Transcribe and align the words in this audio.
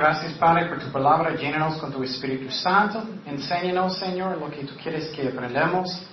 Gracias 0.00 0.32
Padre 0.38 0.64
por 0.64 0.78
tu 0.78 0.90
palabra. 0.90 1.34
Llénanos 1.34 1.76
con 1.76 1.92
tu 1.92 2.02
Espíritu 2.02 2.50
Santo. 2.50 3.04
Enséñanos, 3.26 3.98
Señor, 3.98 4.38
lo 4.38 4.50
que 4.50 4.64
tú 4.64 4.74
quieres 4.82 5.08
que 5.08 5.28
aprendamos. 5.28 6.06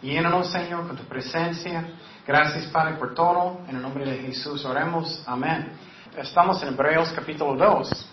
Llénanos, 0.00 0.52
Señor, 0.52 0.86
con 0.86 0.96
tu 0.96 1.02
presencia. 1.06 1.88
Gracias, 2.24 2.66
Padre, 2.66 2.94
por 2.94 3.14
todo. 3.14 3.62
En 3.66 3.74
el 3.74 3.82
nombre 3.82 4.08
de 4.08 4.18
Jesús 4.18 4.64
oremos. 4.64 5.24
Amén. 5.26 5.72
Estamos 6.16 6.62
en 6.62 6.68
Hebreos 6.68 7.12
capítulo 7.16 7.56
2. 7.56 8.10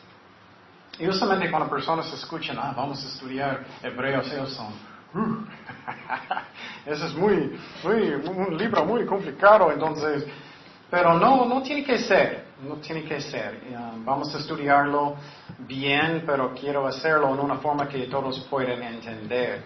Y 0.98 1.08
usualmente 1.08 1.52
cuando 1.52 1.70
personas 1.70 2.12
escuchan, 2.12 2.58
ah, 2.60 2.74
vamos 2.76 3.06
a 3.06 3.08
estudiar 3.08 3.64
Hebreos, 3.84 4.32
ellos 4.34 4.52
son, 4.52 4.74
uh, 5.14 5.46
eso 6.88 7.06
es 7.06 7.14
muy, 7.14 7.56
muy, 7.84 8.14
un 8.16 8.58
libro 8.58 8.84
muy 8.84 9.06
complicado, 9.06 9.72
entonces, 9.72 10.26
pero 10.90 11.14
no, 11.20 11.46
no 11.46 11.62
tiene 11.62 11.84
que 11.84 12.00
ser, 12.00 12.49
no 12.68 12.76
tiene 12.76 13.04
que 13.04 13.22
ser. 13.22 13.62
vamos 14.04 14.34
a 14.36 14.40
estudiarlo 14.40 15.16
bien, 15.60 16.24
pero 16.26 16.54
quiero 16.54 16.86
hacerlo 16.88 17.34
en 17.34 17.40
una 17.40 17.58
forma 17.58 17.88
que 17.88 18.08
todos 18.08 18.40
puedan 18.50 18.82
entender. 18.82 19.64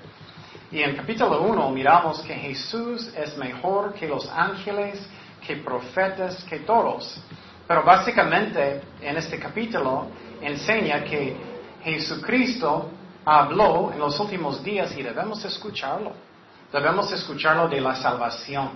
Y 0.71 0.81
en 0.81 0.95
capítulo 0.95 1.41
1 1.41 1.69
miramos 1.69 2.21
que 2.21 2.33
Jesús 2.33 3.11
es 3.15 3.37
mejor 3.37 3.93
que 3.93 4.07
los 4.07 4.29
ángeles, 4.29 5.07
que 5.45 5.57
profetas, 5.57 6.43
que 6.45 6.59
todos. 6.59 7.19
Pero 7.67 7.83
básicamente 7.83 8.81
en 9.01 9.17
este 9.17 9.39
capítulo 9.39 10.07
enseña 10.41 11.03
que 11.03 11.35
Jesucristo 11.83 12.89
habló 13.25 13.91
en 13.91 13.99
los 13.99 14.19
últimos 14.19 14.63
días 14.63 14.95
y 14.97 15.03
debemos 15.03 15.43
escucharlo. 15.45 16.13
Debemos 16.71 17.11
escucharlo 17.11 17.67
de 17.67 17.79
la 17.79 17.95
salvación. 17.95 18.71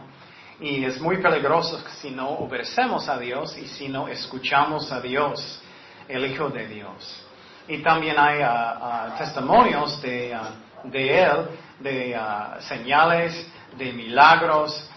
Y 0.59 0.83
es 0.85 0.99
muy 0.99 1.17
peligroso 1.17 1.79
si 2.01 2.09
no 2.09 2.29
obedecemos 2.29 3.07
a 3.07 3.19
Dios 3.19 3.55
y 3.57 3.67
si 3.67 3.89
no 3.89 4.07
escuchamos 4.07 4.91
a 4.91 4.99
Dios, 4.99 5.61
el 6.07 6.25
Hijo 6.25 6.49
de 6.49 6.67
Dios. 6.67 7.23
Y 7.67 7.79
también 7.83 8.15
hay 8.17 8.39
ah, 8.41 9.15
testimonios 9.17 10.01
de, 10.01 10.33
ah, 10.33 10.51
de 10.83 11.23
Él, 11.23 11.47
de 11.79 12.19
señales, 12.61 13.47
de 13.77 13.93
milagros, 13.93 14.89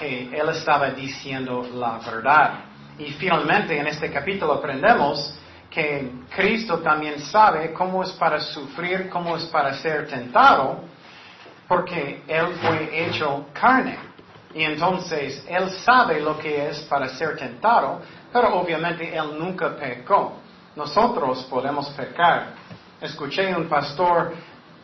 que 0.00 0.36
Él 0.36 0.48
estaba 0.48 0.90
diciendo 0.90 1.64
la 1.72 1.98
verdad. 1.98 2.64
Y 2.98 3.12
finalmente 3.12 3.78
en 3.78 3.86
este 3.86 4.10
capítulo 4.10 4.54
aprendemos 4.54 5.38
que 5.70 6.10
Cristo 6.34 6.78
también 6.78 7.20
sabe 7.20 7.72
cómo 7.72 8.02
es 8.02 8.10
para 8.12 8.40
sufrir, 8.40 9.08
cómo 9.08 9.36
es 9.36 9.44
para 9.46 9.74
ser 9.74 10.08
tentado, 10.08 10.84
porque 11.68 12.22
Él 12.26 12.46
fue 12.60 13.06
hecho 13.06 13.46
carne. 13.52 14.13
Y 14.54 14.62
entonces 14.62 15.44
Él 15.48 15.70
sabe 15.70 16.20
lo 16.20 16.38
que 16.38 16.68
es 16.68 16.80
para 16.82 17.08
ser 17.08 17.36
tentado, 17.36 18.00
pero 18.32 18.54
obviamente 18.54 19.14
Él 19.14 19.38
nunca 19.38 19.74
pecó. 19.76 20.38
Nosotros 20.76 21.44
podemos 21.50 21.88
pecar. 21.90 22.54
Escuché 23.00 23.54
un 23.54 23.68
pastor, 23.68 24.32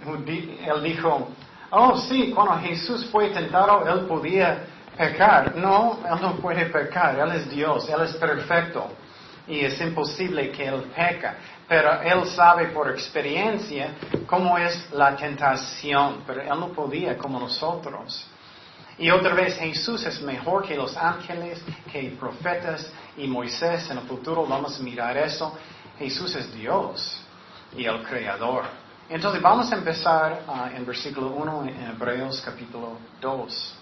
él 0.04 0.82
dijo, 0.82 1.28
oh 1.70 1.96
sí, 1.96 2.32
cuando 2.34 2.58
Jesús 2.58 3.06
fue 3.10 3.30
tentado, 3.30 3.86
Él 3.86 4.06
podía 4.06 4.64
pecar. 4.96 5.54
No, 5.56 5.98
Él 6.05 6.20
no 6.20 6.36
puede 6.36 6.66
pecar, 6.66 7.18
Él 7.18 7.33
es 7.33 7.50
Dios, 7.50 7.89
Él 7.89 8.02
es 8.02 8.14
perfecto 8.16 8.89
y 9.46 9.64
es 9.64 9.80
imposible 9.80 10.50
que 10.50 10.66
Él 10.66 10.84
peca. 10.95 11.36
Pero 11.68 12.00
Él 12.02 12.27
sabe 12.27 12.66
por 12.68 12.90
experiencia 12.90 13.95
cómo 14.27 14.56
es 14.58 14.90
la 14.92 15.16
tentación, 15.16 16.22
pero 16.27 16.40
Él 16.42 16.61
no 16.61 16.68
podía 16.68 17.16
como 17.16 17.39
nosotros. 17.39 18.30
Y 19.00 19.11
otra 19.11 19.33
vez 19.33 19.56
Jesús 19.56 20.05
es 20.05 20.20
mejor 20.20 20.62
que 20.62 20.77
los 20.77 20.94
ángeles, 20.94 21.62
que 21.90 22.14
profetas 22.20 22.92
y 23.16 23.27
Moisés. 23.27 23.90
En 23.90 23.96
el 23.96 24.05
futuro 24.05 24.46
vamos 24.46 24.78
a 24.78 24.83
mirar 24.83 25.16
eso. 25.16 25.56
Jesús 25.98 26.36
es 26.36 26.52
Dios 26.55 27.18
y 27.74 27.86
el 27.86 28.02
Creador. 28.02 28.64
Entonces 29.08 29.40
vamos 29.40 29.72
a 29.72 29.77
empezar 29.77 30.42
ah, 30.46 30.70
en 30.77 30.84
versículo 30.84 31.28
1 31.28 31.64
en 31.64 31.83
Hebreos 31.92 32.42
capítulo 32.44 32.98
2 33.22 33.74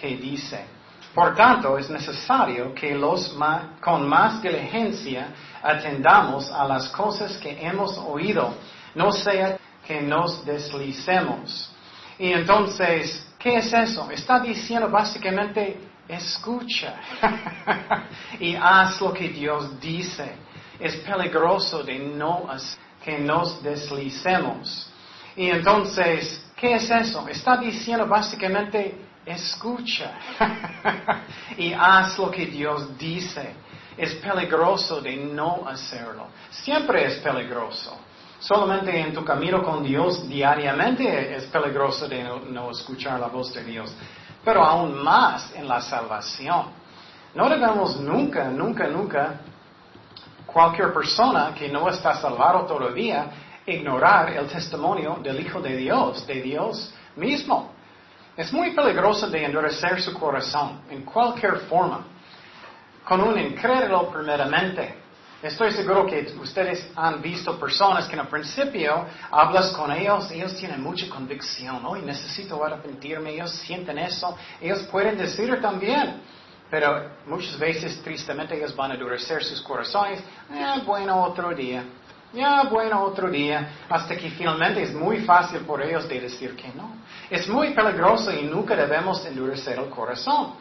que 0.00 0.16
dice, 0.16 0.64
por 1.12 1.34
tanto 1.34 1.76
es 1.76 1.90
necesario 1.90 2.72
que 2.74 2.94
los 2.94 3.36
con 3.80 4.08
más 4.08 4.40
diligencia 4.40 5.34
atendamos 5.62 6.50
a 6.52 6.64
las 6.64 6.88
cosas 6.90 7.36
que 7.38 7.60
hemos 7.60 7.98
oído, 7.98 8.54
no 8.94 9.10
sea 9.10 9.58
que 9.84 10.00
nos 10.00 10.44
deslicemos. 10.46 11.70
Y 12.18 12.32
entonces, 12.32 13.33
¿qué 13.44 13.58
es 13.58 13.70
eso? 13.74 14.10
Está 14.10 14.40
diciendo 14.40 14.88
básicamente, 14.88 15.78
escucha 16.08 16.94
y 18.40 18.56
haz 18.56 18.98
lo 19.02 19.12
que 19.12 19.28
Dios 19.28 19.78
dice. 19.78 20.32
Es 20.80 20.96
peligroso 20.96 21.82
de 21.84 21.98
no 21.98 22.48
que 23.04 23.18
nos 23.18 23.62
deslicemos. 23.62 24.90
Y 25.36 25.50
entonces, 25.50 26.50
¿qué 26.56 26.76
es 26.76 26.90
eso? 26.90 27.28
Está 27.28 27.58
diciendo 27.58 28.06
básicamente, 28.06 28.94
escucha 29.26 30.18
y 31.58 31.74
haz 31.74 32.18
lo 32.18 32.30
que 32.30 32.46
Dios 32.46 32.96
dice. 32.96 33.56
Es 33.96 34.14
peligroso 34.14 35.02
de 35.02 35.16
no 35.16 35.68
hacerlo. 35.68 36.28
Siempre 36.50 37.04
es 37.04 37.16
peligroso. 37.18 38.03
Solamente 38.44 39.00
en 39.00 39.14
tu 39.14 39.24
camino 39.24 39.62
con 39.62 39.82
Dios 39.82 40.28
diariamente 40.28 41.34
es 41.34 41.46
peligroso 41.46 42.06
de 42.06 42.22
no, 42.50 42.70
escuchar 42.70 43.18
la 43.18 43.28
voz 43.28 43.54
de 43.54 43.64
Dios. 43.64 43.90
Pero 44.44 44.62
aún 44.62 45.02
más 45.02 45.50
en 45.54 45.66
la 45.66 45.80
salvación. 45.80 46.66
No 47.34 47.48
debemos 47.48 47.98
nunca, 48.00 48.44
nunca, 48.50 48.86
nunca, 48.86 49.40
cualquier 50.44 50.92
persona 50.92 51.54
que 51.54 51.70
no 51.70 51.88
está 51.88 52.16
salvado 52.16 52.66
todavía, 52.66 53.28
ignorar 53.64 54.28
el 54.34 54.46
testimonio 54.46 55.20
del 55.22 55.40
Hijo 55.40 55.62
de 55.62 55.78
Dios, 55.78 56.26
de 56.26 56.42
Dios 56.42 56.94
mismo. 57.16 57.72
Es 58.36 58.52
muy 58.52 58.72
peligroso 58.72 59.26
de 59.26 59.42
endurecer 59.42 60.02
su 60.02 60.12
corazón 60.12 60.82
en 60.90 61.02
cualquier 61.02 61.60
forma. 61.60 62.04
Con 63.06 63.22
un 63.22 63.38
incrédulo 63.38 64.10
primeramente. 64.10 65.03
Estoy 65.44 65.72
seguro 65.72 66.06
que 66.06 66.26
ustedes 66.40 66.88
han 66.96 67.20
visto 67.20 67.60
personas 67.60 68.06
que 68.06 68.14
en 68.14 68.20
el 68.20 68.28
principio 68.28 69.04
hablas 69.30 69.72
con 69.72 69.92
ellos, 69.92 70.30
ellos 70.30 70.56
tienen 70.56 70.82
mucha 70.82 71.06
convicción, 71.06 71.84
hoy 71.84 72.00
necesito 72.00 72.64
arrepentirme, 72.64 73.34
ellos 73.34 73.50
sienten 73.50 73.98
eso, 73.98 74.34
ellos 74.58 74.84
pueden 74.84 75.18
decir 75.18 75.60
también, 75.60 76.22
pero 76.70 77.10
muchas 77.26 77.58
veces 77.58 78.02
tristemente 78.02 78.56
ellos 78.56 78.74
van 78.74 78.92
a 78.92 78.94
endurecer 78.94 79.44
sus 79.44 79.60
corazones, 79.60 80.24
ah, 80.50 80.80
bueno, 80.86 81.22
otro 81.22 81.54
día, 81.54 81.84
ya, 82.32 82.62
bueno, 82.62 83.02
otro 83.02 83.28
día, 83.28 83.68
hasta 83.90 84.16
que 84.16 84.30
finalmente 84.30 84.82
es 84.82 84.94
muy 84.94 85.26
fácil 85.26 85.60
por 85.60 85.82
ellos 85.82 86.08
de 86.08 86.22
decir 86.22 86.56
que 86.56 86.68
no. 86.68 86.96
Es 87.28 87.46
muy 87.48 87.74
peligroso 87.74 88.32
y 88.32 88.44
nunca 88.44 88.74
debemos 88.74 89.22
endurecer 89.26 89.78
el 89.78 89.90
corazón. 89.90 90.54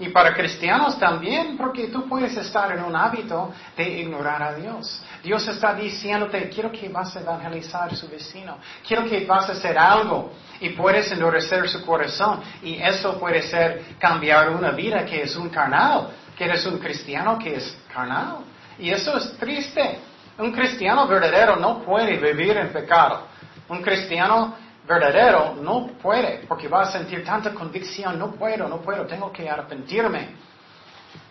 Y 0.00 0.08
para 0.08 0.32
cristianos 0.32 0.98
también, 0.98 1.58
porque 1.58 1.88
tú 1.88 2.08
puedes 2.08 2.34
estar 2.34 2.72
en 2.72 2.82
un 2.82 2.96
hábito 2.96 3.52
de 3.76 4.00
ignorar 4.00 4.42
a 4.42 4.54
Dios. 4.54 5.02
Dios 5.22 5.46
está 5.46 5.74
diciéndote, 5.74 6.48
quiero 6.48 6.72
que 6.72 6.88
vas 6.88 7.14
a 7.14 7.20
evangelizar 7.20 7.92
a 7.92 7.94
su 7.94 8.08
vecino, 8.08 8.56
quiero 8.86 9.04
que 9.04 9.26
vas 9.26 9.50
a 9.50 9.52
hacer 9.52 9.78
algo 9.78 10.32
y 10.58 10.70
puedes 10.70 11.12
endurecer 11.12 11.68
su 11.68 11.84
corazón. 11.84 12.40
Y 12.62 12.76
eso 12.76 13.20
puede 13.20 13.42
ser 13.42 13.96
cambiar 13.98 14.48
una 14.48 14.70
vida 14.70 15.04
que 15.04 15.20
es 15.20 15.36
un 15.36 15.50
carnal, 15.50 16.08
que 16.34 16.44
eres 16.46 16.64
un 16.64 16.78
cristiano 16.78 17.38
que 17.38 17.56
es 17.56 17.76
carnal. 17.92 18.38
Y 18.78 18.90
eso 18.90 19.18
es 19.18 19.36
triste. 19.36 19.98
Un 20.38 20.50
cristiano 20.50 21.06
verdadero 21.06 21.56
no 21.56 21.82
puede 21.82 22.16
vivir 22.16 22.56
en 22.56 22.72
pecado. 22.72 23.26
Un 23.68 23.82
cristiano 23.82 24.56
verdadero 24.90 25.54
no 25.54 25.86
puede, 26.02 26.44
porque 26.48 26.66
va 26.66 26.82
a 26.82 26.90
sentir 26.90 27.24
tanta 27.24 27.54
convicción, 27.54 28.18
no 28.18 28.32
puedo, 28.32 28.68
no 28.68 28.80
puedo, 28.80 29.06
tengo 29.06 29.32
que 29.32 29.48
arrepentirme. 29.48 30.34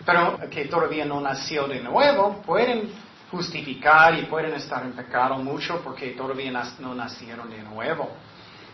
Pero 0.06 0.40
que 0.50 0.66
todavía 0.66 1.06
no 1.06 1.20
nació 1.20 1.68
de 1.68 1.82
nuevo, 1.82 2.42
pueden 2.42 2.90
justificar 3.30 4.18
y 4.18 4.24
pueden 4.24 4.54
estar 4.54 4.84
en 4.84 4.94
pecado 4.94 5.36
mucho 5.38 5.82
porque 5.84 6.12
todavía 6.12 6.52
no 6.80 6.96
nacieron 6.96 7.50
de 7.50 7.62
nuevo. 7.62 8.10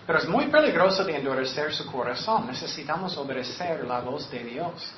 Pero 0.06 0.20
es 0.20 0.28
muy 0.28 0.46
peligroso 0.48 1.04
de 1.04 1.18
endurecer 1.18 1.74
su 1.74 1.92
corazón. 1.92 2.46
Necesitamos 2.48 3.18
obedecer 3.18 3.84
la 3.86 4.02
voz 4.02 4.30
de 4.30 4.44
Dios. 4.44 4.94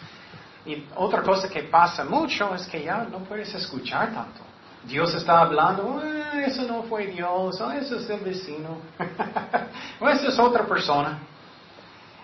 Y 0.66 0.86
otra 0.96 1.22
cosa 1.22 1.48
que 1.48 1.64
pasa 1.64 2.04
mucho 2.04 2.54
es 2.54 2.68
que 2.68 2.84
ya 2.84 3.06
no 3.10 3.20
puedes 3.20 3.54
escuchar 3.54 4.14
tanto. 4.14 4.42
Dios 4.88 5.14
está 5.14 5.42
hablando, 5.42 6.02
ah, 6.04 6.42
eso 6.46 6.64
no 6.64 6.84
fue 6.84 7.08
Dios, 7.08 7.60
ah, 7.62 7.78
eso 7.78 7.98
es 7.98 8.10
el 8.10 8.22
vecino, 8.22 8.78
o 10.00 10.10
eso 10.10 10.30
es 10.30 10.40
otra 10.40 10.66
persona. 10.66 11.20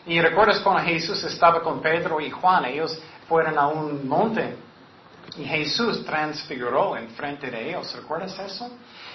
Y 0.05 0.19
recuerdas 0.19 0.59
cuando 0.59 0.81
Jesús 0.83 1.23
estaba 1.23 1.61
con 1.61 1.81
Pedro 1.81 2.19
y 2.19 2.29
Juan, 2.29 2.65
ellos 2.65 2.97
fueron 3.27 3.57
a 3.57 3.67
un 3.67 4.07
monte 4.07 4.55
y 5.37 5.45
Jesús 5.45 6.05
transfiguró 6.05 6.95
en 6.97 7.09
frente 7.11 7.49
de 7.49 7.69
ellos, 7.69 7.93
¿recuerdas 7.95 8.37
eso? 8.39 8.69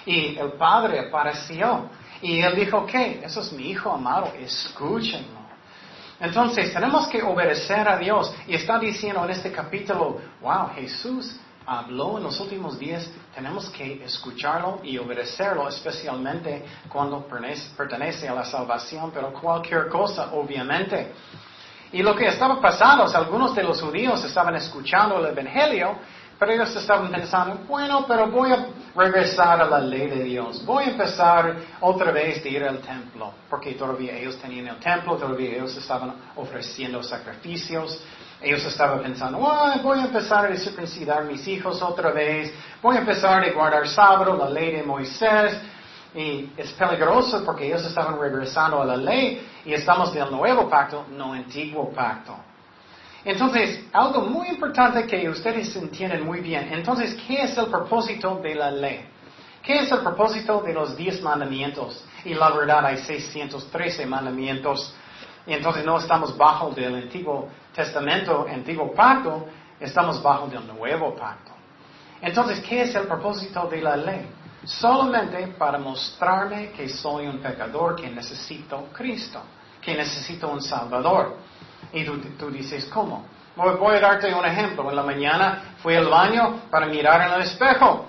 Y 0.05 0.37
el 0.37 0.53
Padre 0.53 0.99
apareció 0.99 1.89
y 2.21 2.41
él 2.41 2.55
dijo, 2.55 2.85
¿qué? 2.85 3.21
Eso 3.23 3.41
es 3.41 3.51
mi 3.53 3.69
Hijo 3.69 3.91
amado, 3.91 4.33
escúchenlo. 4.37 5.39
Entonces 6.19 6.73
tenemos 6.73 7.07
que 7.07 7.21
obedecer 7.23 7.87
a 7.87 7.97
Dios 7.97 8.33
y 8.47 8.55
está 8.55 8.77
diciendo 8.77 9.23
en 9.23 9.31
este 9.31 9.51
capítulo, 9.51 10.19
wow, 10.41 10.69
Jesús 10.75 11.39
habló 11.65 12.17
en 12.17 12.23
los 12.23 12.39
últimos 12.39 12.77
días, 12.77 13.09
tenemos 13.33 13.69
que 13.69 14.03
escucharlo 14.03 14.79
y 14.83 14.97
obedecerlo, 14.97 15.67
especialmente 15.67 16.65
cuando 16.89 17.27
pertenece 17.27 18.27
a 18.27 18.33
la 18.33 18.45
salvación, 18.45 19.11
pero 19.13 19.31
cualquier 19.33 19.87
cosa, 19.87 20.31
obviamente. 20.33 21.13
Y 21.91 22.03
lo 22.03 22.15
que 22.15 22.27
estaba 22.27 22.61
pasando 22.61 23.05
es 23.05 23.15
algunos 23.15 23.55
de 23.55 23.63
los 23.63 23.81
judíos 23.81 24.23
estaban 24.23 24.55
escuchando 24.55 25.17
el 25.19 25.37
Evangelio, 25.37 25.97
pero 26.37 26.53
ellos 26.53 26.73
estaban 26.75 27.11
pensando, 27.11 27.65
bueno, 27.67 28.05
pero 28.07 28.27
voy 28.27 28.51
a 28.51 28.67
regresar 28.95 29.61
a 29.61 29.65
la 29.65 29.79
ley 29.79 30.07
de 30.07 30.23
Dios. 30.23 30.63
Voy 30.65 30.85
a 30.85 30.87
empezar 30.91 31.55
otra 31.81 32.11
vez 32.11 32.41
de 32.41 32.49
ir 32.49 32.63
al 32.63 32.79
templo, 32.79 33.33
porque 33.49 33.73
todavía 33.73 34.15
ellos 34.15 34.37
tenían 34.37 34.67
el 34.67 34.77
templo, 34.77 35.17
todavía 35.17 35.55
ellos 35.55 35.75
estaban 35.75 36.13
ofreciendo 36.37 37.03
sacrificios. 37.03 38.01
Ellos 38.41 38.63
estaban 38.65 39.01
pensando, 39.01 39.37
voy 39.37 39.99
a 39.99 40.05
empezar 40.05 40.49
a 40.49 40.55
circuncidar 40.55 41.25
mis 41.25 41.45
hijos 41.47 41.81
otra 41.81 42.11
vez, 42.11 42.53
voy 42.81 42.95
a 42.95 42.99
empezar 42.99 43.43
a 43.43 43.51
guardar 43.51 43.87
sábado, 43.87 44.35
la 44.37 44.49
ley 44.49 44.77
de 44.77 44.83
Moisés. 44.83 45.59
Y 46.15 46.49
es 46.57 46.71
peligroso 46.71 47.43
porque 47.45 47.67
ellos 47.67 47.85
estaban 47.85 48.19
regresando 48.19 48.81
a 48.81 48.85
la 48.85 48.97
ley 48.97 49.45
y 49.65 49.73
estamos 49.73 50.13
del 50.13 50.31
nuevo 50.31 50.67
pacto, 50.67 51.05
no 51.11 51.33
antiguo 51.33 51.91
pacto. 51.91 52.35
Entonces, 53.23 53.85
algo 53.91 54.21
muy 54.21 54.47
importante 54.47 55.05
que 55.05 55.29
ustedes 55.29 55.75
entienden 55.75 56.25
muy 56.25 56.39
bien. 56.39 56.69
Entonces, 56.71 57.15
¿qué 57.27 57.43
es 57.43 57.57
el 57.57 57.67
propósito 57.67 58.39
de 58.41 58.55
la 58.55 58.71
ley? 58.71 59.05
¿Qué 59.61 59.79
es 59.79 59.91
el 59.91 59.99
propósito 59.99 60.61
de 60.61 60.73
los 60.73 60.95
diez 60.95 61.21
mandamientos? 61.21 62.03
Y 62.23 62.33
la 62.33 62.49
verdad 62.51 62.85
hay 62.85 62.97
613 62.97 64.05
mandamientos. 64.05 64.95
Entonces 65.45 65.85
no 65.85 65.97
estamos 65.97 66.35
bajo 66.37 66.71
del 66.71 66.95
Antiguo 66.95 67.49
Testamento, 67.73 68.45
Antiguo 68.49 68.93
Pacto, 68.93 69.47
estamos 69.79 70.21
bajo 70.21 70.47
del 70.47 70.65
Nuevo 70.67 71.15
Pacto. 71.15 71.51
Entonces, 72.21 72.59
¿qué 72.61 72.81
es 72.81 72.95
el 72.95 73.07
propósito 73.07 73.67
de 73.67 73.81
la 73.81 73.95
ley? 73.95 74.27
Solamente 74.65 75.47
para 75.57 75.77
mostrarme 75.77 76.71
que 76.71 76.89
soy 76.89 77.27
un 77.27 77.39
pecador, 77.39 77.95
que 77.95 78.09
necesito 78.09 78.89
Cristo, 78.91 79.41
que 79.81 79.95
necesito 79.95 80.49
un 80.49 80.61
Salvador. 80.61 81.37
Y 81.93 82.03
tú, 82.03 82.51
dices, 82.51 82.85
¿cómo? 82.85 83.25
Voy, 83.55 83.95
a 83.95 83.99
darte 83.99 84.33
un 84.33 84.45
ejemplo. 84.45 84.89
En 84.89 84.95
la 84.95 85.03
mañana 85.03 85.75
fui 85.81 85.95
al 85.95 86.07
baño 86.07 86.61
para 86.69 86.87
mirar 86.87 87.27
en 87.27 87.33
el 87.33 87.41
espejo 87.41 88.05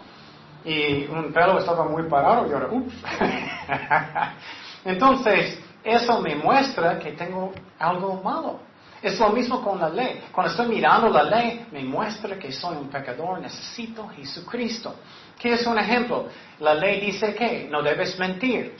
y 0.64 1.06
un 1.06 1.32
pelo 1.32 1.58
estaba 1.58 1.84
muy 1.84 2.02
parado 2.08 2.48
y 2.48 2.52
ahora, 2.52 2.68
ups. 2.70 2.94
Entonces, 4.84 5.58
eso 5.84 6.20
me 6.20 6.34
muestra 6.34 6.98
que 6.98 7.12
tengo 7.12 7.52
algo 7.78 8.20
malo. 8.22 8.60
Es 9.02 9.18
lo 9.18 9.30
mismo 9.30 9.62
con 9.62 9.80
la 9.80 9.88
ley. 9.88 10.24
Cuando 10.32 10.50
estoy 10.50 10.68
mirando 10.68 11.08
la 11.08 11.22
ley, 11.22 11.66
me 11.72 11.82
muestra 11.84 12.38
que 12.38 12.52
soy 12.52 12.76
un 12.76 12.88
pecador, 12.88 13.40
necesito 13.40 14.08
Jesucristo. 14.08 14.94
¿Qué 15.38 15.54
es 15.54 15.66
un 15.66 15.78
ejemplo? 15.78 16.26
La 16.58 16.74
ley 16.74 17.00
dice 17.00 17.34
que 17.34 17.66
no 17.70 17.82
debes 17.82 18.18
mentir. 18.18 18.76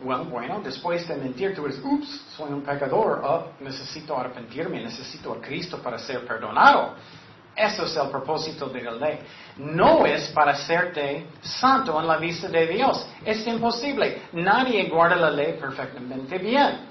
Bueno, 0.00 0.24
bueno, 0.24 0.60
después 0.62 1.08
de 1.08 1.16
mentir, 1.16 1.54
tú 1.54 1.66
dices, 1.66 1.82
ups, 1.82 2.26
soy 2.36 2.52
un 2.52 2.62
pecador, 2.62 3.22
oh, 3.24 3.52
necesito 3.60 4.16
arrepentirme, 4.16 4.82
necesito 4.82 5.32
a 5.32 5.40
Cristo 5.40 5.78
para 5.78 5.98
ser 5.98 6.24
perdonado. 6.26 6.94
Eso 7.56 7.86
es 7.86 7.96
el 7.96 8.08
propósito 8.10 8.68
de 8.68 8.82
la 8.82 8.92
ley. 8.92 9.18
No 9.56 10.04
es 10.04 10.28
para 10.28 10.52
hacerte 10.52 11.26
santo 11.40 11.98
en 11.98 12.06
la 12.06 12.18
vista 12.18 12.48
de 12.48 12.66
Dios. 12.66 13.08
Es 13.24 13.46
imposible. 13.46 14.24
Nadie 14.32 14.88
guarda 14.90 15.16
la 15.16 15.30
ley 15.30 15.54
perfectamente 15.58 16.36
bien. 16.36 16.85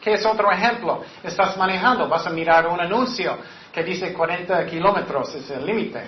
¿Qué 0.00 0.14
es 0.14 0.24
otro 0.24 0.50
ejemplo? 0.50 1.02
Estás 1.22 1.56
manejando, 1.56 2.08
vas 2.08 2.26
a 2.26 2.30
mirar 2.30 2.66
un 2.66 2.80
anuncio 2.80 3.36
que 3.72 3.82
dice 3.84 4.12
40 4.12 4.66
kilómetros 4.66 5.34
es 5.34 5.50
el 5.50 5.66
límite. 5.66 6.02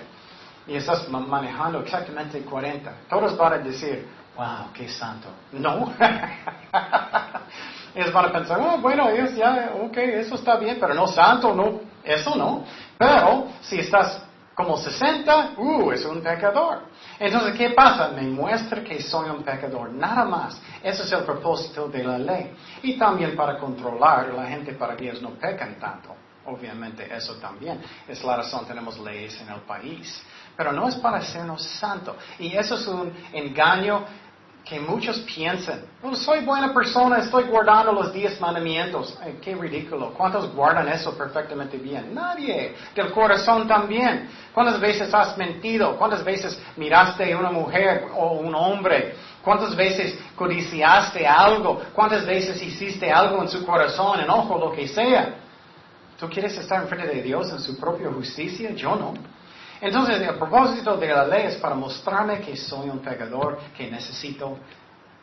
Y 0.67 0.77
estás 0.77 1.09
manejando 1.09 1.81
exactamente 1.81 2.41
40. 2.41 2.93
Todos 3.09 3.37
van 3.37 3.55
a 3.55 3.59
decir, 3.59 4.06
wow, 4.37 4.73
qué 4.73 4.89
santo. 4.89 5.29
No. 5.53 5.93
ellos 7.94 8.12
van 8.12 8.25
a 8.27 8.33
pensar, 8.33 8.61
oh, 8.61 8.79
bueno, 8.79 9.09
ellos 9.11 9.35
ya, 9.35 9.73
ok, 9.83 9.97
eso 9.97 10.37
está 10.37 10.56
bien, 10.56 10.79
pero 10.81 10.94
no 10.94 11.06
santo, 11.06 11.55
no, 11.55 11.81
eso 12.03 12.35
no. 12.37 12.65
Pero 12.97 13.49
si 13.61 13.81
estás 13.81 14.23
como 14.54 14.76
60, 14.76 15.54
uh, 15.56 15.93
es 15.93 16.04
un 16.04 16.20
pecador. 16.22 16.82
Entonces, 17.19 17.54
¿qué 17.56 17.70
pasa? 17.70 18.08
Me 18.08 18.22
muestra 18.22 18.82
que 18.82 19.00
soy 19.00 19.31
un 19.31 19.43
pecador, 19.43 19.90
nada 19.90 20.25
más. 20.25 20.60
Ese 20.82 21.02
es 21.02 21.12
el 21.12 21.25
propósito 21.25 21.88
de 21.88 22.04
la 22.04 22.19
ley. 22.19 22.52
Y 22.82 22.99
también 22.99 23.34
para 23.34 23.58
controlar 23.58 24.31
a 24.31 24.32
la 24.32 24.46
gente 24.46 24.75
para 24.75 24.96
que 24.96 25.04
ellos 25.04 25.22
no 25.22 25.31
pecan 25.31 25.78
tanto. 25.78 26.14
Obviamente 26.44 27.08
eso 27.14 27.37
también. 27.37 27.81
Es 28.08 28.22
la 28.25 28.37
razón 28.37 28.66
tenemos 28.66 28.99
leyes 28.99 29.40
en 29.40 29.49
el 29.49 29.60
país. 29.60 30.22
Pero 30.56 30.72
no 30.72 30.88
es 30.88 30.96
para 30.96 31.19
hacernos 31.19 31.62
santos. 31.62 32.16
Y 32.38 32.55
eso 32.56 32.75
es 32.75 32.87
un 32.87 33.12
engaño 33.32 34.05
que 34.64 34.79
muchos 34.79 35.19
piensan, 35.20 35.82
oh, 36.03 36.14
soy 36.14 36.44
buena 36.44 36.73
persona, 36.73 37.19
estoy 37.19 37.44
guardando 37.44 37.93
los 37.93 38.12
diez 38.12 38.41
mandamientos. 38.41 39.19
qué 39.41 39.55
ridículo. 39.55 40.12
¿Cuántos 40.14 40.55
guardan 40.55 40.88
eso 40.88 41.17
perfectamente 41.17 41.76
bien? 41.76 42.14
Nadie. 42.14 42.75
Del 42.94 43.11
corazón 43.12 43.67
también. 43.67 44.29
¿Cuántas 44.55 44.79
veces 44.81 45.12
has 45.12 45.37
mentido? 45.37 45.97
¿Cuántas 45.97 46.23
veces 46.25 46.61
miraste 46.76 47.32
a 47.32 47.38
una 47.38 47.50
mujer 47.50 48.06
o 48.14 48.35
un 48.35 48.55
hombre? 48.55 49.17
¿Cuántas 49.43 49.75
veces 49.75 50.17
codiciaste 50.37 51.26
algo? 51.26 51.82
¿Cuántas 51.93 52.25
veces 52.25 52.62
hiciste 52.62 53.11
algo 53.11 53.43
en 53.43 53.49
su 53.49 53.67
corazón, 53.67 54.20
enojo, 54.20 54.58
lo 54.58 54.73
que 54.73 54.87
sea? 54.87 55.35
¿Tú 56.19 56.29
quieres 56.29 56.56
estar 56.56 56.81
en 56.82 56.88
frente 56.88 57.17
de 57.17 57.23
Dios 57.23 57.50
en 57.50 57.58
su 57.58 57.76
propia 57.79 58.08
justicia? 58.12 58.70
Yo 58.70 58.94
no. 58.94 59.15
Entonces, 59.82 60.20
el 60.20 60.37
propósito 60.37 60.96
de 60.96 61.08
la 61.08 61.26
ley 61.26 61.46
es 61.46 61.56
para 61.56 61.75
mostrarme 61.75 62.38
que 62.38 62.56
soy 62.56 62.88
un 62.88 63.00
pecador, 63.00 63.58
que 63.76 63.90
necesito 63.90 64.56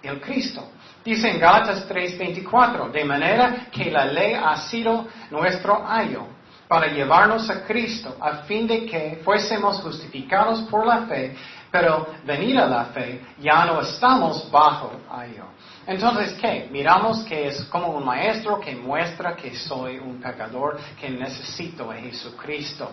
el 0.03 0.19
Cristo. 0.19 0.71
Dice 1.01 1.29
en 1.29 1.39
Gálatas 1.39 1.87
3:24, 1.87 2.91
de 2.91 3.05
manera 3.05 3.67
que 3.71 3.89
la 3.89 4.03
ley 4.03 4.33
ha 4.33 4.57
sido 4.57 5.07
nuestro 5.31 5.87
ayo 5.87 6.27
para 6.67 6.87
llevarnos 6.87 7.49
a 7.49 7.63
Cristo, 7.63 8.17
a 8.19 8.39
fin 8.43 8.67
de 8.67 8.85
que 8.85 9.21
fuésemos 9.23 9.79
justificados 9.79 10.61
por 10.63 10.85
la 10.85 11.03
fe, 11.07 11.37
pero 11.71 12.07
venir 12.25 12.59
a 12.59 12.67
la 12.67 12.85
fe 12.85 13.21
ya 13.39 13.63
no 13.63 13.79
estamos 13.79 14.51
bajo 14.51 14.91
ayo. 15.09 15.45
Entonces, 15.87 16.33
¿qué? 16.33 16.67
Miramos 16.69 17.23
que 17.23 17.47
es 17.47 17.63
como 17.65 17.87
un 17.87 18.03
maestro 18.03 18.59
que 18.59 18.75
muestra 18.75 19.37
que 19.37 19.55
soy 19.55 19.99
un 19.99 20.19
pecador, 20.19 20.77
que 20.99 21.09
necesito 21.09 21.89
a 21.89 21.95
Jesucristo. 21.95 22.91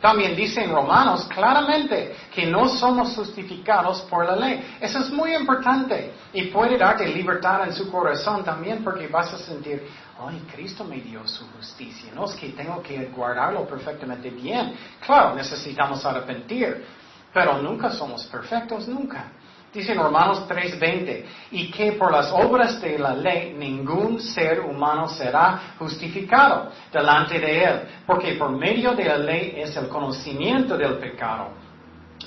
También 0.00 0.36
dice 0.36 0.62
en 0.62 0.70
Romanos 0.70 1.26
claramente 1.34 2.14
que 2.32 2.46
no 2.46 2.68
somos 2.68 3.14
justificados 3.16 4.02
por 4.02 4.24
la 4.24 4.36
ley. 4.36 4.76
Eso 4.80 5.00
es 5.00 5.10
muy 5.10 5.34
importante 5.34 6.12
y 6.32 6.44
puede 6.44 6.78
darte 6.78 7.08
libertad 7.08 7.64
en 7.64 7.72
su 7.72 7.90
corazón 7.90 8.44
también 8.44 8.84
porque 8.84 9.08
vas 9.08 9.34
a 9.34 9.38
sentir, 9.38 9.88
ay, 10.24 10.46
Cristo 10.54 10.84
me 10.84 11.00
dio 11.00 11.26
su 11.26 11.44
justicia. 11.48 12.12
No 12.14 12.26
es 12.26 12.36
que 12.36 12.50
tengo 12.50 12.80
que 12.80 13.06
guardarlo 13.06 13.66
perfectamente 13.66 14.30
bien. 14.30 14.74
Claro, 15.04 15.34
necesitamos 15.34 16.04
arrepentir, 16.06 16.84
pero 17.32 17.60
nunca 17.60 17.90
somos 17.90 18.24
perfectos, 18.26 18.86
nunca. 18.86 19.32
Dice 19.78 19.92
en 19.92 20.00
Romanos 20.00 20.44
3:20, 20.48 21.24
y 21.52 21.70
que 21.70 21.92
por 21.92 22.10
las 22.10 22.32
obras 22.32 22.80
de 22.80 22.98
la 22.98 23.14
ley 23.14 23.54
ningún 23.56 24.18
ser 24.20 24.58
humano 24.58 25.08
será 25.08 25.74
justificado 25.78 26.72
delante 26.90 27.38
de 27.38 27.62
él, 27.62 27.80
porque 28.04 28.32
por 28.32 28.50
medio 28.50 28.92
de 28.96 29.04
la 29.04 29.18
ley 29.18 29.54
es 29.56 29.76
el 29.76 29.86
conocimiento 29.86 30.76
del 30.76 30.98
pecado. 30.98 31.50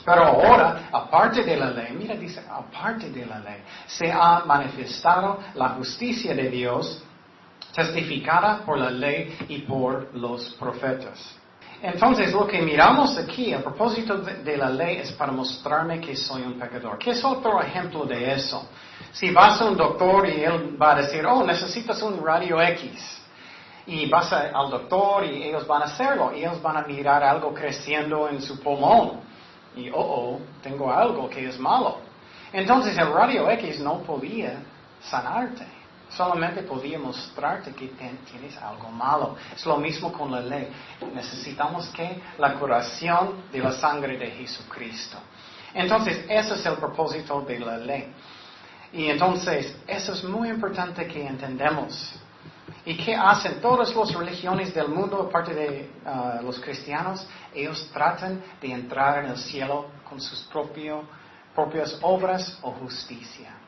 Pero 0.05 0.23
ahora, 0.23 0.87
aparte 0.93 1.43
de 1.43 1.57
la 1.57 1.71
ley, 1.71 1.91
mira, 1.91 2.15
dice, 2.15 2.41
aparte 2.49 3.09
de 3.09 3.25
la 3.25 3.39
ley, 3.39 3.61
se 3.85 4.09
ha 4.09 4.43
manifestado 4.45 5.39
la 5.55 5.69
justicia 5.71 6.33
de 6.33 6.49
Dios, 6.49 7.03
testificada 7.75 8.59
por 8.59 8.77
la 8.77 8.91
ley 8.91 9.35
y 9.49 9.57
por 9.63 10.15
los 10.15 10.53
profetas. 10.53 11.40
Entonces, 11.81 12.31
lo 12.31 12.45
que 12.45 12.61
miramos 12.61 13.17
aquí, 13.17 13.53
a 13.53 13.63
propósito 13.63 14.17
de, 14.19 14.55
la 14.55 14.69
ley, 14.69 14.97
es 14.97 15.11
para 15.13 15.31
mostrarme 15.31 15.99
que 15.99 16.15
soy 16.15 16.43
un 16.43 16.59
pecador. 16.59 16.99
¿Qué 16.99 17.11
es 17.11 17.25
otro 17.25 17.59
ejemplo 17.59 18.05
de 18.05 18.33
eso? 18.33 18.67
Si 19.11 19.31
vas 19.31 19.59
a 19.61 19.65
un 19.65 19.75
doctor 19.75 20.29
y 20.29 20.43
él 20.43 20.79
va 20.79 20.93
a 20.93 21.01
decir, 21.01 21.25
oh, 21.25 21.43
necesitas 21.43 21.99
un 22.03 22.23
radio 22.23 22.61
X. 22.61 23.21
Y 23.87 24.07
vas 24.07 24.31
al 24.31 24.69
doctor 24.69 25.25
y 25.25 25.43
ellos 25.43 25.65
van 25.65 25.81
a 25.81 25.85
hacerlo. 25.85 26.31
Y 26.35 26.41
ellos 26.41 26.61
van 26.61 26.77
a 26.77 26.81
mirar 26.83 27.23
algo 27.23 27.51
creciendo 27.51 28.29
en 28.29 28.41
su 28.43 28.59
pulmón. 28.61 29.21
Y, 29.75 29.89
oh, 29.89 29.95
oh, 29.95 30.39
tengo 30.61 30.91
algo 30.91 31.27
que 31.27 31.47
es 31.47 31.57
malo. 31.57 31.97
Entonces, 32.53 32.95
el 32.95 33.11
radio 33.11 33.49
X 33.49 33.79
no 33.79 34.03
podía 34.03 34.59
sanarte 35.01 35.80
solamente 36.15 36.63
podía 36.63 36.99
mostrarte 36.99 37.71
que 37.73 37.87
tienes 37.87 38.57
algo 38.57 38.89
malo. 38.89 39.35
Es 39.55 39.65
lo 39.65 39.77
mismo 39.77 40.11
con 40.11 40.31
la 40.31 40.41
ley. 40.41 40.67
Necesitamos 41.13 41.87
que 41.89 42.21
la 42.37 42.55
curación 42.55 43.43
de 43.51 43.59
la 43.59 43.71
sangre 43.71 44.17
de 44.17 44.31
Jesucristo. 44.31 45.17
Entonces, 45.73 46.25
ese 46.27 46.55
es 46.55 46.65
el 46.65 46.75
propósito 46.75 47.41
de 47.41 47.59
la 47.59 47.77
ley. 47.77 48.13
Y 48.93 49.07
entonces, 49.07 49.75
eso 49.87 50.13
es 50.13 50.23
muy 50.23 50.49
importante 50.49 51.07
que 51.07 51.25
entendamos. 51.25 52.13
¿Y 52.83 52.97
qué 52.97 53.15
hacen 53.15 53.61
todas 53.61 53.95
las 53.95 54.13
religiones 54.13 54.73
del 54.73 54.89
mundo, 54.89 55.27
aparte 55.29 55.53
de 55.53 55.91
ah, 56.05 56.39
los 56.43 56.59
cristianos? 56.59 57.25
Ellos 57.53 57.89
tratan 57.93 58.41
de 58.59 58.71
entrar 58.71 59.23
en 59.23 59.31
el 59.31 59.37
cielo 59.37 59.87
con 60.09 60.19
sus 60.19 60.41
propias 61.53 61.99
obras 62.01 62.57
o 62.63 62.71
justicia. 62.71 63.60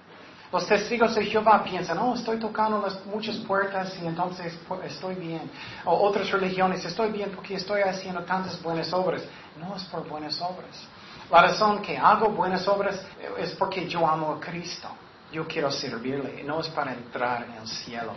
Los 0.53 0.67
testigos 0.67 1.15
de 1.15 1.25
Jehová 1.25 1.63
piensan, 1.63 1.97
oh, 1.97 2.13
estoy 2.13 2.37
tocando 2.37 2.79
las 2.79 3.03
muchas 3.07 3.37
puertas 3.37 3.97
y 3.99 4.05
entonces 4.05 4.55
estoy 4.83 5.15
bien. 5.15 5.49
O 5.83 6.07
otras 6.07 6.29
religiones, 6.29 6.85
estoy 6.85 7.11
bien 7.11 7.31
porque 7.33 7.55
estoy 7.55 7.81
haciendo 7.81 8.21
tantas 8.21 8.61
buenas 8.61 8.93
obras. 8.93 9.23
No 9.59 9.75
es 9.75 9.83
por 9.85 10.07
buenas 10.07 10.39
obras. 10.41 10.87
La 11.31 11.41
razón 11.41 11.81
que 11.81 11.97
hago 11.97 12.29
buenas 12.29 12.67
obras 12.67 13.03
es 13.39 13.49
porque 13.55 13.87
yo 13.89 14.07
amo 14.07 14.33
a 14.33 14.39
Cristo. 14.39 14.89
Yo 15.31 15.47
quiero 15.47 15.71
servirle. 15.71 16.43
No 16.43 16.59
es 16.59 16.67
para 16.69 16.93
entrar 16.93 17.45
en 17.45 17.53
el 17.53 17.67
cielo. 17.67 18.13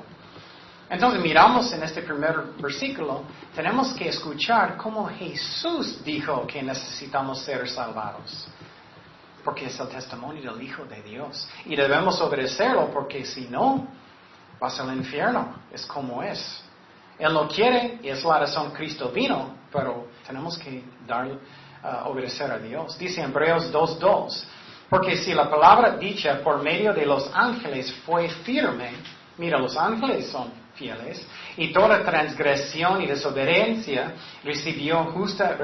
Entonces 0.90 1.23
miramos 1.23 1.73
en 1.73 1.83
este 1.83 2.02
primer 2.02 2.37
versículo, 2.59 3.23
tenemos 3.55 3.95
que 3.95 4.09
escuchar 4.09 4.76
cómo 4.76 5.09
Jesús 5.09 6.05
dijo 6.05 6.47
que 6.47 6.62
necesitamos 6.62 7.40
ser 7.40 7.66
salvados. 7.66 8.47
Porque 9.47 9.67
es 9.67 9.79
el 9.79 9.88
testimonio 9.88 10.53
del 10.53 10.61
Hijo 10.61 10.85
de 10.85 11.00
Dios. 11.03 11.49
Y 11.67 11.76
debemos 11.76 12.21
obedecerlo 12.21 12.91
porque 12.93 13.25
si 13.25 13.43
no, 13.49 13.87
vas 14.59 14.81
al 14.81 14.95
infierno. 14.97 15.55
Es 15.73 15.87
como 15.87 16.21
es. 16.21 16.65
Él 17.17 17.33
no 17.33 17.47
quiere 17.49 18.00
y 18.03 18.09
es 18.09 18.25
la 18.25 18.41
razón 18.41 18.73
Cristo 18.73 19.09
vino, 19.11 19.55
pero 19.73 20.09
tenemos 20.26 20.59
que 20.59 20.83
dar, 21.07 21.29
uh, 21.29 22.09
obedecer 22.09 22.50
a 22.50 22.59
Dios. 22.59 22.99
Dice 22.99 23.23
Hebreos 23.23 23.73
2.2, 23.73 24.45
porque 24.91 25.17
si 25.17 25.33
la 25.33 25.49
palabra 25.49 25.97
dicha 25.97 26.41
por 26.43 26.61
medio 26.61 26.93
de 26.93 27.07
los 27.07 27.31
ángeles 27.33 27.95
fue 28.05 28.29
firme, 28.29 28.91
mira, 29.38 29.59
los 29.59 29.76
ángeles 29.76 30.26
son 30.26 30.50
fieles, 30.76 31.26
y 31.56 31.73
toda 31.73 32.04
transgresión 32.04 33.02
y 33.02 33.06
desobediencia 33.06 34.12
recibió 34.45 35.04
justa 35.06 35.56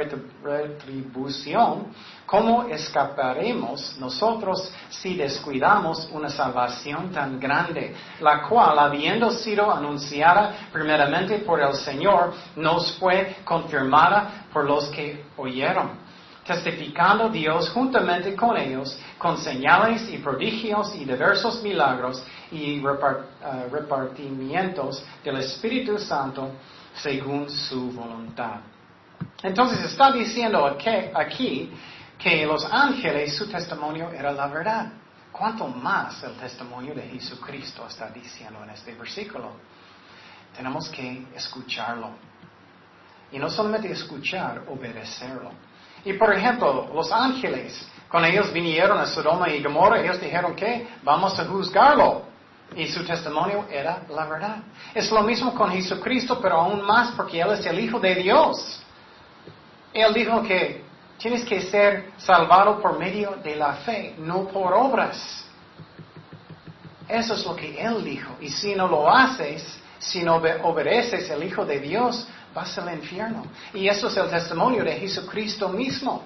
retribución, 0.42 1.92
¿cómo 2.26 2.64
escaparemos 2.64 3.97
nosotros 3.99 4.73
si 4.88 5.14
descuidamos 5.14 6.09
una 6.12 6.28
salvación 6.28 7.11
tan 7.12 7.38
grande, 7.38 7.95
la 8.21 8.42
cual, 8.49 8.78
habiendo 8.78 9.31
sido 9.31 9.73
anunciada 9.73 10.69
primeramente 10.73 11.38
por 11.38 11.61
el 11.61 11.75
Señor, 11.75 12.33
nos 12.57 12.92
fue 12.99 13.37
confirmada 13.45 14.47
por 14.52 14.64
los 14.64 14.88
que 14.88 15.25
oyeron? 15.37 16.02
Testificando 16.47 17.29
Dios 17.29 17.71
juntamente 17.71 18.35
con 18.35 18.57
ellos, 18.57 18.99
con 19.19 19.39
señales 19.39 20.09
y 20.11 20.19
prodigios 20.19 20.95
y 20.97 21.05
diversos 21.05 21.63
milagros 21.63 22.23
y 22.51 22.79
eh, 22.79 23.69
repartimientos 23.71 25.05
del 25.25 25.37
Espíritu 25.39 25.99
Santo 25.99 26.51
según 26.95 27.49
su 27.49 27.93
voluntad. 27.93 28.61
Entonces 29.43 29.85
está 29.85 30.11
diciendo 30.11 30.67
aquí 31.15 31.71
que 32.19 32.47
los 32.47 32.65
ángeles, 32.71 33.37
su 33.37 33.49
testimonio 33.49 34.11
era 34.11 34.33
la 34.33 34.47
verdad. 34.49 34.93
¿Cuánto 35.31 35.67
más 35.67 36.23
el 36.25 36.35
testimonio 36.35 36.95
de 36.95 37.03
Jesucristo 37.03 37.87
está 37.89 38.11
diciendo 38.11 38.63
en 38.63 38.71
este 38.71 38.95
versículo? 38.95 39.53
Tenemos 40.55 40.89
que 40.91 41.27
escucharlo. 41.35 42.11
Y 43.33 43.39
no 43.39 43.49
solamente 43.49 43.91
escuchar, 43.91 44.65
obedecerlo. 44.69 45.51
Y 46.05 46.15
por 46.15 46.33
ejemplo, 46.33 46.91
los 46.93 47.11
ángeles, 47.13 47.87
cuando 48.09 48.29
ellos 48.29 48.53
vinieron 48.53 48.99
a 48.99 49.07
Sodoma 49.07 49.49
y 49.51 49.63
Gomorra, 49.63 50.01
ellos 50.01 50.21
dijeron 50.21 50.55
que 50.55 50.89
vamos 51.03 51.39
a 51.39 51.45
juzgarlo. 51.45 52.23
Y 52.75 52.87
su 52.87 53.05
testimonio 53.05 53.67
era 53.71 54.03
la 54.09 54.27
verdad. 54.27 54.57
Es 54.95 55.11
lo 55.11 55.23
mismo 55.23 55.55
con 55.55 55.71
Jesucristo, 55.71 56.39
pero 56.41 56.61
aún 56.61 56.83
más 56.83 57.13
porque 57.13 57.41
Él 57.41 57.53
es 57.53 57.67
el 57.67 57.79
Hijo 57.79 58.01
de 58.01 58.15
Dios. 58.15 58.83
Él 59.93 60.15
dijo 60.15 60.43
que 60.43 60.83
tienes 61.19 61.45
que 61.45 61.61
ser 61.61 62.13
salvado 62.17 62.81
por 62.81 62.99
medio 62.99 63.37
de 63.43 63.57
la 63.57 63.75
fe, 63.75 64.15
no 64.19 64.49
por 64.49 64.73
obras. 64.73 65.47
Eso 67.07 67.35
es 67.35 67.45
lo 67.45 67.55
que 67.55 67.79
Él 67.81 68.03
dijo. 68.03 68.37
Y 68.41 68.49
si 68.49 68.75
no 68.75 68.89
lo 68.89 69.09
haces, 69.09 69.79
si 69.99 70.23
no 70.23 70.37
obedeces 70.37 71.31
al 71.31 71.45
Hijo 71.45 71.65
de 71.67 71.79
Dios, 71.79 72.27
vas 72.55 72.77
al 72.79 72.95
infierno. 72.95 73.47
Y 73.75 73.89
eso 73.89 74.09
es 74.09 74.17
el 74.17 74.29
testimonio 74.29 74.85
de 74.85 74.97
Jesucristo 74.97 75.69
mismo. 75.69 76.25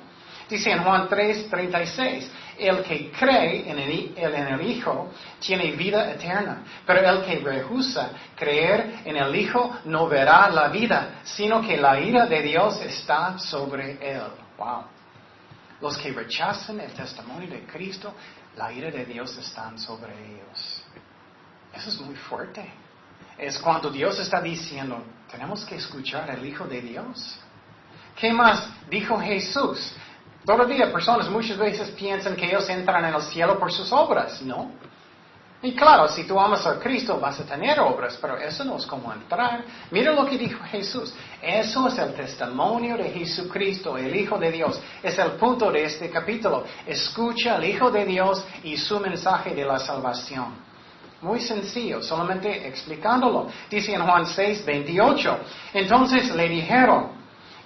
Dice 0.49 0.71
en 0.71 0.85
Juan 0.85 1.09
3, 1.09 1.51
36, 1.51 2.31
el 2.59 2.83
que 2.85 3.11
cree 3.11 3.69
en 3.69 3.79
el, 3.79 4.13
en 4.17 4.55
el, 4.55 4.63
Hijo 4.63 5.11
tiene 5.41 5.73
vida 5.73 6.13
eterna, 6.13 6.63
pero 6.87 7.01
el 7.01 7.25
que 7.25 7.41
rehúsa 7.41 8.11
creer 8.37 9.01
en 9.05 9.17
el 9.17 9.35
Hijo 9.35 9.79
no 9.87 10.07
verá 10.07 10.49
la 10.49 10.69
vida, 10.69 11.21
sino 11.25 11.61
que 11.61 11.77
la 11.77 11.99
ira 11.99 12.27
de 12.27 12.43
Dios 12.43 12.81
está 12.81 13.37
sobre 13.39 13.99
él. 14.01 14.23
Wow. 14.57 14.85
Los 15.81 15.99
que 15.99 16.13
rechazan 16.13 16.79
el 16.81 16.93
testimonio 16.93 17.51
de 17.51 17.67
Cristo, 17.67 18.15
la 18.57 18.73
ira 18.73 18.91
de 18.91 19.05
Dios 19.05 19.37
está 19.37 19.77
sobre 19.77 20.13
ellos. 20.13 20.85
Eso 21.75 21.91
es 21.91 22.01
muy 22.01 22.15
fuerte 22.15 22.71
es 23.39 23.59
cuando 23.59 23.91
Dios 23.91 24.19
está 24.19 24.41
diciendo, 24.41 25.03
tenemos 25.31 25.65
que 25.65 25.77
escuchar 25.77 26.31
al 26.31 26.45
Hijo 26.45 26.65
de 26.65 26.81
Dios. 26.81 27.39
¿Qué 28.17 28.33
más 28.33 28.69
dijo 28.89 29.19
Jesús? 29.19 29.93
Todavía 30.45 30.93
personas 30.93 31.29
muchas 31.29 31.59
veces 31.59 31.91
piensan 31.91 32.37
que 32.37 32.47
ellos 32.47 32.69
entran 32.69 33.05
en 33.05 33.15
el 33.15 33.23
cielo 33.23 33.59
por 33.59 33.73
sus 33.73 33.93
obras, 33.93 34.41
¿no? 34.43 34.71
Y 35.63 35.75
claro, 35.75 36.07
si 36.09 36.25
tú 36.25 36.39
amas 36.39 36.67
a 36.67 36.79
Cristo 36.79 37.19
vas 37.19 37.41
a 37.41 37.45
tener 37.45 37.81
obras, 37.81 38.17
pero 38.21 38.37
eso 38.37 38.63
no 38.63 38.77
es 38.77 38.87
como 38.87 39.13
entrar. 39.13 39.65
Mira 39.91 40.13
lo 40.13 40.27
que 40.27 40.37
dijo 40.37 40.63
Jesús. 40.65 41.15
Eso 41.43 41.89
es 41.89 41.99
el 41.99 42.15
testimonio 42.15 42.97
de 42.97 43.11
Jesucristo, 43.11 43.97
el 43.97 44.15
Hijo 44.15 44.39
de 44.39 44.53
Dios. 44.53 44.81
Es 45.03 45.19
el 45.19 45.33
punto 45.33 45.73
de 45.73 45.85
este 45.85 46.11
capítulo. 46.11 46.65
Escucha 46.87 47.57
al 47.57 47.65
Hijo 47.65 47.91
de 47.91 48.05
Dios 48.05 48.45
y 48.63 48.77
su 48.77 49.01
mensaje 49.01 49.55
de 49.55 49.65
la 49.65 49.79
salvación. 49.79 50.66
Muy 51.27 51.41
sencillo, 51.41 52.01
solamente 52.01 52.69
explicándolo. 52.69 53.49
Dice 53.69 53.93
en 53.93 54.03
Juan 54.03 54.25
6, 54.25 54.65
28. 54.65 55.39
Entonces 55.75 56.33
le 56.33 56.49
dijeron, 56.49 57.09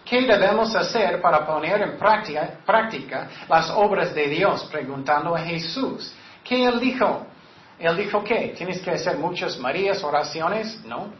¿qué 0.02 0.22
debemos 0.22 0.74
hacer 0.74 1.20
para 1.20 1.46
poner 1.46 1.82
en 1.82 1.98
práctica, 1.98 3.28
las 3.50 3.68
obras 3.68 4.14
de 4.14 4.28
Dios? 4.28 4.64
Preguntando 4.72 5.36
a 5.36 5.40
Jesús. 5.40 6.10
¿Qué 6.42 6.64
él 6.64 6.80
dijo? 6.80 7.26
Él 7.78 7.98
dijo 7.98 8.24
que 8.24 8.54
tienes 8.56 8.80
que 8.80 8.92
hacer 8.92 9.18
muchas 9.18 9.58
Marías, 9.58 10.02
oraciones, 10.02 10.82
no. 10.86 11.12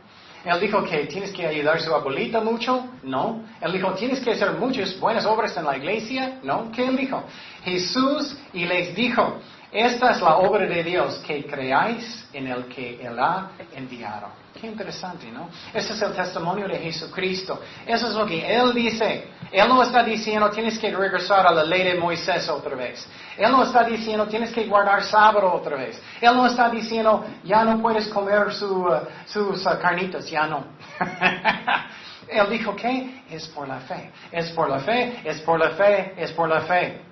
Él 0.43 0.59
dijo 0.61 0.83
que 0.83 1.05
tienes 1.05 1.33
que 1.33 1.47
ayudar 1.47 1.77
a 1.77 1.81
su 1.81 1.95
abuelita 1.95 2.41
mucho, 2.41 2.89
no. 3.03 3.43
Él 3.61 3.73
dijo, 3.73 3.93
tienes 3.93 4.21
que 4.21 4.31
hacer 4.31 4.53
muchas 4.53 4.99
buenas 4.99 5.27
obras 5.27 5.55
en 5.59 5.67
la 5.67 5.77
iglesia, 5.77 6.39
no. 6.43 6.73
¿Qué 6.73 6.87
él 6.87 6.97
dijo? 6.97 7.23
Jesús 7.65 8.35
y 8.55 8.65
les 8.65 8.95
dijo, 8.95 9.41
esta 9.73 10.11
es 10.11 10.21
la 10.21 10.37
obra 10.37 10.67
de 10.67 10.83
Dios, 10.83 11.23
que 11.25 11.47
creáis 11.47 12.27
en 12.33 12.49
el 12.49 12.67
que 12.67 13.01
Él 13.01 13.19
ha 13.19 13.51
enviado. 13.73 14.29
Qué 14.61 14.67
interesante, 14.67 15.31
¿no? 15.31 15.49
Ese 15.73 15.93
es 15.93 16.03
el 16.03 16.13
testimonio 16.13 16.67
de 16.67 16.79
Jesucristo. 16.79 17.61
Eso 17.87 18.09
es 18.09 18.15
lo 18.15 18.27
que 18.27 18.45
Él 18.53 18.75
dice. 18.75 19.29
Él 19.53 19.69
no 19.69 19.83
está 19.83 20.03
diciendo 20.03 20.51
tienes 20.51 20.79
que 20.79 20.95
regresar 20.95 21.47
a 21.47 21.53
la 21.53 21.65
ley 21.65 21.85
de 21.85 21.95
Moisés 21.95 22.49
otra 22.49 22.75
vez. 22.75 23.07
Él 23.39 23.51
no 23.53 23.63
está 23.63 23.85
diciendo 23.85 24.27
tienes 24.27 24.53
que 24.53 24.67
guardar 24.67 25.05
sábado 25.05 25.53
otra 25.53 25.77
vez. 25.77 26.01
Él 26.21 26.37
no 26.37 26.47
está 26.47 26.69
diciendo 26.69 27.25
ya 27.45 27.65
no 27.65 27.81
puedes 27.81 28.09
comer 28.09 28.49
uh, 28.49 28.51
sus 28.51 29.67
uh, 29.67 29.79
carnitas, 29.81 30.29
ya 30.29 30.47
no. 30.47 30.65
Él 32.29 32.51
dijo 32.51 32.75
que 32.75 33.23
es 33.31 33.47
por 33.49 33.69
la 33.69 33.79
fe. 33.81 34.11
Es 34.31 34.51
por 34.51 34.69
la 34.69 34.81
fe, 34.81 35.21
es 35.25 35.41
por 35.41 35.59
la 35.59 35.71
fe, 35.71 36.15
es 36.17 36.33
por 36.33 36.49
la 36.49 36.61
fe. 36.63 37.10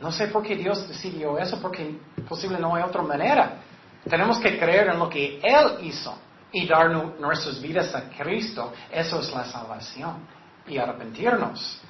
No 0.00 0.12
sé 0.12 0.28
por 0.28 0.42
qué 0.42 0.54
Dios 0.54 0.86
decidió 0.88 1.38
eso, 1.38 1.60
porque 1.60 1.98
posible 2.28 2.58
no 2.58 2.74
hay 2.74 2.82
otra 2.82 3.02
manera. 3.02 3.60
Tenemos 4.08 4.38
que 4.38 4.58
creer 4.58 4.88
en 4.88 4.98
lo 4.98 5.08
que 5.08 5.40
Él 5.42 5.78
hizo 5.82 6.16
y 6.52 6.66
dar 6.66 6.90
nuestras 6.90 7.60
vidas 7.60 7.94
a 7.94 8.08
Cristo. 8.08 8.72
Eso 8.90 9.20
es 9.20 9.32
la 9.32 9.44
salvación. 9.44 10.26
Y 10.66 10.78
arrepentirnos. 10.78 11.80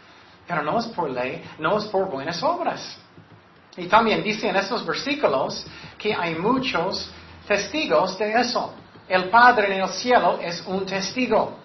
Pero 0.47 0.63
no 0.63 0.79
es 0.79 0.87
por 0.87 1.11
ley, 1.11 1.45
no 1.59 1.77
es 1.79 1.85
por 1.87 2.09
buenas 2.11 2.43
obras. 2.43 2.99
Y 3.77 3.87
también 3.87 4.23
dice 4.23 4.49
en 4.49 4.57
estos 4.57 4.85
versículos 4.85 5.67
que 5.99 6.15
hay 6.15 6.35
muchos 6.35 7.11
testigos 7.47 8.19
de 8.19 8.33
eso. 8.33 8.75
El 9.09 9.29
Padre 9.31 9.75
en 9.75 9.83
el 9.83 9.89
cielo 9.89 10.39
es 10.41 10.63
un 10.67 10.85
testigo. 10.85 11.59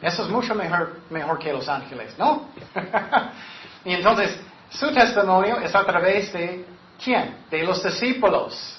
Eso 0.00 0.22
es 0.22 0.28
mucho 0.28 0.54
mejor, 0.54 1.00
mejor 1.10 1.38
que 1.38 1.52
los 1.52 1.68
ángeles, 1.68 2.16
¿no? 2.16 2.48
y 3.84 3.92
entonces, 3.92 4.38
su 4.70 4.92
testimonio 4.92 5.58
es 5.60 5.74
a 5.74 5.84
través 5.84 6.32
de 6.32 6.66
quién? 7.02 7.44
De 7.50 7.62
los 7.62 7.82
discípulos. 7.82 8.78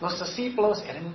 Los 0.00 0.18
discípulos 0.18 0.82
eran 0.82 1.14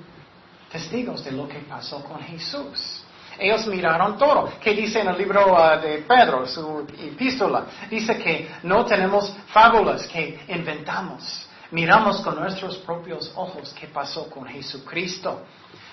testigos 0.71 1.23
de 1.23 1.31
lo 1.31 1.47
que 1.47 1.59
pasó 1.59 2.03
con 2.03 2.19
Jesús. 2.21 3.03
Ellos 3.39 3.65
miraron 3.67 4.17
todo. 4.17 4.51
¿Qué 4.61 4.73
dice 4.73 4.99
en 4.99 5.07
el 5.07 5.17
libro 5.17 5.53
uh, 5.53 5.81
de 5.81 6.03
Pedro, 6.07 6.45
su 6.45 6.85
epístola? 6.99 7.65
Dice 7.89 8.17
que 8.17 8.49
no 8.63 8.85
tenemos 8.85 9.35
fábulas 9.47 10.07
que 10.07 10.41
inventamos. 10.47 11.47
Miramos 11.71 12.21
con 12.21 12.35
nuestros 12.35 12.77
propios 12.77 13.31
ojos 13.35 13.73
qué 13.79 13.87
pasó 13.87 14.29
con 14.29 14.45
Jesucristo. 14.45 15.43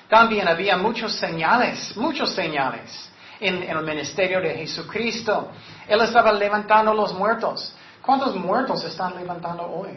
También 0.08 0.48
había 0.48 0.76
muchos 0.76 1.14
señales, 1.14 1.96
muchos 1.96 2.32
señales 2.32 3.10
en, 3.40 3.62
el 3.62 3.82
ministerio 3.82 4.40
de 4.40 4.54
Jesucristo. 4.54 5.50
Él 5.86 6.00
estaba 6.00 6.32
levantando 6.32 6.92
los 6.92 7.14
muertos. 7.14 7.74
¿Cuántos 8.08 8.36
muertos 8.36 8.82
están 8.84 9.16
levantando 9.16 9.70
hoy? 9.70 9.90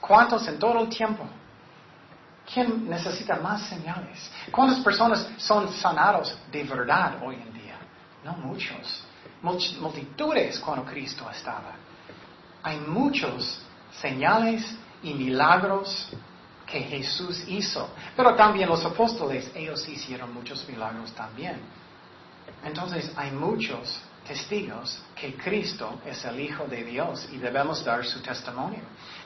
¿Cuántos 0.00 0.48
en 0.48 0.58
todo 0.58 0.80
el 0.80 0.88
tiempo? 0.88 1.24
¿Quién 2.50 2.88
necesita 2.88 3.36
más 3.36 3.64
señales? 3.64 4.32
¿Cuántas 4.50 4.78
personas 4.82 5.28
son 5.36 5.70
sanados 5.74 6.34
de 6.50 6.64
verdad 6.64 7.22
hoy 7.22 7.34
en 7.34 7.52
día? 7.52 7.76
No 8.24 8.32
muchos. 8.32 9.04
Multitudes 9.42 10.58
cuando 10.58 10.86
Cristo 10.86 11.28
estaba. 11.30 11.72
Hay 12.62 12.78
muchos 12.78 13.60
señales 14.00 14.74
y 15.02 15.12
milagros 15.12 16.08
que 16.64 16.80
Jesús 16.80 17.44
hizo. 17.46 17.90
Pero 18.16 18.34
también 18.36 18.70
los 18.70 18.82
apóstoles, 18.86 19.52
ellos 19.54 19.86
hicieron 19.86 20.32
muchos 20.32 20.66
milagros 20.66 21.12
también. 21.12 21.60
Entonces 22.64 23.12
hay 23.18 23.32
muchos 23.32 24.00
testigos 24.30 25.02
que 25.16 25.34
Cristo 25.34 25.98
es 26.06 26.24
el 26.24 26.38
Hijo 26.38 26.64
de 26.66 26.84
Dios 26.84 27.28
y 27.32 27.38
debemos 27.38 27.84
dar 27.84 28.04
su 28.06 28.22
testimonio. 28.22 28.78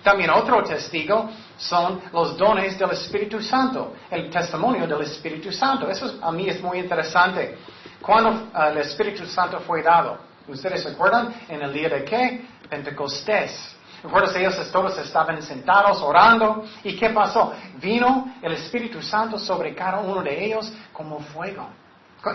También 0.02 0.30
otro 0.30 0.62
testigo 0.62 1.28
son 1.58 2.00
los 2.10 2.38
dones 2.38 2.78
del 2.78 2.90
Espíritu 2.92 3.42
Santo, 3.42 3.92
el 4.10 4.30
testimonio 4.30 4.86
del 4.86 5.02
Espíritu 5.02 5.52
Santo. 5.52 5.90
Eso 5.90 6.18
a 6.22 6.32
mí 6.32 6.48
es 6.48 6.58
muy 6.62 6.78
interesante. 6.78 7.58
Cuando 8.00 8.30
uh, 8.30 8.70
el 8.70 8.78
Espíritu 8.78 9.26
Santo 9.26 9.60
fue 9.60 9.82
dado, 9.82 10.16
¿ustedes 10.48 10.82
se 10.82 10.88
acuerdan? 10.88 11.34
En 11.48 11.60
el 11.60 11.70
día 11.70 11.90
de 11.90 12.04
qué? 12.04 12.46
Pentecostés. 12.70 13.76
Recuerdas, 14.02 14.34
ellos 14.36 14.70
todos 14.72 14.96
estaban 14.96 15.42
sentados 15.42 16.00
orando. 16.00 16.64
¿Y 16.82 16.96
qué 16.96 17.10
pasó? 17.10 17.52
Vino 17.76 18.34
el 18.40 18.52
Espíritu 18.54 19.02
Santo 19.02 19.38
sobre 19.38 19.74
cada 19.74 19.98
uno 19.98 20.22
de 20.22 20.46
ellos 20.46 20.72
como 20.94 21.20
fuego. 21.20 21.68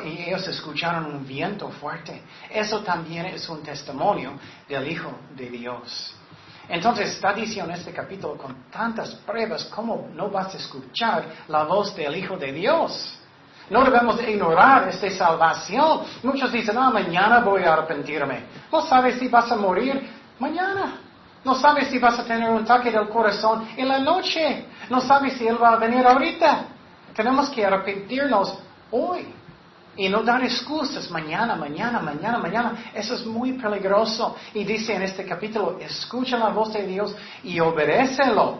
Y 0.05 0.23
ellos 0.23 0.47
escucharon 0.47 1.05
un 1.05 1.25
viento 1.25 1.69
fuerte. 1.69 2.21
Eso 2.49 2.81
también 2.81 3.25
es 3.25 3.47
un 3.49 3.63
testimonio 3.63 4.33
del 4.67 4.87
Hijo 4.87 5.11
de 5.35 5.49
Dios. 5.49 6.15
Entonces 6.67 7.09
está 7.09 7.33
diciendo 7.33 7.73
en 7.73 7.79
este 7.79 7.91
capítulo 7.91 8.37
con 8.37 8.69
tantas 8.69 9.15
pruebas, 9.15 9.65
¿cómo 9.65 10.09
no 10.13 10.29
vas 10.29 10.53
a 10.53 10.57
escuchar 10.57 11.25
la 11.47 11.63
voz 11.63 11.95
del 11.95 12.15
Hijo 12.15 12.37
de 12.37 12.51
Dios? 12.51 13.17
No 13.69 13.83
debemos 13.83 14.21
ignorar 14.21 14.87
esta 14.89 15.09
salvación. 15.11 16.01
Muchos 16.23 16.51
dicen, 16.51 16.77
ah, 16.77 16.89
mañana 16.89 17.39
voy 17.39 17.63
a 17.63 17.73
arrepentirme. 17.73 18.43
No 18.71 18.81
sabes 18.81 19.19
si 19.19 19.27
vas 19.27 19.51
a 19.51 19.55
morir 19.55 20.09
mañana. 20.39 21.01
No 21.43 21.55
sabes 21.55 21.87
si 21.87 21.99
vas 21.99 22.19
a 22.19 22.25
tener 22.25 22.49
un 22.49 22.63
ataque 22.63 22.91
del 22.91 23.07
corazón 23.09 23.67
en 23.77 23.87
la 23.87 23.99
noche. 23.99 24.65
No 24.89 24.99
sabes 25.01 25.33
si 25.33 25.47
Él 25.47 25.61
va 25.61 25.73
a 25.73 25.75
venir 25.77 26.05
ahorita. 26.05 26.65
Tenemos 27.15 27.49
que 27.49 27.65
arrepentirnos 27.65 28.57
hoy. 28.91 29.33
Y 29.95 30.07
no 30.07 30.23
dar 30.23 30.43
excusas 30.43 31.09
mañana, 31.11 31.55
mañana, 31.55 31.99
mañana, 31.99 32.37
mañana. 32.37 32.91
Eso 32.93 33.15
es 33.15 33.25
muy 33.25 33.53
peligroso. 33.53 34.35
Y 34.53 34.63
dice 34.63 34.95
en 34.95 35.03
este 35.03 35.25
capítulo, 35.25 35.77
escucha 35.79 36.37
la 36.37 36.49
voz 36.49 36.73
de 36.73 36.85
Dios 36.85 37.15
y 37.43 37.59
obedécelo. 37.59 38.59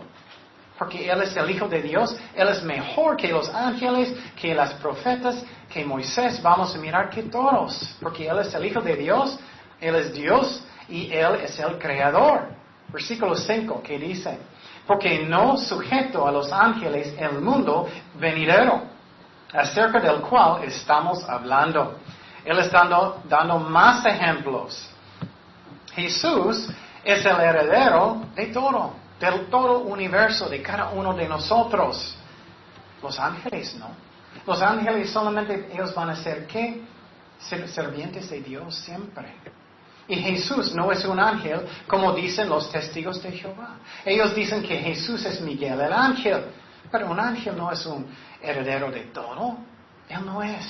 Porque 0.77 1.09
Él 1.09 1.21
es 1.21 1.36
el 1.36 1.50
Hijo 1.50 1.67
de 1.67 1.81
Dios. 1.81 2.15
Él 2.36 2.48
es 2.50 2.63
mejor 2.63 3.17
que 3.17 3.29
los 3.29 3.50
ángeles, 3.50 4.13
que 4.36 4.53
las 4.53 4.74
profetas, 4.75 5.43
que 5.69 5.86
Moisés. 5.86 6.42
Vamos 6.42 6.75
a 6.75 6.77
mirar 6.77 7.09
que 7.09 7.24
todos. 7.24 7.96
Porque 8.01 8.27
Él 8.27 8.39
es 8.39 8.53
el 8.53 8.65
Hijo 8.65 8.81
de 8.81 8.96
Dios. 8.96 9.39
Él 9.79 9.96
es 9.96 10.13
Dios 10.13 10.61
y 10.89 11.11
Él 11.11 11.35
es 11.44 11.57
el 11.59 11.77
Creador. 11.77 12.50
Versículo 12.92 13.35
5 13.35 13.83
que 13.83 14.00
dice, 14.00 14.39
porque 14.87 15.20
no 15.20 15.57
sujeto 15.57 16.27
a 16.27 16.31
los 16.31 16.51
ángeles 16.51 17.13
el 17.20 17.39
mundo 17.39 17.87
venidero 18.20 18.99
acerca 19.53 20.00
del 20.00 20.22
cual 20.22 20.64
estamos 20.64 21.24
hablando. 21.27 21.98
Él 22.44 22.57
está 22.59 22.88
dando, 23.27 23.59
más 23.59 24.05
ejemplos. 24.05 24.90
Jesús 25.94 26.70
es 27.03 27.25
el 27.25 27.40
heredero 27.40 28.25
de 28.35 28.48
todo, 28.48 28.94
del 29.20 29.50
todo 29.50 29.79
universo, 29.79 30.48
de 30.48 30.62
cada 30.62 30.90
uno 30.90 31.14
de 31.14 31.27
nosotros. 31.27 32.16
Los 33.01 33.20
ángeles 33.20 33.75
no. 33.75 33.90
Los 34.46 34.62
ángeles 34.62 35.09
solamente 35.09 35.70
ellos 35.74 35.94
van 35.94 36.09
a 36.12 36.16
ser 36.16 36.48
qué? 36.48 36.81
Servientes 37.40 38.29
de 38.29 38.42
Dios 38.42 38.75
siempre. 38.75 39.33
Y 40.07 40.16
Jesús 40.16 40.74
no 40.74 40.92
es 40.92 41.05
un 41.05 41.20
ángel 41.20 41.62
como 41.88 42.14
dicen 42.14 42.50
los 42.50 42.72
testigos 42.72 43.22
de 43.22 43.31
Jehová. 43.31 43.75
Ellos 44.03 44.33
dicen 44.33 44.64
que 44.64 44.77
Jesús 44.77 45.24
es 45.25 45.40
Miguel 45.40 45.79
el 45.79 45.94
ángel. 45.94 46.46
Pero 46.92 47.12
un 47.12 47.20
ángel 47.20 47.56
no 47.58 47.72
es 47.72 47.86
un 47.86 48.08
heredero 48.42 48.92
de 48.92 49.02
todo. 49.06 49.58
Él 50.08 50.25
no 50.25 50.42
es. 50.42 50.66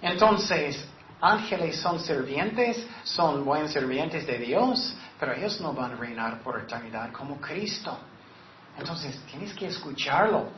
Entonces, 0.00 0.84
ángeles 1.20 1.78
son 1.80 2.00
sirvientes, 2.00 2.86
son 3.04 3.44
buenos 3.44 3.72
sirvientes 3.72 4.26
de 4.26 4.38
Dios, 4.38 4.94
pero 5.18 5.32
ellos 5.32 5.60
no 5.60 5.72
van 5.72 5.92
a 5.92 5.96
reinar 5.96 6.40
por 6.42 6.58
eternidad 6.60 7.12
como 7.12 7.40
Cristo. 7.40 7.98
Entonces, 8.78 9.18
tienes 9.30 9.52
que 9.54 9.66
escucharlo. 9.66 10.48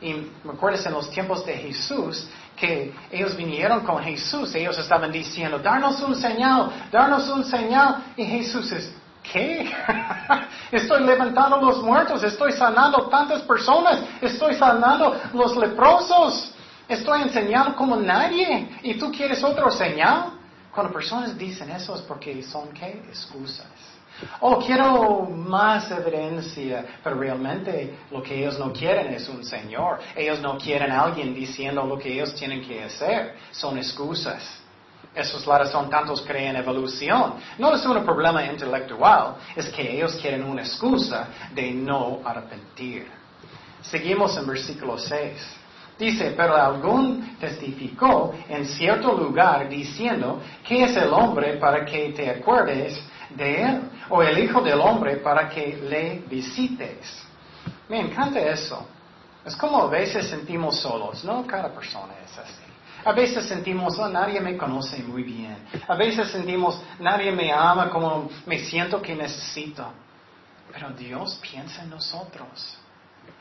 Y 0.00 0.14
me 0.14 0.76
en 0.84 0.92
los 0.92 1.10
tiempos 1.10 1.44
de 1.44 1.54
Jesús 1.54 2.26
que 2.56 2.92
ellos 3.10 3.36
vinieron 3.36 3.80
con 3.84 4.02
Jesús, 4.02 4.54
ellos 4.54 4.78
estaban 4.78 5.12
diciendo, 5.12 5.58
darnos 5.58 6.00
un 6.00 6.14
señal, 6.14 6.88
darnos 6.90 7.28
un 7.28 7.44
señal. 7.44 8.12
Y 8.16 8.24
Jesús 8.24 8.72
es, 8.72 8.94
¿Qué? 9.32 9.70
Estoy 10.72 11.04
levantando 11.04 11.56
los 11.60 11.82
muertos, 11.82 12.22
estoy 12.22 12.52
sanando 12.52 13.08
tantas 13.08 13.42
personas, 13.42 14.00
estoy 14.20 14.54
sanando 14.54 15.20
los 15.32 15.56
leprosos, 15.56 16.52
estoy 16.88 17.22
enseñando 17.22 17.74
como 17.74 17.96
nadie. 17.96 18.68
¿Y 18.82 18.94
tú 18.94 19.10
quieres 19.10 19.42
otro 19.42 19.70
señal? 19.70 20.32
Cuando 20.72 20.92
personas 20.92 21.36
dicen 21.36 21.70
eso 21.70 21.96
es 21.96 22.02
porque 22.02 22.42
son 22.42 22.68
qué? 22.72 23.02
Excusas. 23.08 23.66
Oh, 24.40 24.58
quiero 24.58 25.22
más 25.22 25.90
evidencia, 25.90 26.84
pero 27.02 27.16
realmente 27.16 27.98
lo 28.10 28.22
que 28.22 28.38
ellos 28.38 28.58
no 28.58 28.72
quieren 28.72 29.12
es 29.14 29.28
un 29.28 29.44
Señor. 29.44 29.98
Ellos 30.14 30.40
no 30.40 30.58
quieren 30.58 30.92
a 30.92 31.02
alguien 31.02 31.34
diciendo 31.34 31.84
lo 31.84 31.98
que 31.98 32.12
ellos 32.12 32.34
tienen 32.34 32.62
que 32.62 32.84
hacer. 32.84 33.36
Son 33.50 33.76
excusas. 33.78 34.59
Esos 35.14 35.44
lados 35.46 35.70
son 35.70 35.90
tantos 35.90 36.22
creen 36.22 36.54
en 36.54 36.62
evolución. 36.62 37.34
No 37.58 37.74
es 37.74 37.84
un 37.84 38.04
problema 38.04 38.44
intelectual, 38.44 39.36
es 39.56 39.68
que 39.70 39.96
ellos 39.96 40.16
quieren 40.16 40.44
una 40.44 40.62
excusa 40.62 41.28
de 41.52 41.72
no 41.72 42.20
arrepentir. 42.24 43.08
Seguimos 43.82 44.36
en 44.36 44.46
versículo 44.46 44.98
6. 44.98 45.56
Dice, 45.98 46.32
pero 46.36 46.56
algún 46.56 47.36
testificó 47.38 48.32
en 48.48 48.64
cierto 48.64 49.12
lugar 49.12 49.68
diciendo, 49.68 50.40
¿qué 50.66 50.84
es 50.84 50.96
el 50.96 51.12
hombre 51.12 51.58
para 51.58 51.84
que 51.84 52.12
te 52.12 52.30
acuerdes 52.30 52.98
de 53.30 53.62
él? 53.62 53.80
O 54.08 54.22
el 54.22 54.38
hijo 54.38 54.62
del 54.62 54.80
hombre 54.80 55.16
para 55.16 55.48
que 55.48 55.76
le 55.76 56.22
visites. 56.26 57.22
Me 57.88 58.00
encanta 58.00 58.40
eso. 58.40 58.86
Es 59.44 59.56
como 59.56 59.82
a 59.82 59.86
veces 59.88 60.28
sentimos 60.28 60.80
solos, 60.80 61.24
¿no? 61.24 61.46
Cada 61.46 61.68
persona 61.68 62.14
es 62.24 62.38
así. 62.38 62.69
A 63.04 63.12
veces 63.12 63.46
sentimos, 63.46 63.98
oh, 63.98 64.08
nadie 64.08 64.40
me 64.40 64.56
conoce 64.56 65.02
muy 65.02 65.22
bien. 65.22 65.56
A 65.88 65.94
veces 65.94 66.30
sentimos, 66.30 66.80
nadie 66.98 67.32
me 67.32 67.52
ama 67.52 67.90
como 67.90 68.28
me 68.46 68.58
siento 68.58 69.00
que 69.00 69.14
necesito. 69.14 69.86
Pero 70.72 70.90
Dios 70.90 71.40
piensa 71.42 71.82
en 71.82 71.90
nosotros. 71.90 72.76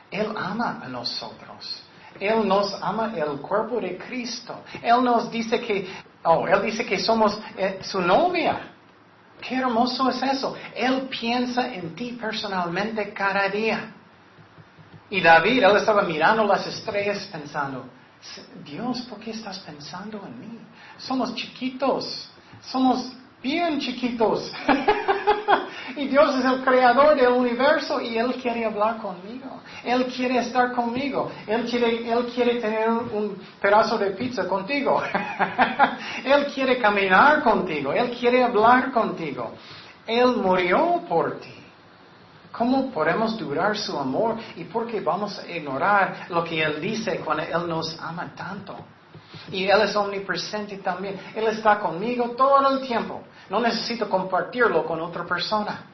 Él 0.09 0.33
ama 0.35 0.79
a 0.83 0.87
nosotros. 0.87 1.83
Él 2.19 2.47
nos 2.47 2.73
ama 2.81 3.11
el 3.15 3.39
cuerpo 3.41 3.79
de 3.79 3.97
Cristo. 3.97 4.63
Él 4.81 5.03
nos 5.03 5.29
dice 5.29 5.59
que, 5.59 5.87
oh, 6.23 6.47
Él 6.47 6.61
dice 6.63 6.85
que 6.85 6.99
somos 6.99 7.39
eh, 7.57 7.79
su 7.81 8.01
novia. 8.01 8.73
Qué 9.41 9.55
hermoso 9.55 10.09
es 10.09 10.21
eso. 10.21 10.55
Él 10.75 11.07
piensa 11.09 11.73
en 11.73 11.95
ti 11.95 12.17
personalmente 12.19 13.13
cada 13.13 13.47
día. 13.47 13.93
Y 15.09 15.21
David, 15.21 15.63
él 15.63 15.77
estaba 15.77 16.03
mirando 16.03 16.43
las 16.43 16.67
estrellas 16.67 17.27
pensando, 17.31 17.85
Dios, 18.65 19.01
¿por 19.09 19.19
qué 19.19 19.31
estás 19.31 19.59
pensando 19.59 20.21
en 20.25 20.39
mí? 20.39 20.59
Somos 20.97 21.33
chiquitos, 21.35 22.29
somos 22.61 23.11
bien 23.41 23.79
chiquitos. 23.79 24.51
y 25.95 26.07
Dios 26.07 26.35
es 26.37 26.45
el 26.45 26.61
creador 26.63 27.15
del 27.15 27.31
universo 27.31 28.01
y 28.01 28.17
Él 28.17 28.33
quiere 28.41 28.65
hablar 28.65 28.97
conmigo. 28.97 29.61
Él 29.83 30.05
quiere 30.07 30.39
estar 30.39 30.73
conmigo. 30.73 31.31
Él 31.47 31.65
quiere, 31.65 32.11
Él 32.11 32.25
quiere 32.33 32.59
tener 32.59 32.89
un 32.89 33.37
pedazo 33.61 33.97
de 33.97 34.11
pizza 34.11 34.47
contigo. 34.47 35.01
él 36.25 36.47
quiere 36.53 36.77
caminar 36.77 37.41
contigo. 37.41 37.93
Él 37.93 38.11
quiere 38.17 38.43
hablar 38.43 38.91
contigo. 38.91 39.53
Él 40.05 40.35
murió 40.37 41.01
por 41.07 41.39
ti. 41.39 41.58
¿Cómo 42.51 42.89
podemos 42.91 43.37
durar 43.37 43.77
su 43.77 43.97
amor 43.97 44.37
y 44.55 44.63
por 44.63 44.87
qué 44.87 45.01
vamos 45.01 45.37
a 45.39 45.47
ignorar 45.49 46.25
lo 46.29 46.43
que 46.43 46.61
Él 46.61 46.81
dice 46.81 47.19
cuando 47.19 47.43
Él 47.43 47.67
nos 47.67 47.99
ama 47.99 48.33
tanto? 48.35 48.75
Y 49.51 49.65
Él 49.65 49.81
es 49.81 49.95
omnipresente 49.95 50.77
también. 50.77 51.19
Él 51.35 51.47
está 51.47 51.79
conmigo 51.79 52.31
todo 52.31 52.77
el 52.77 52.85
tiempo. 52.85 53.23
No 53.49 53.59
necesito 53.59 54.09
compartirlo 54.09 54.85
con 54.85 54.99
otra 55.01 55.25
persona. 55.25 55.85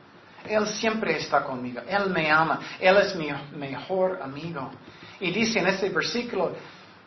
Él 0.48 0.68
siempre 0.68 1.18
está 1.18 1.44
conmigo. 1.44 1.82
Él 1.88 2.10
me 2.10 2.32
ama. 2.32 2.60
Él 2.80 2.98
es 2.98 3.16
mi 3.16 3.30
mejor 3.56 4.20
amigo. 4.22 4.70
Y 5.20 5.32
dice 5.32 5.60
en 5.60 5.68
este 5.68 5.90
versículo, 5.90 6.54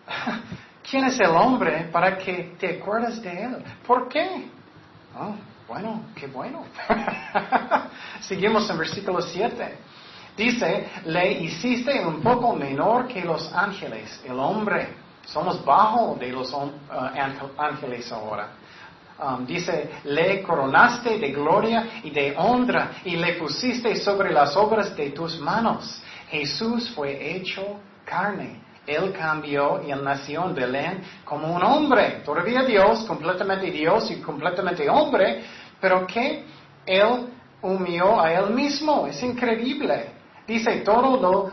¿quién 0.90 1.04
es 1.04 1.18
el 1.20 1.30
hombre 1.30 1.88
para 1.92 2.16
que 2.18 2.56
te 2.58 2.78
acuerdas 2.80 3.20
de 3.22 3.44
él? 3.44 3.64
¿Por 3.86 4.08
qué? 4.08 4.50
Oh, 5.18 5.34
bueno, 5.68 6.06
qué 6.14 6.26
bueno. 6.26 6.64
Seguimos 8.20 8.68
en 8.70 8.78
versículo 8.78 9.20
7. 9.20 9.78
Dice, 10.34 10.88
le 11.04 11.32
hiciste 11.42 12.00
un 12.04 12.22
poco 12.22 12.54
menor 12.54 13.06
que 13.06 13.22
los 13.22 13.52
ángeles, 13.52 14.22
el 14.24 14.38
hombre. 14.38 14.88
Somos 15.26 15.62
bajo 15.62 16.16
de 16.18 16.32
los 16.32 16.50
uh, 16.54 16.70
ángeles 17.58 18.10
ahora. 18.10 18.48
Um, 19.20 19.44
dice, 19.44 19.90
le 20.04 20.42
coronaste 20.42 21.18
de 21.18 21.32
gloria 21.32 22.00
y 22.02 22.10
de 22.10 22.34
honra 22.38 22.92
y 23.04 23.16
le 23.16 23.34
pusiste 23.34 23.96
sobre 23.96 24.32
las 24.32 24.56
obras 24.56 24.96
de 24.96 25.10
tus 25.10 25.38
manos. 25.38 26.00
Jesús 26.30 26.88
fue 26.94 27.36
hecho 27.36 27.80
carne. 28.04 28.62
Él 28.88 29.12
cambió 29.12 29.82
y 29.86 29.88
nació 29.88 30.46
en 30.46 30.54
Belén 30.54 31.02
como 31.24 31.54
un 31.54 31.62
hombre. 31.62 32.22
Todavía 32.24 32.62
Dios, 32.62 33.04
completamente 33.04 33.70
Dios 33.70 34.10
y 34.10 34.20
completamente 34.20 34.88
hombre, 34.88 35.44
pero 35.80 36.06
que 36.06 36.44
Él 36.86 37.28
humilló 37.62 38.20
a 38.20 38.32
Él 38.32 38.50
mismo. 38.54 39.06
Es 39.06 39.22
increíble. 39.22 40.10
Dice, 40.46 40.80
todo 40.80 41.20
lo 41.20 41.52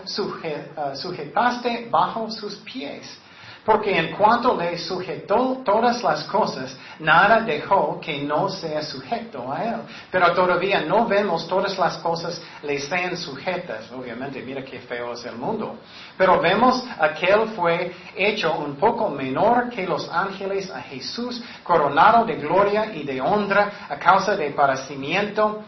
sujetaste 0.95 1.87
bajo 1.91 2.29
sus 2.31 2.55
pies. 2.57 3.19
Porque 3.65 3.97
en 3.97 4.11
cuanto 4.15 4.55
le 4.55 4.77
sujetó 4.77 5.63
todas 5.65 6.03
las 6.03 6.23
cosas, 6.25 6.77
nada 6.99 7.39
dejó 7.39 7.99
que 7.99 8.21
no 8.21 8.47
sea 8.47 8.83
sujeto 8.83 9.51
a 9.51 9.63
él. 9.63 9.75
Pero 10.11 10.33
todavía 10.33 10.81
no 10.81 11.07
vemos 11.07 11.47
todas 11.47 11.75
las 11.79 11.97
cosas 11.97 12.39
le 12.61 12.79
sean 12.79 13.17
sujetas. 13.17 13.91
Obviamente, 13.91 14.43
mira 14.43 14.63
qué 14.63 14.79
feo 14.81 15.13
es 15.13 15.25
el 15.25 15.35
mundo. 15.37 15.77
Pero 16.15 16.39
vemos 16.39 16.83
que 17.19 17.25
él 17.25 17.49
fue 17.55 17.91
hecho 18.15 18.53
un 18.53 18.75
poco 18.75 19.09
menor 19.09 19.69
que 19.69 19.87
los 19.87 20.07
ángeles 20.09 20.69
a 20.69 20.81
Jesús, 20.81 21.43
coronado 21.63 22.23
de 22.23 22.35
gloria 22.35 22.93
y 22.93 23.03
de 23.03 23.19
honra 23.19 23.87
a 23.89 23.95
causa 23.97 24.35
de 24.35 24.51
padecimiento 24.51 25.63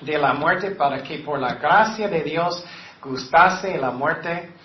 de 0.00 0.18
la 0.18 0.34
muerte 0.34 0.72
para 0.72 1.00
que 1.00 1.18
por 1.18 1.38
la 1.38 1.54
gracia 1.54 2.08
de 2.08 2.22
Dios 2.22 2.64
gustase 3.00 3.78
la 3.78 3.92
muerte 3.92 4.55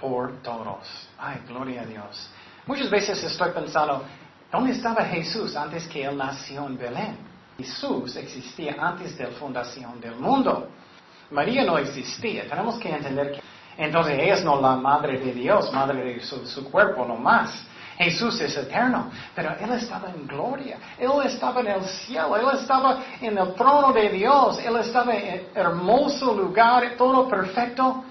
por 0.00 0.42
todos. 0.42 1.08
Ay, 1.18 1.40
gloria 1.46 1.82
a 1.82 1.86
Dios. 1.86 2.30
Muchas 2.66 2.90
veces 2.90 3.22
estoy 3.22 3.50
pensando, 3.52 4.04
¿dónde 4.50 4.72
estaba 4.72 5.04
Jesús 5.04 5.56
antes 5.56 5.86
que 5.86 6.04
Él 6.04 6.16
nació 6.16 6.66
en 6.66 6.78
Belén? 6.78 7.18
Jesús 7.58 8.16
existía 8.16 8.76
antes 8.78 9.16
de 9.16 9.24
la 9.24 9.30
fundación 9.32 10.00
del 10.00 10.16
mundo. 10.16 10.68
María 11.30 11.64
no 11.64 11.78
existía. 11.78 12.48
Tenemos 12.48 12.78
que 12.78 12.90
entender 12.90 13.32
que 13.32 13.40
entonces 13.76 14.18
ella 14.18 14.34
es 14.34 14.44
no 14.44 14.60
la 14.60 14.76
madre 14.76 15.18
de 15.18 15.32
Dios, 15.32 15.72
madre 15.72 16.02
de 16.02 16.20
su, 16.20 16.46
su 16.46 16.70
cuerpo, 16.70 17.04
no 17.04 17.16
más. 17.16 17.66
Jesús 17.96 18.40
es 18.40 18.56
eterno, 18.56 19.10
pero 19.34 19.54
Él 19.60 19.72
estaba 19.72 20.08
en 20.08 20.26
gloria, 20.26 20.78
Él 20.98 21.10
estaba 21.22 21.60
en 21.60 21.66
el 21.66 21.84
cielo, 21.84 22.34
Él 22.34 22.58
estaba 22.58 22.98
en 23.20 23.36
el 23.36 23.54
trono 23.54 23.92
de 23.92 24.08
Dios, 24.08 24.58
Él 24.58 24.76
estaba 24.76 25.14
en 25.14 25.48
hermoso 25.54 26.34
lugar, 26.34 26.94
todo 26.96 27.28
perfecto. 27.28 28.04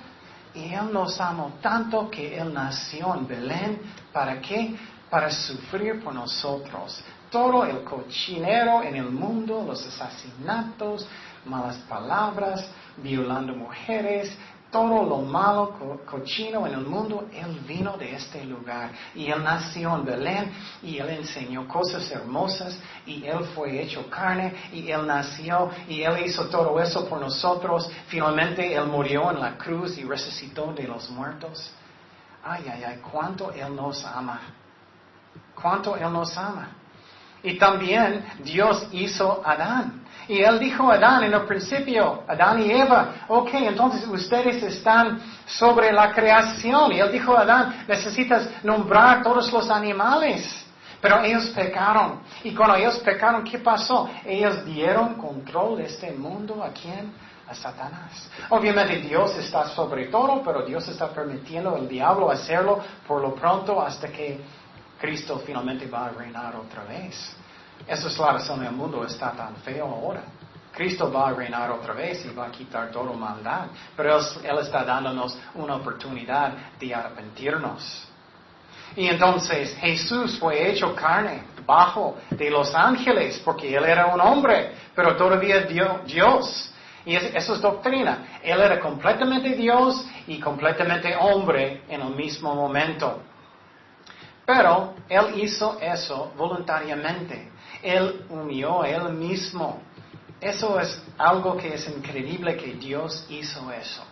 Y 0.54 0.74
Él 0.74 0.92
nos 0.92 1.20
amó 1.22 1.54
tanto 1.62 2.10
que 2.10 2.38
Él 2.38 2.54
nació 2.54 3.14
en 3.16 3.28
Belén. 3.28 3.82
¿Para 4.12 4.42
qué? 4.42 4.76
Para 5.10 5.30
sufrir 5.30 6.04
por 6.04 6.14
nosotros. 6.14 7.04
Todo 7.30 7.64
el 7.66 7.84
cochinero 7.84 8.82
en 8.82 8.96
el 8.96 9.10
mundo, 9.10 9.64
los 9.66 9.86
asesinatos, 9.86 11.08
malas 11.46 11.78
palabras, 11.88 12.68
violando 12.98 13.56
mujeres, 13.56 14.36
todo 14.72 15.04
lo 15.04 15.18
malo, 15.22 16.00
cochino 16.06 16.68
en 16.68 16.74
el 16.74 16.86
mundo, 16.86 17.28
Él 17.34 17.60
vino 17.68 17.98
de 17.98 18.16
este 18.16 18.44
lugar. 18.46 18.92
Y 19.16 19.28
Él 19.28 19.44
nació 19.44 19.96
en 19.96 20.06
Belén 20.06 20.52
y 20.84 20.98
Él 20.98 21.10
enseñó 21.10 21.68
cosas 21.68 22.10
hermosas 22.12 22.78
y 23.06 23.26
Él 23.26 23.46
fue 23.56 23.82
hecho 23.82 24.08
carne 24.10 24.54
y 24.72 24.90
Él 24.90 25.08
nació 25.08 25.72
y 25.88 26.02
Él 26.02 26.26
hizo 26.26 26.48
todo 26.50 26.80
eso 26.80 27.08
por 27.10 27.20
nosotros. 27.20 27.90
Finalmente 28.08 28.74
Él 28.74 28.86
murió 28.86 29.32
en 29.32 29.40
la 29.40 29.58
cruz 29.58 29.98
y 29.98 30.04
resucitó 30.04 30.72
de 30.74 30.88
los 30.88 31.10
muertos. 31.10 31.72
Ay, 32.44 32.66
ay, 32.72 32.84
ay, 32.84 33.02
cuánto 33.12 33.52
Él 33.52 33.76
nos 33.76 34.06
ama. 34.06 34.40
Cuánto 35.60 35.98
Él 35.98 36.14
nos 36.14 36.38
ama. 36.38 36.70
Y 37.42 37.58
también 37.58 38.24
Dios 38.44 38.88
hizo 38.92 39.42
a 39.44 39.54
Adán. 39.54 39.99
Y 40.30 40.44
él 40.44 40.60
dijo 40.60 40.92
a 40.92 40.94
Adán 40.94 41.24
en 41.24 41.34
el 41.34 41.42
principio, 41.42 42.24
Adán 42.28 42.62
y 42.62 42.70
Eva, 42.72 43.26
ok, 43.28 43.50
entonces 43.54 44.08
ustedes 44.08 44.62
están 44.62 45.20
sobre 45.48 45.92
la 45.92 46.12
creación. 46.12 46.92
Y 46.92 47.00
él 47.00 47.12
dijo 47.12 47.36
a 47.36 47.42
Adán, 47.42 47.86
necesitas 47.88 48.48
nombrar 48.64 49.24
todos 49.24 49.52
los 49.52 49.72
animales. 49.72 50.68
Pero 51.02 51.24
ellos 51.24 51.48
pecaron. 51.48 52.22
Y 52.44 52.54
cuando 52.54 52.76
ellos 52.76 53.00
pecaron, 53.00 53.44
¿qué 53.44 53.58
pasó? 53.58 54.08
Ellos 54.24 54.64
dieron 54.66 55.16
control 55.16 55.78
de 55.78 55.86
este 55.86 56.12
mundo 56.12 56.64
a 56.64 56.70
quién? 56.70 57.12
A 57.48 57.56
Satanás. 57.56 58.30
Obviamente 58.50 58.98
Dios 58.98 59.36
está 59.36 59.70
sobre 59.70 60.10
todo, 60.10 60.44
pero 60.44 60.62
Dios 60.62 60.88
está 60.90 61.08
permitiendo 61.08 61.76
al 61.76 61.90
diablo 61.90 62.30
hacerlo 62.30 62.84
por 63.08 63.20
lo 63.20 63.34
pronto 63.34 63.82
hasta 63.82 64.10
que 64.10 64.40
Cristo 65.02 65.42
finalmente 65.44 65.88
va 65.88 66.06
a 66.06 66.10
reinar 66.10 66.56
otra 66.56 66.84
vez. 66.84 67.36
Esa 67.88 68.08
es 68.08 68.18
la 68.18 68.34
razón 68.34 68.64
el 68.64 68.72
mundo 68.72 69.04
está 69.04 69.32
tan 69.32 69.56
feo 69.58 69.86
ahora. 69.86 70.22
Cristo 70.72 71.12
va 71.12 71.30
a 71.30 71.34
reinar 71.34 71.72
otra 71.72 71.94
vez 71.94 72.26
y 72.26 72.34
va 72.34 72.46
a 72.46 72.52
quitar 72.52 72.92
todo 72.92 73.14
maldad. 73.14 73.68
Pero 73.98 74.18
él, 74.18 74.58
está 74.60 74.84
dándonos 74.84 75.38
una 75.56 75.76
oportunidad 75.76 76.54
de 76.80 76.94
arrepentirnos. 76.94 78.08
Y 78.96 79.08
entonces 79.08 79.76
Jesús 79.78 80.40
fue 80.40 80.72
hecho 80.72 80.96
carne 80.96 81.44
bajo 81.66 82.18
de 82.30 82.50
los 82.50 82.74
ángeles 82.74 83.42
porque 83.44 83.76
Él 83.76 83.86
era 83.86 84.08
un 84.08 84.20
hombre, 84.20 84.74
pero 84.96 85.16
todavía 85.16 85.62
Dios. 85.62 86.72
Y 87.06 87.16
eso 87.16 87.56
es 87.56 87.62
doctrina. 87.62 88.40
Él 88.44 88.60
era 88.60 88.80
completamente 88.80 89.50
Dios 89.50 90.06
y 90.28 90.40
completamente 90.40 91.16
hombre 91.20 91.84
en 91.88 92.02
el 92.02 92.16
mismo 92.16 92.54
momento. 92.56 93.22
Pero 94.46 94.96
Él 95.08 95.40
hizo 95.44 95.78
eso 95.80 96.32
voluntariamente. 96.36 97.52
Él 97.82 98.26
humilló 98.30 98.84
Él 98.84 99.14
mismo. 99.14 99.82
Eso 100.40 100.80
es 100.80 101.02
algo 101.18 101.58
que 101.58 101.74
es 101.74 101.88
increíble 101.90 102.56
que 102.56 102.74
Dios 102.74 103.26
hizo 103.30 103.72
eso. 103.72 104.04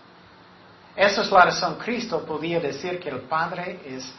Esa 0.96 1.22
es 1.22 1.32
la 1.32 1.46
razón. 1.46 1.76
Cristo 1.76 2.26
podía 2.26 2.60
decir 2.60 3.00
que 3.00 3.10
el 3.10 3.22
Padre 3.22 3.80
es 3.86 4.12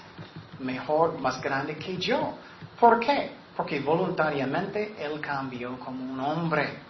mejor, 0.61 1.19
más 1.19 1.41
grande 1.43 1.77
que 1.77 1.97
yo. 1.97 2.35
¿Por 2.79 3.01
qué? 3.01 3.33
Porque 3.57 3.81
voluntariamente 3.81 4.95
Él 4.99 5.21
cambió 5.21 5.79
como 5.81 6.13
un 6.13 6.21
hombre. 6.21 6.89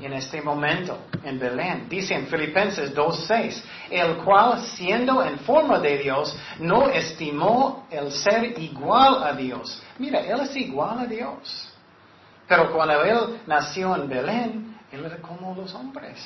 En 0.00 0.12
este 0.12 0.40
momento, 0.40 0.96
en 1.24 1.40
Belén, 1.40 1.88
dice 1.88 2.14
en 2.14 2.28
Filipenses 2.28 2.94
2.6, 2.94 3.62
el 3.90 4.16
cual 4.18 4.60
siendo 4.60 5.24
en 5.24 5.40
forma 5.40 5.80
de 5.80 5.98
Dios, 5.98 6.36
no 6.60 6.88
estimó 6.88 7.86
el 7.90 8.12
ser 8.12 8.58
igual 8.60 9.24
a 9.24 9.32
Dios. 9.32 9.82
Mira, 9.98 10.20
Él 10.20 10.40
es 10.40 10.54
igual 10.54 11.00
a 11.00 11.04
Dios. 11.04 11.67
Pero 12.48 12.72
cuando 12.72 13.04
él 13.04 13.40
nació 13.46 13.94
en 13.94 14.08
Belén, 14.08 14.78
él 14.90 15.04
era 15.04 15.18
como 15.18 15.54
los 15.54 15.74
hombres. 15.74 16.18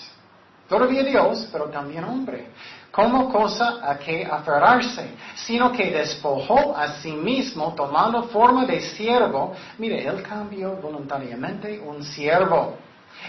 Todavía 0.68 1.02
Dios, 1.02 1.48
pero 1.52 1.66
también 1.66 2.04
hombre. 2.04 2.48
Como 2.90 3.30
cosa 3.30 3.80
a 3.82 3.98
que 3.98 4.24
aferrarse, 4.24 5.10
sino 5.34 5.72
que 5.72 5.90
despojó 5.90 6.76
a 6.76 6.94
sí 7.00 7.12
mismo 7.12 7.74
tomando 7.74 8.22
forma 8.24 8.64
de 8.64 8.80
siervo. 8.80 9.54
Mire, 9.78 10.06
él 10.06 10.22
cambió 10.22 10.76
voluntariamente 10.76 11.78
un 11.80 12.04
siervo. 12.04 12.76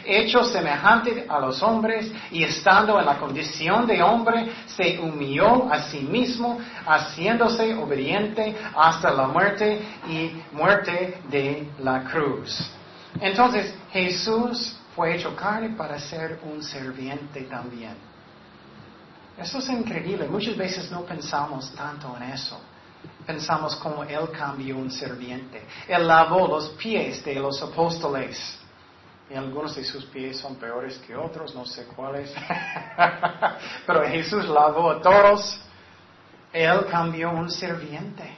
Hecho 0.06 0.43
semejante 0.43 1.25
a 1.27 1.39
los 1.39 1.62
hombres 1.62 2.12
y 2.32 2.43
estando 2.43 2.99
en 2.99 3.06
la 3.06 3.17
condición 3.17 3.86
de 3.88 4.01
hombre, 4.01 4.51
se 4.65 4.99
humilló 4.99 5.71
a 5.71 5.82
sí 5.84 5.99
mismo, 5.99 6.60
haciéndose 6.86 7.73
obediente 7.75 8.56
hasta 8.75 9.12
la 9.12 9.27
muerte 9.27 9.82
y 10.08 10.32
muerte 10.53 11.19
de 11.29 11.67
la 11.79 12.03
cruz. 12.06 12.71
Entonces 13.19 13.73
Jesús 13.91 14.76
fue 14.95 15.15
hecho 15.15 15.36
carne 15.36 15.69
para 15.76 15.99
ser 15.99 16.39
un 16.43 16.63
serviente 16.63 17.41
también. 17.43 17.95
Eso 19.38 19.58
es 19.58 19.69
increíble. 19.69 20.28
Muchas 20.28 20.56
veces 20.56 20.91
no 20.91 21.02
pensamos 21.02 21.73
tanto 21.76 22.15
en 22.17 22.23
eso. 22.23 22.60
Pensamos 23.26 23.76
como 23.78 24.04
Él 24.04 24.30
cambió 24.32 24.78
un 24.78 24.91
serviente. 24.91 25.65
Él 25.88 26.08
lavó 26.08 26.47
los 26.47 26.69
pies 26.71 27.23
de 27.26 27.36
los 27.36 27.62
apóstoles. 27.62 28.60
Y 29.30 29.36
algunos 29.36 29.76
de 29.76 29.84
sus 29.84 30.06
pies 30.06 30.38
son 30.38 30.56
peores 30.58 30.97
que 30.99 31.15
otros, 31.15 31.56
no 31.56 31.65
sé 31.65 31.86
cuáles. 31.86 32.34
Pero 33.88 34.06
Jesús 34.08 34.45
lavó 34.45 34.91
a 34.91 35.02
todos. 35.02 35.60
Él 36.52 36.86
cambió 36.91 37.32
un 37.32 37.49
serviente. 37.49 38.38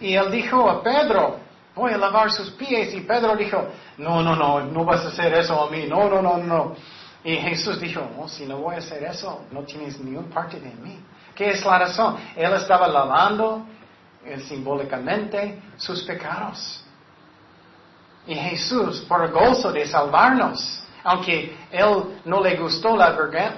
Y 0.00 0.14
él 0.14 0.30
dijo 0.30 0.68
a 0.68 0.82
Pedro, 0.82 1.38
voy 1.74 1.92
a 1.92 1.98
lavar 1.98 2.30
sus 2.30 2.50
pies. 2.50 2.94
Y 2.94 3.00
Pedro 3.00 3.36
dijo, 3.36 3.68
no, 3.98 4.22
no, 4.22 4.36
no, 4.36 4.60
no 4.60 4.84
vas 4.84 5.04
a 5.04 5.08
hacer 5.08 5.32
eso 5.34 5.62
a 5.62 5.70
mí, 5.70 5.86
no, 5.86 6.08
no, 6.08 6.22
no, 6.22 6.38
no. 6.38 6.76
Y 7.24 7.36
Jesús 7.36 7.80
dijo, 7.80 8.02
oh, 8.18 8.28
si 8.28 8.46
no 8.46 8.58
voy 8.58 8.74
a 8.74 8.78
hacer 8.78 9.04
eso, 9.04 9.44
no 9.52 9.62
tienes 9.62 10.00
ni 10.00 10.16
un 10.16 10.28
parte 10.28 10.58
de 10.58 10.74
mí. 10.74 10.98
¿Qué 11.34 11.50
es 11.50 11.64
la 11.64 11.78
razón? 11.78 12.16
Él 12.36 12.52
estaba 12.54 12.88
lavando 12.88 13.64
eh, 14.24 14.40
simbólicamente 14.40 15.62
sus 15.76 16.02
pecados. 16.02 16.84
Y 18.26 18.34
Jesús, 18.34 19.00
por 19.08 19.24
el 19.24 19.30
gozo 19.30 19.72
de 19.72 19.86
salvarnos, 19.86 20.82
aunque 21.04 21.56
Él 21.70 22.20
no 22.24 22.40
le 22.40 22.56
gustó 22.56 22.96
la 22.96 23.10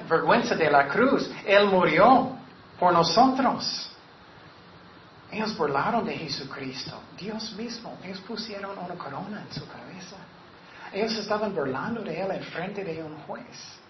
vergüenza 0.08 0.54
de 0.54 0.70
la 0.70 0.86
cruz, 0.88 1.30
Él 1.44 1.66
murió 1.66 2.30
por 2.78 2.92
nosotros. 2.92 3.90
Ellos 5.34 5.56
burlaron 5.56 6.04
de 6.04 6.16
Jesucristo, 6.16 6.92
Dios 7.18 7.52
mismo. 7.56 7.98
Ellos 8.04 8.20
pusieron 8.20 8.78
una 8.78 8.94
corona 8.94 9.42
en 9.42 9.52
su 9.52 9.66
cabeza. 9.66 10.16
Ellos 10.92 11.16
estaban 11.16 11.52
burlando 11.52 12.02
de 12.02 12.20
Él 12.20 12.30
en 12.30 12.42
frente 12.44 12.84
de 12.84 13.02
un 13.02 13.16
juez. 13.22 13.80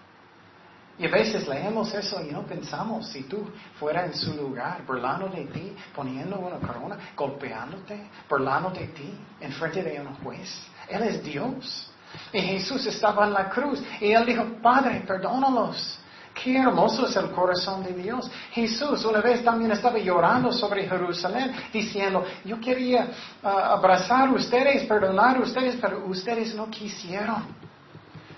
Y 0.97 1.05
a 1.05 1.09
veces 1.11 1.47
leemos 1.47 1.93
eso 1.93 2.19
y 2.23 2.31
no 2.31 2.43
pensamos, 2.47 3.09
si 3.09 3.23
tú 3.23 3.47
fueras 3.79 4.07
en 4.07 4.15
su 4.15 4.33
lugar, 4.33 4.83
burlando 4.87 5.27
de 5.27 5.45
ti, 5.45 5.75
poniendo 5.93 6.39
una 6.39 6.57
corona, 6.57 6.97
golpeándote, 7.15 8.09
burlando 8.27 8.71
de 8.71 8.87
ti 8.87 9.13
en 9.39 9.51
frente 9.51 9.83
de 9.83 10.01
un 10.01 10.15
juez. 10.15 10.49
Él 10.87 11.03
es 11.03 11.23
Dios. 11.23 11.91
Y 12.33 12.39
Jesús 12.39 12.87
estaba 12.87 13.27
en 13.27 13.33
la 13.33 13.49
cruz 13.49 13.83
y 14.01 14.13
él 14.13 14.25
dijo, 14.25 14.45
Padre, 14.63 15.03
perdónalos. 15.05 15.99
Qué 16.35 16.57
hermoso 16.57 17.07
es 17.07 17.15
el 17.15 17.31
corazón 17.31 17.81
de 17.81 17.93
Dios. 17.93 18.29
Jesús 18.51 19.05
una 19.05 19.21
vez 19.21 19.41
también 19.41 19.71
estaba 19.71 19.97
llorando 19.97 20.51
sobre 20.51 20.85
Jerusalén, 20.87 21.53
diciendo, 21.71 22.25
yo 22.43 22.59
quería 22.59 23.07
ah, 23.41 23.71
abrazar 23.71 24.27
a 24.27 24.33
ustedes, 24.33 24.83
perdonar 24.83 25.37
a 25.37 25.39
ustedes, 25.39 25.77
pero 25.79 26.05
ustedes 26.05 26.53
no 26.53 26.69
quisieron. 26.69 27.55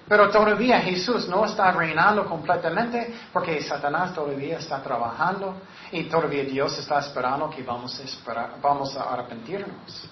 Pero 0.07 0.29
todavía 0.29 0.79
Jesús 0.79 1.27
no 1.27 1.43
está 1.43 1.71
reinando 1.71 2.25
completamente 2.25 3.13
porque 3.33 3.61
Satanás 3.61 4.13
todavía 4.13 4.59
está 4.59 4.81
trabajando 4.81 5.55
y 5.91 6.03
todavía 6.03 6.43
Dios 6.43 6.77
está 6.77 6.99
esperando 6.99 7.49
que 7.49 7.63
vamos 7.63 7.99
a, 7.99 8.49
vamos 8.61 8.95
a 8.95 9.11
arrepentirnos. 9.11 10.07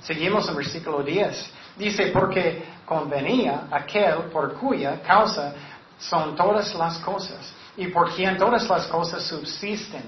Seguimos 0.00 0.48
en 0.48 0.56
versículo 0.56 1.02
10. 1.02 1.52
Dice, 1.76 2.06
porque 2.12 2.64
convenía 2.84 3.66
aquel 3.70 4.30
por 4.32 4.54
cuya 4.54 5.02
causa 5.02 5.52
son 5.98 6.36
todas 6.36 6.74
las 6.74 6.98
cosas 6.98 7.54
y 7.76 7.88
por 7.88 8.14
quien 8.14 8.36
todas 8.36 8.68
las 8.68 8.86
cosas 8.86 9.22
subsisten. 9.24 10.04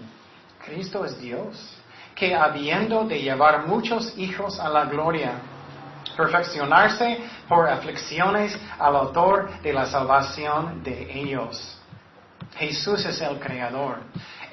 Cristo 0.64 1.05
es 1.05 1.18
Dios, 1.20 1.57
que 2.14 2.35
habiendo 2.35 3.05
de 3.05 3.20
llevar 3.20 3.66
muchos 3.66 4.16
hijos 4.18 4.59
a 4.59 4.68
la 4.68 4.85
gloria, 4.85 5.33
perfeccionarse 6.16 7.18
por 7.48 7.68
aflicciones 7.68 8.59
al 8.79 8.96
autor 8.96 9.61
de 9.62 9.72
la 9.72 9.87
salvación 9.87 10.83
de 10.83 11.20
ellos. 11.20 11.79
Jesús 12.57 13.05
es 13.05 13.20
el 13.20 13.38
creador. 13.38 14.01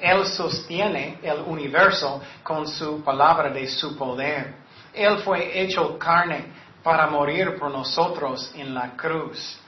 Él 0.00 0.26
sostiene 0.26 1.18
el 1.22 1.40
universo 1.40 2.20
con 2.42 2.68
su 2.68 3.02
palabra 3.02 3.50
de 3.50 3.66
su 3.66 3.96
poder. 3.96 4.54
Él 4.92 5.18
fue 5.18 5.60
hecho 5.60 5.98
carne 5.98 6.52
para 6.82 7.06
morir 7.08 7.58
por 7.58 7.70
nosotros 7.70 8.52
en 8.54 8.74
la 8.74 8.92
cruz 8.96 9.58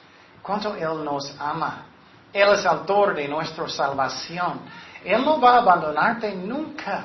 cuánto 0.48 0.74
Él 0.74 1.04
nos 1.04 1.36
ama. 1.38 1.84
Él 2.32 2.48
es 2.54 2.64
autor 2.64 3.14
de 3.14 3.28
nuestra 3.28 3.68
salvación. 3.68 4.60
Él 5.04 5.22
no 5.22 5.38
va 5.38 5.56
a 5.56 5.58
abandonarte 5.58 6.34
nunca. 6.34 7.04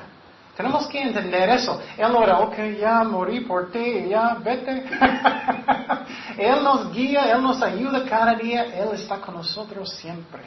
Tenemos 0.56 0.86
que 0.86 1.02
entender 1.02 1.50
eso. 1.50 1.78
Él 1.98 2.10
no 2.10 2.22
era, 2.22 2.38
ok, 2.38 2.56
ya 2.80 3.04
morí 3.04 3.40
por 3.40 3.70
ti, 3.70 4.08
ya 4.08 4.38
vete. 4.42 4.84
él 6.38 6.64
nos 6.64 6.90
guía, 6.90 7.30
Él 7.32 7.42
nos 7.42 7.60
ayuda 7.60 8.04
cada 8.08 8.34
día, 8.34 8.64
Él 8.64 8.88
está 8.94 9.18
con 9.18 9.34
nosotros 9.34 9.90
siempre. 9.90 10.42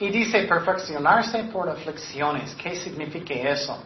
Y 0.00 0.08
dice 0.08 0.42
perfeccionarse 0.42 1.44
por 1.44 1.68
aflicciones. 1.68 2.54
¿Qué 2.56 2.74
significa 2.76 3.32
eso? 3.34 3.78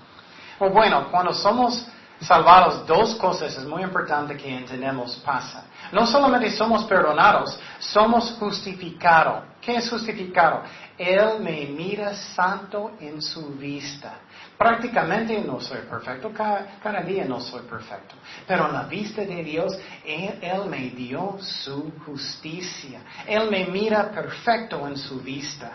bueno, 0.58 1.08
cuando 1.10 1.32
somos 1.34 1.86
salvados, 2.20 2.86
dos 2.86 3.14
cosas 3.16 3.56
es 3.56 3.64
muy 3.64 3.82
importante 3.82 4.36
que 4.36 4.48
entendemos 4.48 5.16
pasa. 5.16 5.64
No 5.92 6.06
solamente 6.06 6.50
somos 6.50 6.84
perdonados, 6.84 7.58
somos 7.78 8.32
justificados. 8.38 9.44
¿Qué 9.60 9.76
es 9.76 9.88
justificado? 9.88 10.62
Él 10.96 11.40
me 11.40 11.66
mira 11.66 12.14
santo 12.14 12.92
en 13.00 13.22
su 13.22 13.48
vista. 13.54 14.14
Prácticamente 14.56 15.40
no 15.40 15.60
soy 15.60 15.78
perfecto, 15.82 16.32
cada, 16.32 17.02
día 17.02 17.24
no 17.24 17.40
soy 17.40 17.62
perfecto. 17.62 18.16
Pero 18.46 18.66
en 18.66 18.72
la 18.72 18.82
vista 18.82 19.22
de 19.22 19.42
Dios, 19.44 19.78
él, 20.04 20.64
me 20.68 20.90
dio 20.90 21.36
su 21.40 21.92
justicia. 22.04 23.00
Él 23.26 23.48
me 23.50 23.66
mira 23.66 24.10
perfecto 24.10 24.86
en 24.88 24.96
su 24.96 25.20
vista. 25.20 25.72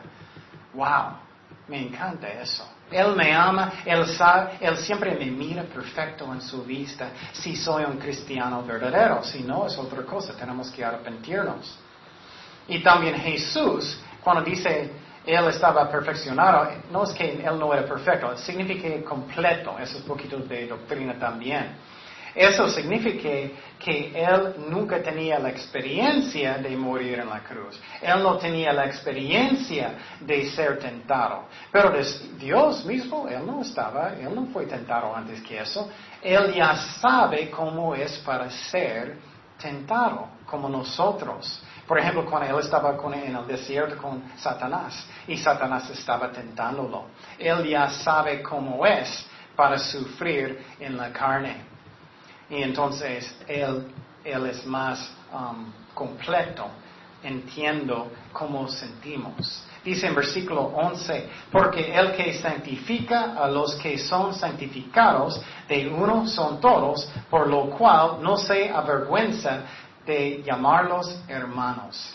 ¡Wow! 0.74 1.33
Me 1.68 1.82
encanta 1.82 2.28
eso. 2.28 2.68
Él 2.92 3.16
me 3.16 3.34
ama, 3.34 3.72
Él 3.86 4.06
sabe, 4.08 4.58
Él 4.60 4.78
siempre 4.78 5.16
me 5.16 5.26
mira 5.26 5.64
perfecto 5.64 6.32
en 6.32 6.42
su 6.42 6.64
vista 6.64 7.10
si 7.32 7.56
soy 7.56 7.86
un 7.86 7.98
cristiano 7.98 8.64
verdadero. 8.64 9.24
Si 9.24 9.44
no, 9.44 9.66
es 9.66 9.78
otra 9.78 10.04
cosa, 10.04 10.34
tenemos 10.36 10.70
que 10.70 10.84
arrepentirnos. 10.84 11.78
Y 12.68 12.82
también 12.84 13.16
Jesús, 13.16 14.00
cuando 14.22 14.44
dice 14.44 14.92
Él 15.26 15.48
estaba 15.48 15.90
perfeccionado, 15.90 16.70
no 16.92 17.04
es 17.04 17.12
que 17.12 17.44
Él 17.44 17.58
no 17.58 17.74
era 17.74 17.86
perfecto, 17.86 18.38
significa 18.38 19.04
completo. 19.08 19.78
Eso 19.80 19.98
es 19.98 20.02
un 20.02 20.08
poquito 20.08 20.38
de 20.38 20.68
doctrina 20.68 21.18
también. 21.18 21.76
Eso 22.36 22.68
significa 22.70 23.30
que 23.80 24.12
él 24.16 24.56
nunca 24.70 25.02
tenía 25.04 25.38
la 25.38 25.50
experiencia 25.50 26.58
de 26.58 26.76
morir 26.76 27.20
en 27.20 27.30
la 27.30 27.42
cruz. 27.42 27.80
Él 28.02 28.24
no 28.24 28.38
tenía 28.38 28.74
la 28.74 28.86
experiencia 28.86 29.92
de 30.20 30.50
ser 30.50 30.80
tentado. 30.80 31.46
Pero 31.72 31.92
Dios 32.40 32.86
mismo, 32.86 33.28
él 33.28 33.46
no 33.46 33.62
estaba, 33.62 34.14
él 34.14 34.34
no 34.34 34.48
fue 34.48 34.66
tentado 34.66 35.16
antes 35.16 35.42
que 35.42 35.60
eso. 35.60 35.90
Él 36.22 36.54
ya 36.56 36.76
sabe 37.00 37.52
cómo 37.52 37.94
es 37.94 38.18
para 38.20 38.50
ser 38.50 39.18
tentado, 39.62 40.28
como 40.46 40.68
nosotros. 40.70 41.62
Por 41.88 42.00
ejemplo, 42.00 42.26
cuando 42.26 42.58
él 42.58 42.64
estaba 42.64 42.98
en 43.14 43.36
el 43.36 43.46
desierto 43.46 43.98
con 43.98 44.24
Satanás 44.38 45.06
y 45.28 45.38
Satanás 45.38 45.90
estaba 45.90 46.32
tentándolo, 46.32 47.06
él 47.38 47.68
ya 47.68 47.90
sabe 47.90 48.42
cómo 48.42 48.86
es 48.86 49.28
para 49.56 49.78
sufrir 49.78 50.64
en 50.80 50.98
la 50.98 51.12
carne. 51.12 51.73
Y 52.50 52.62
entonces 52.62 53.36
Él, 53.48 53.88
él 54.24 54.46
es 54.48 54.66
más 54.66 55.12
um, 55.32 55.72
completo. 55.94 56.68
Entiendo 57.24 58.12
cómo 58.34 58.68
sentimos. 58.68 59.64
Dice 59.84 60.08
en 60.08 60.16
versículo 60.16 60.62
11, 60.62 61.30
porque 61.52 61.94
el 61.94 62.12
que 62.14 62.34
santifica 62.34 63.34
a 63.42 63.48
los 63.48 63.76
que 63.76 63.98
son 63.98 64.34
santificados, 64.34 65.42
de 65.68 65.88
uno 65.88 66.28
son 66.28 66.60
todos, 66.60 67.10
por 67.30 67.48
lo 67.48 67.70
cual 67.70 68.22
no 68.22 68.36
se 68.36 68.70
avergüenza 68.70 69.62
de 70.06 70.44
llamarlos 70.44 71.18
hermanos. 71.28 72.14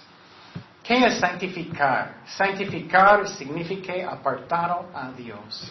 ¿Qué 0.82 1.04
es 1.04 1.18
santificar? 1.18 2.22
Santificar 2.24 3.28
significa 3.28 4.10
apartado 4.10 4.86
a 4.94 5.10
Dios. 5.10 5.70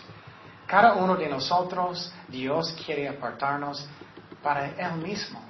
Cada 0.67 0.93
uno 0.93 1.15
de 1.15 1.27
nosotros, 1.27 2.11
Dios 2.27 2.75
quiere 2.85 3.07
apartarnos 3.07 3.87
para 4.47 4.67
Él 4.67 5.01
mismo. 5.01 5.41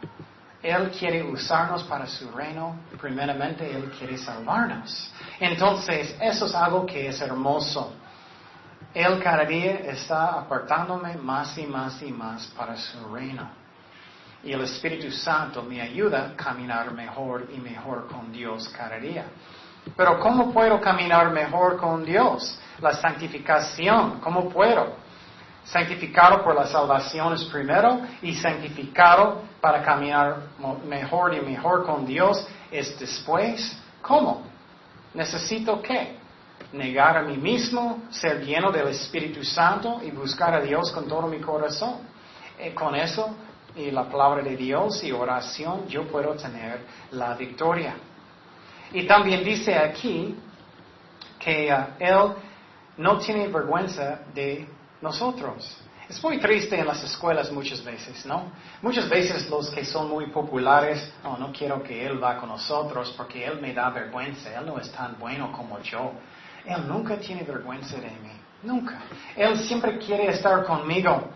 Él 0.64 0.90
quiere 0.90 1.22
usarnos 1.22 1.84
para 1.84 2.08
su 2.08 2.32
reino. 2.32 2.78
Primeramente, 3.00 3.70
Él 3.70 3.92
quiere 3.96 4.18
salvarnos. 4.18 5.14
Entonces, 5.40 6.18
eso 6.20 6.48
es 6.48 6.56
algo 6.56 6.84
que 6.84 7.08
es 7.08 7.22
hermoso. 7.22 7.94
Él 8.96 9.20
cada 9.22 9.46
día 9.46 9.74
está 9.86 10.40
apartándome 10.40 11.16
más 11.16 11.56
y 11.60 11.68
más 11.68 12.02
y 12.02 12.12
más 12.12 12.48
para 12.58 12.76
su 12.76 13.14
reino. 13.14 13.48
Y 14.44 14.52
el 14.52 14.62
Espíritu 14.62 15.12
Santo 15.12 15.62
me 15.62 15.80
ayuda 15.80 16.32
a 16.32 16.36
caminar 16.36 16.92
mejor 16.92 17.48
y 17.56 17.60
mejor 17.60 18.08
con 18.08 18.32
Dios 18.32 18.68
cada 18.70 18.98
día. 18.98 19.26
Pero 19.96 20.20
¿cómo 20.20 20.52
puedo 20.52 20.82
caminar 20.82 21.30
mejor 21.30 21.78
con 21.78 22.04
Dios? 22.04 22.60
La 22.82 22.94
santificación, 22.94 24.20
¿cómo 24.22 24.50
puedo? 24.50 25.07
Santificado 25.70 26.44
por 26.44 26.56
la 26.56 26.66
salvación 26.66 27.34
es 27.34 27.44
primero 27.46 28.00
y 28.22 28.34
santificado 28.36 29.42
para 29.60 29.84
caminar 29.84 30.38
mejor 30.88 31.34
y 31.34 31.42
mejor 31.42 31.86
con 31.86 32.06
Dios 32.06 32.48
es 32.72 32.98
después. 32.98 33.78
¿Cómo? 34.02 34.44
Necesito 35.14 35.82
qué? 35.82 36.16
Negar 36.72 37.18
a 37.18 37.22
mí 37.24 37.38
mismo, 37.38 38.04
ser 38.10 38.46
lleno 38.46 38.72
del 38.72 38.88
Espíritu 38.88 39.44
Santo 39.44 40.00
y 40.02 40.12
buscar 40.12 40.54
a 40.54 40.62
Dios 40.62 40.90
con 40.92 41.06
todo 41.06 41.28
mi 41.28 41.40
corazón. 41.40 41.98
Y 42.60 42.68
eh, 42.68 42.74
con 42.74 42.96
eso 42.96 43.36
y 43.76 43.92
la 43.92 44.06
palabra 44.06 44.42
de 44.42 44.56
Dios 44.56 45.04
y 45.04 45.12
oración 45.12 45.86
yo 45.88 46.08
puedo 46.08 46.34
tener 46.36 46.80
la 47.12 47.36
victoria. 47.36 47.96
Y 48.94 49.06
también 49.06 49.44
dice 49.44 49.76
aquí 49.76 50.36
que 51.38 51.72
uh, 51.72 52.02
Él 52.02 52.34
no 52.98 53.18
tiene 53.18 53.48
vergüenza 53.50 54.22
de 54.34 54.77
nosotros. 55.02 55.78
Es 56.10 56.24
muy 56.24 56.40
triste 56.40 56.80
en 56.80 56.88
las 56.88 57.04
escuelas 57.04 57.52
muchas 57.52 57.84
veces, 57.84 58.26
¿no? 58.26 58.52
Muchas 58.82 59.10
veces 59.10 59.50
los 59.50 59.70
que 59.70 59.84
son 59.84 60.10
muy 60.10 60.28
populares, 60.28 61.12
oh, 61.26 61.36
no 61.36 61.52
quiero 61.52 61.84
que 61.84 62.06
él 62.06 62.24
va 62.24 62.38
con 62.38 62.48
nosotros 62.48 63.14
porque 63.18 63.46
él 63.46 63.60
me 63.60 63.74
da 63.74 63.90
vergüenza, 63.90 64.58
él 64.58 64.66
no 64.66 64.80
es 64.80 64.90
tan 64.92 65.18
bueno 65.20 65.52
como 65.52 65.80
yo. 65.82 66.14
Él 66.66 66.88
nunca 66.88 67.18
tiene 67.18 67.44
vergüenza 67.44 67.98
de 67.98 68.10
mí, 68.10 68.32
nunca. 68.64 69.00
Él 69.36 69.58
siempre 69.58 69.98
quiere 69.98 70.30
estar 70.30 70.64
conmigo. 70.64 71.30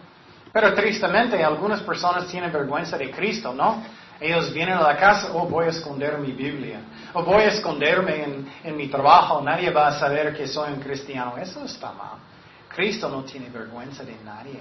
Pero 0.54 0.74
tristemente 0.74 1.44
algunas 1.44 1.82
personas 1.82 2.28
tienen 2.28 2.52
vergüenza 2.52 2.98
de 2.98 3.12
Cristo, 3.12 3.54
¿no? 3.54 3.84
Ellos 4.22 4.54
vienen 4.54 4.76
a 4.76 4.82
la 4.82 4.96
casa, 4.96 5.32
oh, 5.34 5.48
voy 5.48 5.66
a 5.66 5.70
esconder 5.70 6.18
mi 6.18 6.32
Biblia, 6.32 6.80
o 7.14 7.24
voy 7.24 7.44
a 7.44 7.48
esconderme 7.48 8.24
en, 8.24 8.52
en 8.64 8.78
mi 8.78 8.88
trabajo, 8.88 9.42
nadie 9.42 9.70
va 9.70 9.88
a 9.88 10.00
saber 10.00 10.34
que 10.36 10.48
soy 10.48 10.72
un 10.72 10.80
cristiano. 10.80 11.36
Eso 11.38 11.66
está 11.66 11.92
mal. 11.92 12.31
Cristo 12.76 13.10
no 13.10 13.24
tiene 13.24 13.50
vergüenza 13.50 14.04
de 14.04 14.16
nadie. 14.24 14.60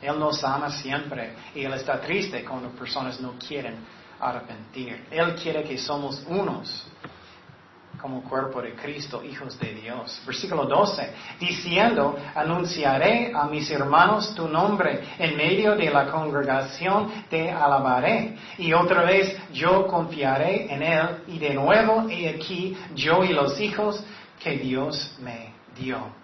Él 0.00 0.18
nos 0.18 0.42
ama 0.42 0.70
siempre 0.70 1.34
y 1.54 1.64
Él 1.64 1.72
está 1.74 2.00
triste 2.00 2.44
cuando 2.44 2.70
personas 2.70 3.20
no 3.20 3.34
quieren 3.38 3.76
arrepentir. 4.20 5.06
Él 5.10 5.34
quiere 5.36 5.62
que 5.62 5.78
somos 5.78 6.24
unos 6.28 6.86
como 8.00 8.22
cuerpo 8.22 8.60
de 8.60 8.74
Cristo, 8.74 9.22
hijos 9.22 9.56
de 9.60 9.74
Dios. 9.74 10.20
Versículo 10.26 10.64
12, 10.64 11.14
diciendo, 11.38 12.18
anunciaré 12.34 13.32
a 13.32 13.44
mis 13.44 13.70
hermanos 13.70 14.34
tu 14.34 14.48
nombre, 14.48 15.04
en 15.18 15.36
medio 15.36 15.76
de 15.76 15.88
la 15.88 16.10
congregación 16.10 17.26
te 17.30 17.52
alabaré. 17.52 18.36
Y 18.58 18.72
otra 18.72 19.04
vez 19.04 19.36
yo 19.52 19.86
confiaré 19.86 20.72
en 20.74 20.82
Él, 20.82 21.22
y 21.28 21.38
de 21.38 21.54
nuevo 21.54 22.08
he 22.10 22.28
aquí 22.28 22.76
yo 22.96 23.22
y 23.22 23.32
los 23.32 23.60
hijos 23.60 24.02
que 24.42 24.58
Dios 24.58 25.16
me 25.20 25.54
dio. 25.78 26.21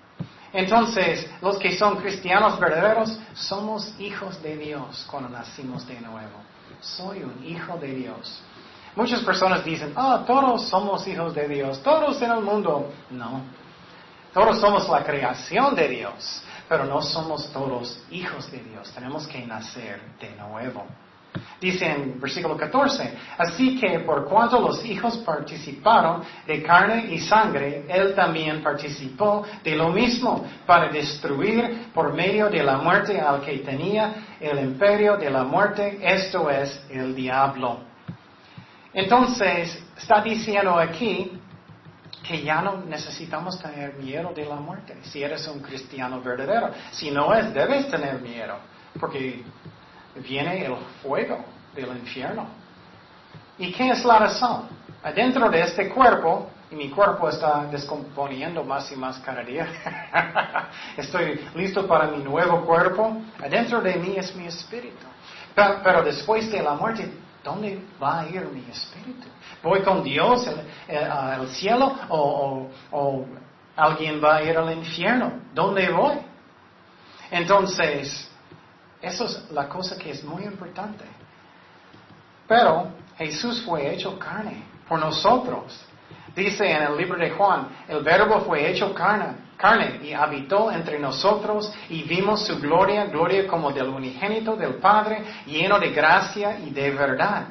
Entonces, 0.52 1.28
los 1.42 1.58
que 1.58 1.76
son 1.76 1.96
cristianos 1.96 2.58
verdaderos, 2.58 3.18
somos 3.34 3.94
hijos 4.00 4.42
de 4.42 4.56
Dios 4.56 5.06
cuando 5.10 5.28
nacimos 5.28 5.86
de 5.86 6.00
nuevo. 6.00 6.40
Soy 6.80 7.22
un 7.22 7.44
hijo 7.44 7.76
de 7.78 7.88
Dios. 7.88 8.42
Muchas 8.96 9.20
personas 9.22 9.64
dicen, 9.64 9.92
ah, 9.96 10.24
todos 10.26 10.68
somos 10.68 11.06
hijos 11.06 11.34
de 11.34 11.46
Dios, 11.48 11.82
todos 11.82 12.20
en 12.22 12.30
el 12.30 12.40
mundo. 12.40 12.90
No, 13.10 13.42
todos 14.32 14.60
somos 14.60 14.88
la 14.88 15.04
creación 15.04 15.74
de 15.74 15.88
Dios, 15.88 16.42
pero 16.68 16.84
no 16.84 17.02
somos 17.02 17.50
todos 17.52 18.00
hijos 18.10 18.50
de 18.50 18.58
Dios. 18.58 18.90
Tenemos 18.92 19.26
que 19.26 19.46
nacer 19.46 20.00
de 20.20 20.30
nuevo. 20.36 20.86
Dice 21.60 21.86
en 21.86 22.20
versículo 22.20 22.56
14, 22.56 23.12
así 23.38 23.78
que 23.78 24.00
por 24.00 24.24
cuanto 24.26 24.60
los 24.60 24.84
hijos 24.84 25.18
participaron 25.18 26.22
de 26.46 26.62
carne 26.62 27.06
y 27.10 27.18
sangre, 27.18 27.84
él 27.88 28.14
también 28.14 28.62
participó 28.62 29.44
de 29.62 29.76
lo 29.76 29.90
mismo 29.90 30.44
para 30.66 30.88
destruir 30.88 31.88
por 31.92 32.12
medio 32.12 32.48
de 32.48 32.62
la 32.62 32.78
muerte 32.78 33.20
al 33.20 33.40
que 33.40 33.58
tenía 33.58 34.36
el 34.40 34.58
imperio 34.60 35.16
de 35.16 35.30
la 35.30 35.44
muerte, 35.44 35.98
esto 36.02 36.50
es 36.50 36.80
el 36.90 37.14
diablo. 37.14 37.80
Entonces, 38.92 39.82
está 39.96 40.22
diciendo 40.22 40.78
aquí 40.78 41.30
que 42.26 42.42
ya 42.42 42.60
no 42.60 42.84
necesitamos 42.84 43.58
tener 43.60 43.94
miedo 43.94 44.32
de 44.34 44.44
la 44.44 44.56
muerte 44.56 44.96
si 45.02 45.22
eres 45.22 45.46
un 45.48 45.60
cristiano 45.60 46.20
verdadero. 46.20 46.70
Si 46.90 47.10
no 47.10 47.34
es, 47.34 47.52
debes 47.54 47.88
tener 47.90 48.20
miedo, 48.20 48.56
porque 48.98 49.42
viene 50.22 50.64
el 50.64 50.76
fuego 51.02 51.44
del 51.74 51.88
infierno. 51.96 52.46
¿Y 53.58 53.72
qué 53.72 53.90
es 53.90 54.04
la 54.04 54.18
razón? 54.18 54.68
Adentro 55.02 55.48
de 55.50 55.62
este 55.62 55.88
cuerpo, 55.88 56.48
y 56.70 56.76
mi 56.76 56.90
cuerpo 56.90 57.28
está 57.28 57.64
descomponiendo 57.70 58.62
más 58.62 58.90
y 58.92 58.96
más 58.96 59.18
cada 59.20 59.42
día, 59.42 59.66
estoy 60.96 61.40
listo 61.54 61.86
para 61.86 62.08
mi 62.08 62.22
nuevo 62.22 62.64
cuerpo, 62.64 63.16
adentro 63.42 63.80
de 63.80 63.96
mí 63.96 64.14
es 64.16 64.34
mi 64.34 64.46
espíritu. 64.46 65.06
Pero, 65.54 66.02
después 66.02 66.50
de 66.52 66.62
la 66.62 66.74
muerte, 66.74 67.10
¿dónde 67.42 67.82
va 68.00 68.20
a 68.20 68.28
ir 68.28 68.46
mi 68.46 68.64
espíritu? 68.70 69.26
¿Voy 69.62 69.82
con 69.82 70.04
Dios 70.04 70.48
al 70.88 71.48
cielo 71.48 71.96
o, 72.08 73.26
alguien 73.74 74.22
va 74.22 74.36
a 74.36 74.42
ir 74.42 74.56
al 74.56 74.72
infierno? 74.72 75.32
¿Dónde 75.52 75.90
voy? 75.90 76.14
Entonces, 77.30 78.27
eso 79.00 79.24
es 79.26 79.50
la 79.52 79.68
cosa 79.68 79.96
que 79.96 80.10
es 80.10 80.24
muy 80.24 80.44
importante. 80.44 81.04
Pero 82.46 82.88
Jesús 83.16 83.62
fue 83.62 83.92
hecho 83.92 84.18
carne 84.18 84.62
por 84.88 84.98
nosotros. 84.98 85.84
Dice 86.34 86.70
en 86.70 86.82
el 86.82 86.96
libro 86.96 87.18
de 87.18 87.30
Juan, 87.30 87.68
el 87.88 88.02
verbo 88.02 88.40
fue 88.40 88.70
hecho 88.70 88.94
carne, 88.94 89.34
carne 89.56 90.00
y 90.02 90.12
habitó 90.12 90.70
entre 90.70 90.98
nosotros 90.98 91.72
y 91.88 92.02
vimos 92.04 92.46
su 92.46 92.58
gloria, 92.58 93.06
gloria 93.06 93.46
como 93.46 93.72
del 93.72 93.88
unigénito 93.88 94.56
del 94.56 94.74
Padre, 94.74 95.22
lleno 95.46 95.78
de 95.78 95.90
gracia 95.90 96.58
y 96.60 96.70
de 96.70 96.90
verdad. 96.90 97.48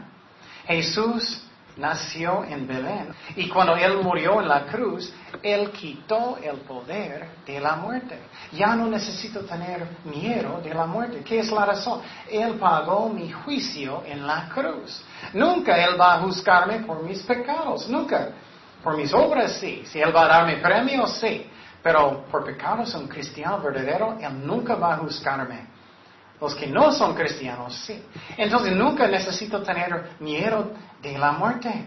Jesús 0.65 1.46
nació 1.77 2.43
en 2.43 2.67
Belén. 2.67 3.13
Y 3.35 3.47
cuando 3.47 3.75
Él 3.75 3.97
murió 4.01 4.41
en 4.41 4.47
la 4.47 4.65
cruz, 4.65 5.13
Él 5.41 5.71
quitó 5.71 6.37
el 6.41 6.57
poder 6.57 7.29
de 7.45 7.59
la 7.59 7.75
muerte. 7.75 8.19
Ya 8.51 8.75
no 8.75 8.87
necesito 8.87 9.41
tener 9.41 9.87
miedo 10.05 10.59
de 10.63 10.73
la 10.73 10.85
muerte. 10.85 11.21
¿Qué 11.23 11.39
es 11.39 11.51
la 11.51 11.65
razón? 11.65 12.01
Él 12.29 12.55
pagó 12.55 13.09
mi 13.09 13.31
juicio 13.31 14.03
en 14.05 14.25
la 14.25 14.49
cruz. 14.49 15.03
Nunca 15.33 15.77
Él 15.77 15.99
va 15.99 16.15
a 16.15 16.19
juzgarme 16.21 16.79
por 16.79 17.03
mis 17.03 17.21
pecados. 17.23 17.87
Nunca. 17.89 18.29
Por 18.83 18.97
mis 18.97 19.13
obras 19.13 19.53
sí. 19.53 19.83
Si 19.85 19.99
Él 19.99 20.15
va 20.15 20.25
a 20.25 20.27
darme 20.27 20.57
premio, 20.57 21.07
sí. 21.07 21.49
Pero 21.83 22.25
por 22.31 22.43
pecados 22.43 22.93
un 22.95 23.07
cristiano 23.07 23.59
verdadero, 23.59 24.17
Él 24.19 24.45
nunca 24.45 24.75
va 24.75 24.95
a 24.95 24.97
juzgarme. 24.97 25.76
Los 26.39 26.54
que 26.54 26.67
no 26.67 26.91
son 26.91 27.15
cristianos, 27.15 27.73
sí. 27.86 28.04
Entonces 28.38 28.76
nunca 28.76 29.08
necesito 29.08 29.62
tener 29.63 30.12
miedo 30.19 30.71
de 31.02 31.17
la 31.17 31.32
muerte. 31.32 31.86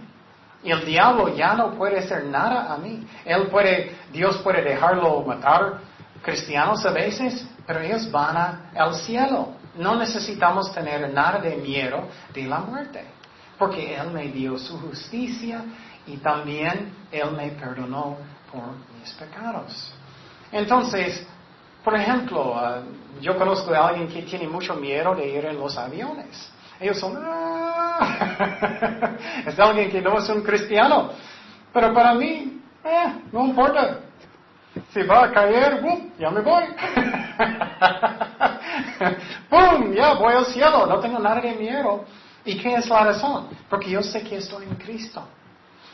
Y 0.63 0.71
el 0.71 0.85
diablo 0.85 1.35
ya 1.35 1.55
no 1.55 1.73
puede 1.75 1.99
hacer 2.01 2.25
nada 2.25 2.73
a 2.73 2.77
mí. 2.77 3.07
Él 3.25 3.47
puede, 3.47 3.97
Dios 4.13 4.39
puede 4.39 4.63
dejarlo 4.63 5.23
matar 5.23 5.79
cristianos 6.23 6.85
a 6.85 6.91
veces, 6.91 7.47
pero 7.67 7.81
ellos 7.81 8.11
van 8.11 8.71
al 8.77 8.95
cielo. 8.97 9.55
No 9.77 9.97
necesitamos 9.97 10.73
tener 10.75 11.13
nada 11.13 11.39
de 11.39 11.57
miedo 11.57 12.09
de 12.35 12.45
la 12.45 12.59
muerte, 12.59 13.05
porque 13.59 13.95
Él 13.95 14.11
me 14.11 14.29
dio 14.29 14.59
su 14.59 14.79
justicia 14.81 15.63
y 16.07 16.17
también 16.17 16.93
Él 17.11 17.31
me 17.33 17.51
perdonó 17.51 18.19
por 18.53 18.63
mis 18.99 19.13
pecados. 19.13 19.95
Entonces, 20.53 21.25
por 21.85 21.95
ejemplo, 21.95 22.55
ah, 22.57 22.81
yo 23.21 23.37
conozco 23.37 23.75
a 23.75 23.89
alguien 23.89 24.09
que 24.09 24.23
tiene 24.23 24.47
mucho 24.47 24.75
miedo 24.75 25.15
de 25.15 25.29
ir 25.29 25.45
en 25.45 25.59
los 25.59 25.77
aviones. 25.77 26.51
Ellos 26.79 26.99
son, 26.99 27.19
ah". 27.19 27.81
es 29.47 29.59
alguien 29.59 29.91
que 29.91 30.01
no 30.01 30.19
es 30.19 30.29
un 30.29 30.43
cristiano. 30.43 31.11
Pero 31.73 31.95
para 31.95 32.15
mí, 32.15 32.61
eh, 32.85 33.15
no 33.33 33.47
importa. 33.47 34.01
Si 34.93 35.03
va 35.03 35.25
a 35.25 35.33
caer, 35.33 35.83
ya 36.19 36.31
me 36.31 36.41
voy. 36.41 36.65
¡Pum! 39.51 39.93
Ya 39.93 40.15
voy 40.15 40.35
al 40.35 40.47
cielo. 40.47 40.87
No 40.87 41.01
tengo 41.01 41.19
nada 41.19 41.41
de 41.41 41.55
miedo. 41.55 42.05
¿Y 42.45 42.57
qué 42.57 42.77
es 42.77 42.89
la 42.89 43.05
razón? 43.05 43.49
Porque 43.69 43.91
yo 43.91 44.03
sé 44.03 44.23
que 44.23 44.37
estoy 44.37 44.65
en 44.65 44.77
Cristo. 44.77 45.27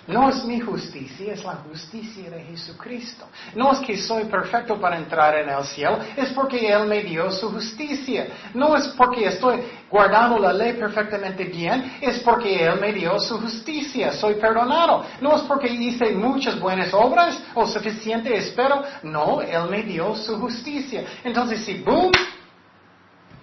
No 0.06 0.28
es 0.28 0.44
mi 0.44 0.60
justicia, 0.60 1.32
es 1.32 1.42
la 1.44 1.56
justicia 1.56 2.30
de 2.30 2.44
Jesucristo. 2.44 3.26
No 3.54 3.72
es 3.72 3.80
que 3.80 3.96
soy 3.96 4.24
perfecto 4.24 4.80
para 4.80 4.96
entrar 4.96 5.36
en 5.36 5.48
el 5.48 5.64
cielo, 5.64 5.98
es 6.16 6.32
porque 6.32 6.70
Él 6.70 6.86
me 6.86 7.02
dio 7.02 7.30
su 7.30 7.50
justicia. 7.50 8.28
No 8.54 8.76
es 8.76 8.86
porque 8.88 9.26
estoy 9.26 9.62
guardando 9.90 10.38
la 10.38 10.52
ley 10.52 10.74
perfectamente 10.74 11.44
bien, 11.44 11.98
es 12.00 12.20
porque 12.20 12.64
Él 12.66 12.78
me 12.80 12.92
dio 12.92 13.18
su 13.18 13.40
justicia. 13.40 14.12
Soy 14.12 14.34
perdonado. 14.34 15.04
No 15.20 15.36
es 15.36 15.42
porque 15.42 15.68
hice 15.68 16.12
muchas 16.12 16.58
buenas 16.58 16.94
obras 16.94 17.42
o 17.54 17.66
suficiente 17.66 18.36
espero. 18.36 18.84
No, 19.02 19.40
Él 19.40 19.68
me 19.68 19.82
dio 19.82 20.14
su 20.14 20.38
justicia. 20.38 21.04
Entonces, 21.24 21.64
si 21.64 21.82
boom, 21.82 22.12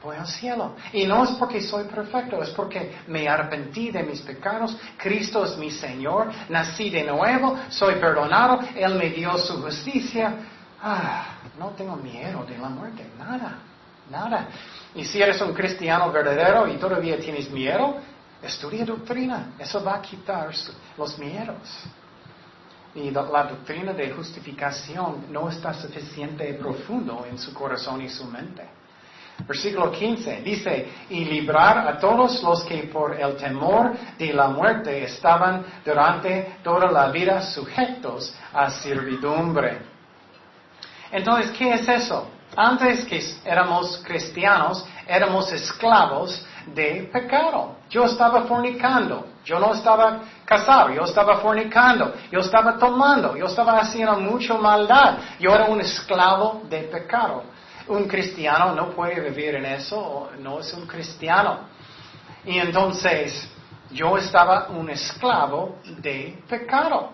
voy 0.03 0.17
al 0.17 0.27
cielo. 0.27 0.75
Y 0.91 1.05
no 1.05 1.23
es 1.23 1.31
porque 1.31 1.61
soy 1.61 1.85
perfecto, 1.85 2.41
es 2.43 2.49
porque 2.49 2.97
me 3.07 3.27
arrepentí 3.27 3.89
de 3.89 4.03
mis 4.03 4.21
pecados. 4.21 4.77
Cristo 4.97 5.45
es 5.45 5.57
mi 5.57 5.71
Señor, 5.71 6.31
nací 6.49 6.89
de 6.89 7.03
nuevo, 7.03 7.57
soy 7.69 7.95
perdonado, 7.95 8.59
Él 8.75 8.95
me 8.95 9.09
dio 9.09 9.37
su 9.37 9.61
justicia. 9.61 10.35
Ah, 10.81 11.37
no 11.57 11.69
tengo 11.69 11.95
miedo 11.95 12.43
de 12.43 12.57
la 12.57 12.69
muerte, 12.69 13.09
nada, 13.17 13.59
nada. 14.09 14.47
Y 14.93 15.05
si 15.05 15.21
eres 15.21 15.41
un 15.41 15.53
cristiano 15.53 16.11
verdadero 16.11 16.67
y 16.67 16.77
todavía 16.77 17.17
tienes 17.17 17.49
miedo, 17.49 17.95
estudia 18.41 18.83
doctrina, 18.83 19.53
eso 19.57 19.81
va 19.83 19.95
a 19.95 20.01
quitar 20.01 20.49
los 20.97 21.17
miedos. 21.17 21.85
Y 22.95 23.09
la 23.09 23.23
doctrina 23.23 23.93
de 23.93 24.11
justificación 24.11 25.25
no 25.31 25.49
está 25.49 25.73
suficiente 25.73 26.53
profundo 26.55 27.25
en 27.27 27.39
su 27.39 27.51
corazón 27.53 28.01
y 28.01 28.09
su 28.09 28.25
mente. 28.25 28.82
Versículo 29.47 29.91
15 29.91 30.41
dice, 30.41 30.87
y 31.09 31.25
librar 31.25 31.87
a 31.87 31.97
todos 31.97 32.41
los 32.43 32.63
que 32.63 32.83
por 32.83 33.19
el 33.19 33.35
temor 33.35 33.93
de 34.17 34.31
la 34.31 34.47
muerte 34.47 35.03
estaban 35.03 35.65
durante 35.83 36.57
toda 36.63 36.89
la 36.91 37.09
vida 37.09 37.41
sujetos 37.41 38.33
a 38.53 38.69
servidumbre. 38.69 39.79
Entonces, 41.11 41.51
¿qué 41.51 41.73
es 41.73 41.87
eso? 41.87 42.27
Antes 42.55 43.05
que 43.05 43.21
éramos 43.43 44.01
cristianos, 44.05 44.85
éramos 45.07 45.51
esclavos 45.51 46.45
de 46.67 47.09
pecado. 47.11 47.77
Yo 47.89 48.05
estaba 48.05 48.43
fornicando, 48.43 49.27
yo 49.43 49.59
no 49.59 49.73
estaba 49.73 50.21
casado, 50.45 50.91
yo 50.91 51.03
estaba 51.03 51.37
fornicando, 51.37 52.13
yo 52.31 52.39
estaba 52.39 52.77
tomando, 52.77 53.35
yo 53.35 53.45
estaba 53.45 53.79
haciendo 53.79 54.19
mucha 54.19 54.53
maldad. 54.55 55.17
Yo 55.39 55.53
era 55.53 55.65
un 55.65 55.81
esclavo 55.81 56.61
de 56.69 56.83
pecado. 56.83 57.43
Un 57.87 58.07
cristiano 58.07 58.73
no 58.73 58.91
puede 58.91 59.19
vivir 59.29 59.55
en 59.55 59.65
eso, 59.65 60.31
no 60.39 60.59
es 60.59 60.73
un 60.73 60.87
cristiano. 60.87 61.67
Y 62.45 62.57
entonces 62.59 63.47
yo 63.91 64.17
estaba 64.17 64.69
un 64.69 64.89
esclavo 64.89 65.79
de 65.99 66.41
pecado. 66.47 67.11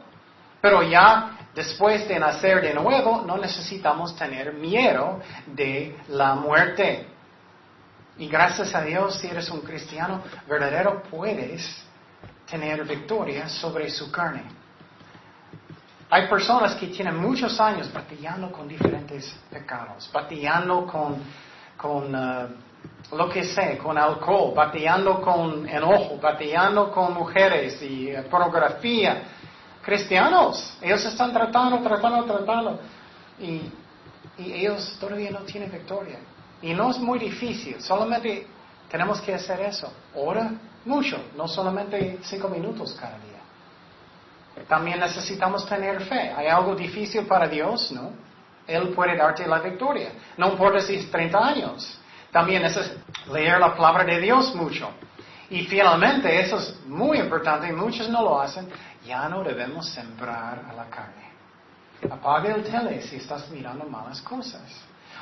Pero 0.61 0.83
ya 0.83 1.37
después 1.55 2.07
de 2.07 2.19
nacer 2.19 2.61
de 2.61 2.73
nuevo, 2.73 3.23
no 3.25 3.37
necesitamos 3.37 4.15
tener 4.15 4.53
miedo 4.53 5.19
de 5.47 5.97
la 6.09 6.35
muerte. 6.35 7.07
Y 8.17 8.27
gracias 8.27 8.75
a 8.75 8.81
Dios, 8.81 9.15
si 9.15 9.27
eres 9.27 9.49
un 9.49 9.61
cristiano 9.61 10.21
verdadero, 10.47 11.03
puedes 11.03 11.83
tener 12.49 12.83
victoria 12.85 13.47
sobre 13.47 13.89
su 13.89 14.11
carne. 14.11 14.43
Hay 16.11 16.27
personas 16.27 16.73
que 16.75 16.87
tienen 16.87 17.17
muchos 17.17 17.59
años 17.59 17.93
batallando 17.93 18.51
con 18.51 18.67
diferentes 18.67 19.31
pecados, 19.51 20.09
batallando 20.11 20.87
con, 20.87 21.21
con 21.77 22.15
uh, 22.15 23.15
lo 23.15 23.29
que 23.29 23.43
sé, 23.43 23.77
con 23.77 23.95
alcohol, 23.95 24.53
batallando 24.55 25.21
con 25.21 25.69
enojo, 25.69 26.17
batallando 26.19 26.91
con 26.91 27.13
mujeres 27.13 27.79
y 27.83 28.11
uh, 28.11 28.23
pornografía. 28.23 29.21
Cristianos, 29.83 30.77
ellos 30.81 31.05
están 31.05 31.31
tratando, 31.31 31.77
tratando, 31.87 32.23
tratando. 32.25 32.79
Y, 33.39 33.71
y 34.39 34.53
ellos 34.53 34.97
todavía 34.99 35.29
no 35.29 35.41
tienen 35.41 35.71
victoria. 35.71 36.17
Y 36.61 36.73
no 36.73 36.89
es 36.89 36.97
muy 36.97 37.19
difícil, 37.19 37.79
solamente 37.81 38.47
tenemos 38.89 39.21
que 39.21 39.35
hacer 39.35 39.61
eso. 39.61 39.93
Ora 40.15 40.51
mucho, 40.85 41.17
no 41.37 41.47
solamente 41.47 42.17
cinco 42.23 42.49
minutos 42.49 42.97
cada 42.99 43.17
día. 43.19 43.38
También 44.67 44.99
necesitamos 44.99 45.65
tener 45.67 46.01
fe. 46.01 46.33
¿Hay 46.35 46.47
algo 46.47 46.75
difícil 46.75 47.25
para 47.25 47.47
Dios? 47.47 47.91
No. 47.91 48.11
Él 48.67 48.89
puede 48.89 49.15
darte 49.15 49.47
la 49.47 49.59
victoria. 49.59 50.11
No 50.37 50.51
importa 50.51 50.79
si 50.81 50.95
es 50.95 51.09
30 51.09 51.37
años. 51.37 51.99
También 52.31 52.63
es 52.63 52.97
leer 53.31 53.59
la 53.59 53.75
palabra 53.75 54.03
de 54.03 54.19
Dios 54.19 54.53
mucho. 54.53 54.91
Y 55.49 55.65
finalmente, 55.65 56.39
eso 56.39 56.57
es 56.57 56.79
muy 56.85 57.17
importante, 57.17 57.73
muchos 57.73 58.07
no 58.07 58.21
lo 58.21 58.39
hacen, 58.39 58.69
ya 59.03 59.27
no 59.27 59.43
debemos 59.43 59.89
sembrar 59.89 60.63
a 60.69 60.73
la 60.73 60.85
carne. 60.85 61.29
Apaga 62.09 62.53
el 62.53 62.63
tele 62.63 63.01
si 63.01 63.15
estás 63.15 63.49
mirando 63.49 63.83
malas 63.85 64.21
cosas. 64.21 64.61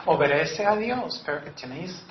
Obedece 0.05 0.65
a 0.65 0.75
Dios, 0.75 1.23
pero 1.25 1.41
tienes, 1.53 2.03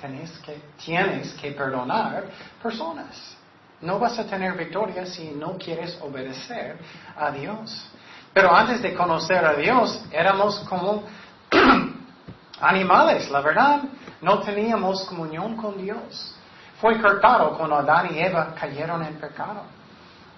que, 0.43 0.61
tienes 0.83 1.33
que 1.35 1.51
perdonar 1.51 2.25
personas. 2.61 3.36
No 3.81 3.99
vas 3.99 4.17
a 4.17 4.25
tener 4.25 4.53
victoria 4.57 5.05
si 5.05 5.29
no 5.31 5.57
quieres 5.57 5.97
obedecer 6.01 6.77
a 7.15 7.31
Dios. 7.31 7.85
Pero 8.33 8.53
antes 8.53 8.81
de 8.81 8.93
conocer 8.93 9.43
a 9.45 9.53
Dios, 9.53 10.03
éramos 10.11 10.59
como 10.61 11.03
animales, 12.59 13.29
la 13.29 13.41
verdad. 13.41 13.83
No 14.21 14.39
teníamos 14.39 15.05
comunión 15.05 15.55
con 15.55 15.77
Dios. 15.77 16.35
Fue 16.81 16.99
cortado 17.01 17.57
cuando 17.57 17.75
Adán 17.75 18.13
y 18.13 18.19
Eva 18.19 18.53
cayeron 18.53 19.03
en 19.03 19.15
pecado. 19.19 19.61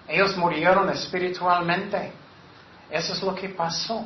Ellos 0.06 0.36
murieron 0.36 0.88
espiritualmente. 0.90 2.12
Eso 2.90 3.12
es 3.12 3.22
lo 3.22 3.34
que 3.34 3.50
pasó. 3.50 4.04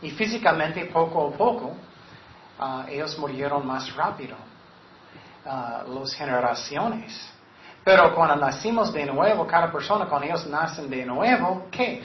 Y 0.00 0.10
físicamente, 0.10 0.86
poco 0.86 1.28
a 1.28 1.36
poco, 1.36 1.76
Ah, 2.64 2.86
ellos 2.88 3.18
murieron 3.18 3.66
más 3.66 3.92
rápido, 3.96 4.36
uh, 5.44 5.98
las 5.98 6.14
generaciones. 6.14 7.32
Pero 7.84 8.14
cuando 8.14 8.36
nacimos 8.36 8.92
de 8.92 9.06
nuevo, 9.06 9.46
cada 9.46 9.70
persona, 9.72 10.06
cuando 10.06 10.26
ellos 10.26 10.46
nacen 10.46 10.88
de 10.88 11.04
nuevo, 11.04 11.66
¿qué? 11.70 12.02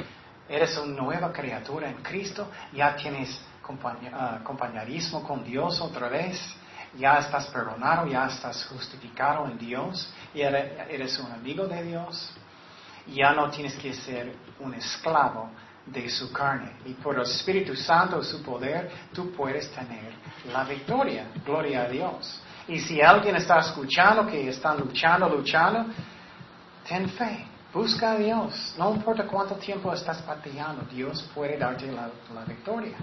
Eres 0.49 0.77
una 0.77 1.01
nueva 1.01 1.31
criatura 1.31 1.89
en 1.89 1.97
Cristo, 2.01 2.47
ya 2.73 2.95
tienes 2.95 3.39
ah, 4.13 4.39
compañerismo 4.43 5.21
con 5.23 5.43
Dios 5.43 5.79
otra 5.81 6.09
vez, 6.09 6.39
ya 6.97 7.19
estás 7.19 7.47
perdonado, 7.47 8.07
ya 8.07 8.25
estás 8.27 8.65
justificado 8.65 9.45
en 9.45 9.57
Dios, 9.57 10.11
y 10.33 10.41
eres 10.41 11.19
un 11.19 11.31
amigo 11.31 11.67
de 11.67 11.83
Dios, 11.83 12.33
ya 13.07 13.33
no 13.33 13.49
tienes 13.49 13.75
que 13.75 13.93
ser 13.93 14.33
un 14.59 14.73
esclavo 14.73 15.49
de 15.85 16.09
su 16.09 16.31
carne. 16.31 16.71
Y 16.85 16.93
por 16.93 17.15
el 17.15 17.21
Espíritu 17.21 17.75
Santo, 17.75 18.23
su 18.23 18.41
poder, 18.41 18.89
tú 19.13 19.31
puedes 19.31 19.69
tener 19.71 20.13
la 20.51 20.63
victoria. 20.63 21.27
Gloria 21.45 21.83
a 21.83 21.87
Dios. 21.87 22.41
Y 22.67 22.79
si 22.79 23.01
alguien 23.01 23.35
está 23.35 23.59
escuchando 23.59 24.27
que 24.27 24.49
están 24.49 24.77
luchando, 24.79 25.29
luchando, 25.29 25.85
ten 26.87 27.09
fe. 27.09 27.45
Busca 27.73 28.13
a 28.13 28.15
Dios. 28.17 28.75
No 28.77 28.93
importa 28.93 29.23
cuánto 29.23 29.55
tiempo 29.55 29.93
estás 29.93 30.25
batallando, 30.25 30.83
Dios 30.91 31.29
puede 31.33 31.57
darte 31.57 31.91
la, 31.91 32.09
victoria. 32.45 32.97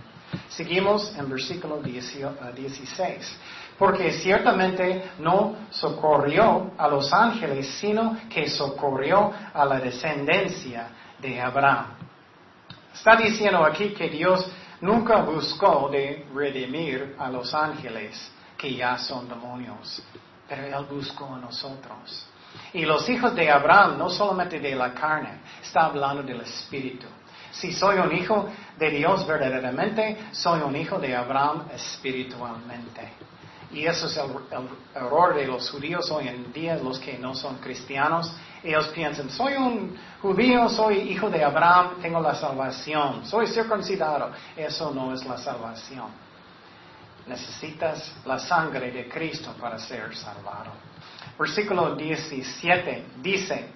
Seguimos 0.49 1.17
en 1.17 1.29
versículo 1.29 1.81
16. 1.81 3.39
Porque 3.79 4.13
ciertamente 4.13 5.13
no 5.19 5.57
socorrió 5.71 6.73
a 6.77 6.89
los 6.89 7.13
ángeles, 7.13 7.67
sino 7.79 8.17
que 8.29 8.49
socorrió 8.49 9.33
a 9.53 9.65
la 9.65 9.81
descendencia 9.81 10.89
de 11.21 11.41
Abraham. 11.41 11.87
Está 12.93 13.17
diciendo 13.17 13.65
aquí 13.65 13.91
que 13.91 14.09
Dios 14.09 14.47
nunca 14.81 15.23
buscó 15.23 15.89
de 15.91 16.27
redimir 16.35 17.17
a 17.19 17.29
los 17.29 17.53
ángeles 17.55 18.34
que 18.65 18.75
ya 18.75 18.97
son 18.97 19.29
demonios, 19.29 20.03
pero 20.49 20.79
Él 20.79 20.87
buscó 20.87 21.35
a 21.35 21.39
nosotros. 21.39 22.27
Y 22.73 22.87
los 22.87 23.07
hijos 23.11 23.35
de 23.35 23.51
Abraham, 23.51 23.99
no 23.99 24.09
solamente 24.09 24.59
de 24.59 24.75
la 24.75 24.95
carne, 24.95 25.41
está 25.63 25.85
hablando 25.85 26.23
del 26.23 26.41
espíritu. 26.41 27.07
Si 27.51 27.75
soy 27.75 27.99
un 27.99 28.11
hijo 28.17 28.49
de 28.79 28.91
Dios 28.91 29.27
verdaderamente, 29.27 30.17
soy 30.33 30.63
un 30.63 30.75
hijo 30.75 30.99
de 30.99 31.15
Abraham 31.15 31.65
espiritualmente. 31.75 33.13
Y 33.71 33.85
eso 33.85 34.07
es 34.07 34.17
el, 34.17 34.31
error 34.95 35.35
de 35.35 35.47
los 35.47 35.71
judíos 35.71 36.11
hoy 36.11 36.29
en 36.29 36.51
día, 36.51 36.77
los 36.77 36.99
que 36.99 37.19
no 37.19 37.35
son 37.35 37.57
cristianos. 37.57 38.33
Ellos 38.63 38.89
piensan, 38.95 39.29
soy 39.29 39.57
un 39.57 39.95
judío, 40.23 40.71
soy 40.71 41.01
hijo 41.11 41.29
de 41.29 41.45
Abraham, 41.45 42.01
tengo 42.01 42.19
la 42.19 42.35
salvación, 42.35 43.27
soy 43.27 43.47
circuncidado. 43.47 44.31
Eso 44.57 44.91
no 44.91 45.13
es 45.13 45.23
la 45.27 45.37
salvación. 45.37 46.24
Necesitas 47.27 48.13
la 48.25 48.39
sangre 48.39 48.91
de 48.91 49.09
Cristo 49.09 49.55
para 49.61 49.79
ser 49.79 50.15
salvado. 50.15 50.73
Versículo 51.39 51.95
17 51.95 53.07
dice, 53.23 53.69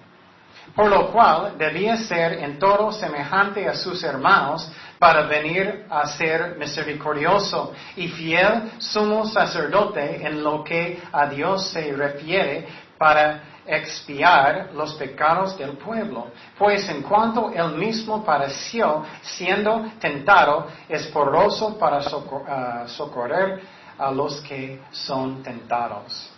por 0.75 0.87
lo 0.89 1.11
cual 1.11 1.57
debía 1.57 1.97
ser 1.97 2.33
en 2.33 2.59
todo 2.59 2.91
semejante 2.91 3.67
a 3.67 3.73
sus 3.73 4.03
hermanos 4.03 4.71
para 4.99 5.23
venir 5.23 5.85
a 5.89 6.05
ser 6.07 6.55
misericordioso 6.57 7.73
y 7.95 8.07
fiel 8.09 8.71
sumo 8.77 9.25
sacerdote 9.25 10.25
en 10.25 10.43
lo 10.43 10.63
que 10.63 11.01
a 11.11 11.25
Dios 11.27 11.69
se 11.69 11.91
refiere 11.93 12.67
para 12.97 13.48
expiar 13.69 14.71
los 14.73 14.95
pecados 14.95 15.57
del 15.57 15.77
pueblo, 15.77 16.27
pues 16.57 16.89
en 16.89 17.03
cuanto 17.03 17.51
él 17.51 17.75
mismo 17.75 18.23
pareció 18.23 19.03
siendo 19.21 19.91
tentado, 19.99 20.67
es 20.87 21.05
poroso 21.07 21.77
para 21.77 21.99
ah, 21.99 22.83
socorrer 22.87 23.61
a 23.97 24.11
los 24.11 24.41
que 24.41 24.81
son 24.91 25.43
tentados. 25.43 26.31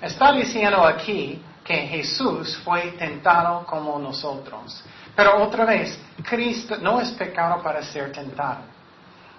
Está 0.00 0.32
diciendo 0.32 0.84
aquí 0.84 1.42
que 1.64 1.74
Jesús 1.74 2.56
fue 2.58 2.92
tentado 2.98 3.64
como 3.64 3.98
nosotros. 3.98 4.84
Pero 5.14 5.42
otra 5.42 5.64
vez, 5.64 5.98
Cristo 6.22 6.76
no 6.80 7.00
es 7.00 7.10
pecado 7.12 7.62
para 7.62 7.82
ser 7.82 8.12
tentado. 8.12 8.60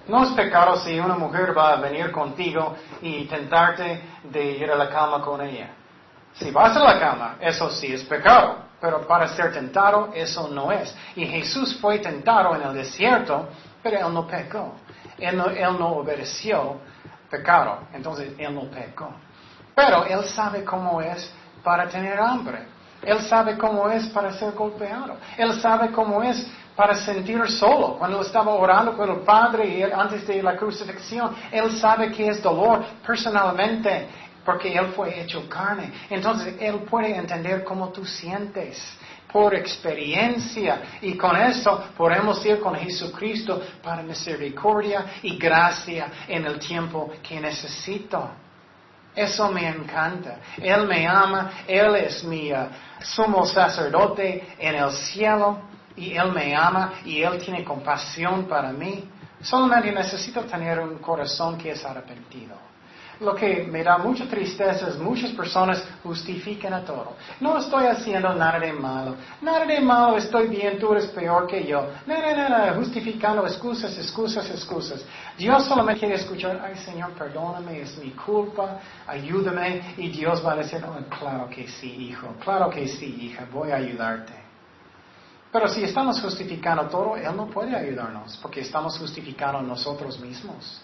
No 0.07 0.23
es 0.23 0.29
pecado 0.31 0.77
si 0.77 0.99
una 0.99 1.15
mujer 1.15 1.55
va 1.55 1.73
a 1.73 1.75
venir 1.75 2.11
contigo 2.11 2.75
y 3.01 3.25
tentarte 3.25 4.01
de 4.23 4.45
ir 4.57 4.71
a 4.71 4.75
la 4.75 4.89
cama 4.89 5.21
con 5.21 5.41
ella. 5.41 5.69
Si 6.39 6.51
vas 6.51 6.75
a 6.77 6.83
la 6.83 6.99
cama, 6.99 7.35
eso 7.39 7.69
sí 7.69 7.93
es 7.93 8.03
pecado. 8.03 8.67
Pero 8.79 9.07
para 9.07 9.27
ser 9.27 9.51
tentado, 9.51 10.09
eso 10.13 10.47
no 10.49 10.71
es. 10.71 10.95
Y 11.15 11.25
Jesús 11.25 11.77
fue 11.81 11.97
tentado 11.99 12.55
en 12.55 12.61
el 12.61 12.73
desierto, 12.73 13.49
pero 13.81 14.07
él 14.07 14.13
no 14.13 14.27
pecó. 14.27 14.75
Él 15.17 15.35
no, 15.35 15.47
él 15.47 15.79
no 15.79 15.93
obedeció 15.93 16.77
pecado. 17.29 17.79
Entonces, 17.91 18.33
él 18.37 18.53
no 18.53 18.69
pecó. 18.69 19.09
Pero 19.73 20.05
él 20.05 20.23
sabe 20.25 20.63
cómo 20.63 21.01
es 21.01 21.31
para 21.63 21.87
tener 21.87 22.19
hambre. 22.19 22.67
Él 23.01 23.19
sabe 23.21 23.57
cómo 23.57 23.89
es 23.89 24.07
para 24.07 24.31
ser 24.33 24.53
golpeado. 24.53 25.17
Él 25.37 25.59
sabe 25.59 25.91
cómo 25.91 26.21
es 26.21 26.47
para 26.75 26.95
sentir 26.95 27.47
solo. 27.49 27.97
Cuando 27.97 28.21
estaba 28.21 28.53
orando 28.53 28.95
con 28.95 29.09
el 29.09 29.17
Padre 29.17 29.67
y 29.67 29.83
antes 29.83 30.25
de 30.27 30.43
la 30.43 30.55
crucifixión, 30.55 31.35
Él 31.51 31.71
sabe 31.79 32.11
que 32.11 32.27
es 32.27 32.41
dolor 32.41 32.83
personalmente 33.05 34.07
porque 34.47 34.73
Él 34.73 34.93
fue 34.95 35.19
hecho 35.19 35.49
carne. 35.49 35.91
Entonces 36.09 36.55
Él 36.61 36.75
puede 36.89 37.13
entender 37.13 37.65
cómo 37.65 37.89
tú 37.89 38.05
sientes. 38.05 38.97
por 39.29 39.53
experiencia. 39.53 40.81
Y 41.01 41.17
con 41.17 41.35
eso 41.35 41.89
podemos 41.97 42.43
ir 42.45 42.61
con 42.61 42.73
Jesucristo 42.75 43.61
para 43.83 44.01
misericordia 44.01 45.05
y 45.21 45.37
gracia 45.37 46.07
en 46.29 46.45
el 46.45 46.57
tiempo 46.59 47.11
que 47.21 47.41
necesito. 47.41 48.29
Eso 49.13 49.51
me 49.51 49.67
encanta. 49.67 50.37
Él 50.55 50.87
me 50.87 51.05
ama, 51.05 51.51
Él 51.67 51.93
es 51.97 52.23
mi 52.23 52.53
uh, 52.53 52.69
sumo 53.01 53.45
sacerdote 53.45 54.55
en 54.57 54.75
el 54.75 54.91
cielo 54.91 55.59
y 55.97 56.13
Él 56.13 56.31
me 56.31 56.55
ama 56.55 56.93
y 57.03 57.21
Él 57.21 57.37
tiene 57.43 57.65
compasión 57.65 58.45
para 58.45 58.71
mí. 58.71 59.09
Solamente 59.41 59.91
necesito 59.91 60.41
tener 60.45 60.79
un 60.79 60.99
corazón 60.99 61.57
que 61.57 61.71
es 61.71 61.83
arrepentido. 61.83 62.55
Lo 63.19 63.33
que 63.33 63.63
me 63.63 63.83
da 63.83 63.97
mucha 63.97 64.25
tristeza 64.27 64.89
es 64.89 64.97
muchas 64.97 65.31
personas 65.31 65.83
justifican 66.03 66.73
a 66.73 66.85
todo. 66.85 67.13
No 67.39 67.57
estoy 67.57 67.85
haciendo 67.85 68.33
nada 68.33 68.59
de 68.59 68.71
malo. 68.73 69.15
Nada 69.41 69.65
de 69.65 69.79
malo, 69.79 70.17
estoy 70.17 70.47
bien, 70.47 70.77
tú 70.77 70.91
eres 70.91 71.07
peor 71.07 71.47
que 71.47 71.65
yo. 71.65 71.87
Nada, 72.05 72.35
nada, 72.35 72.73
justificando 72.75 73.45
excusas, 73.45 73.97
excusas, 73.97 74.49
excusas. 74.51 75.03
Dios 75.37 75.65
solamente 75.65 76.01
quiere 76.01 76.15
escuchar, 76.15 76.61
ay 76.63 76.75
Señor, 76.77 77.11
perdóname, 77.13 77.81
es 77.81 77.97
mi 77.97 78.11
culpa, 78.11 78.79
ayúdame. 79.07 79.95
Y 79.97 80.09
Dios 80.09 80.45
va 80.45 80.53
a 80.53 80.55
decir, 80.57 80.83
oh, 80.85 81.15
claro 81.17 81.49
que 81.49 81.67
sí, 81.67 82.09
hijo, 82.09 82.35
claro 82.43 82.69
que 82.69 82.87
sí, 82.87 83.17
hija, 83.21 83.47
voy 83.51 83.71
a 83.71 83.77
ayudarte. 83.77 84.33
Pero 85.51 85.67
si 85.69 85.83
estamos 85.83 86.21
justificando 86.21 86.83
todo, 86.87 87.15
Él 87.15 87.35
no 87.35 87.47
puede 87.47 87.75
ayudarnos, 87.75 88.37
porque 88.37 88.61
estamos 88.61 88.97
justificando 88.99 89.61
nosotros 89.61 90.19
mismos. 90.19 90.81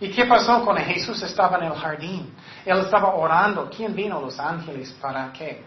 ¿Y 0.00 0.10
qué 0.10 0.24
pasó 0.24 0.64
cuando 0.64 0.82
Jesús 0.82 1.22
estaba 1.22 1.58
en 1.58 1.64
el 1.64 1.74
jardín? 1.74 2.34
Él 2.64 2.78
estaba 2.78 3.14
orando. 3.14 3.68
¿Quién 3.68 3.94
vino? 3.94 4.20
Los 4.20 4.38
ángeles. 4.38 4.92
¿Para 5.00 5.30
qué? 5.32 5.62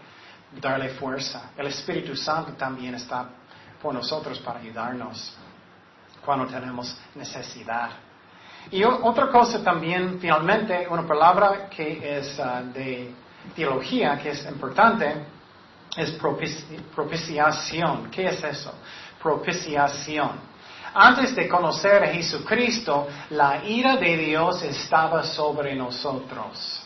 Darle 0.60 0.90
fuerza. 0.90 1.50
El 1.56 1.68
Espíritu 1.68 2.16
Santo 2.16 2.52
también 2.52 2.94
está 2.96 3.28
por 3.80 3.94
nosotros 3.94 4.38
para 4.40 4.58
ayudarnos 4.58 5.36
cuando 6.24 6.46
tenemos 6.46 6.96
necesidad. 7.14 7.90
Y 8.70 8.82
otra 8.82 9.28
cosa 9.28 9.62
también, 9.62 10.18
finalmente, 10.18 10.86
una 10.88 11.06
palabra 11.06 11.68
que 11.68 12.18
es 12.18 12.40
ah, 12.40 12.62
de 12.62 13.14
teología, 13.54 14.18
que 14.18 14.30
es 14.30 14.46
importante, 14.46 15.26
es 15.96 16.18
propiciación. 16.94 18.10
¿Qué 18.10 18.26
es 18.26 18.42
eso? 18.42 18.72
Propiciación. 19.22 20.53
Antes 20.94 21.34
de 21.34 21.48
conocer 21.48 22.04
a 22.04 22.06
Jesucristo, 22.06 23.08
la 23.30 23.64
ira 23.64 23.96
de 23.96 24.16
Dios 24.16 24.62
estaba 24.62 25.24
sobre 25.24 25.74
nosotros. 25.74 26.80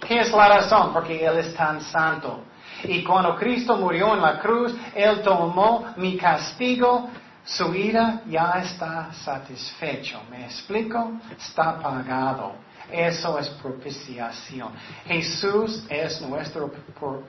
¿Qué 0.00 0.20
es 0.20 0.32
la 0.32 0.48
razón? 0.48 0.90
Porque 0.94 1.22
Él 1.22 1.36
es 1.38 1.54
tan 1.54 1.82
santo. 1.82 2.44
Y 2.84 3.04
cuando 3.04 3.36
Cristo 3.36 3.76
murió 3.76 4.14
en 4.14 4.22
la 4.22 4.38
cruz, 4.38 4.74
Él 4.94 5.20
tomó 5.22 5.92
mi 5.96 6.16
castigo. 6.16 7.10
Su 7.44 7.74
ira 7.74 8.22
ya 8.26 8.52
está 8.62 9.12
satisfecho. 9.12 10.22
¿Me 10.30 10.46
explico? 10.46 11.12
Está 11.38 11.78
pagado. 11.78 12.54
Eso 12.90 13.38
es 13.38 13.50
propiciación. 13.50 14.70
Jesús 15.04 15.84
es 15.90 16.22
nuestra 16.22 16.62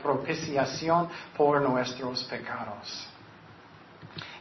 propiciación 0.01 1.10
por 1.36 1.62
nuestros 1.62 2.24
pecados. 2.24 3.08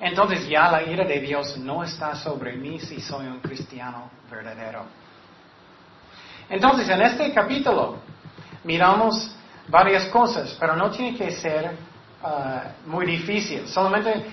Entonces 0.00 0.48
ya 0.48 0.70
la 0.70 0.82
ira 0.82 1.04
de 1.04 1.20
Dios 1.20 1.56
no 1.58 1.82
está 1.82 2.14
sobre 2.14 2.52
mí 2.54 2.78
si 2.78 3.00
soy 3.00 3.26
un 3.26 3.40
cristiano 3.40 4.10
verdadero. 4.30 4.84
Entonces 6.48 6.88
en 6.88 7.02
este 7.02 7.32
capítulo 7.32 7.98
miramos 8.64 9.34
varias 9.68 10.06
cosas, 10.06 10.56
pero 10.58 10.76
no 10.76 10.90
tiene 10.90 11.16
que 11.16 11.30
ser 11.30 11.72
uh, 12.22 12.88
muy 12.88 13.06
difícil, 13.06 13.66
solamente 13.66 14.26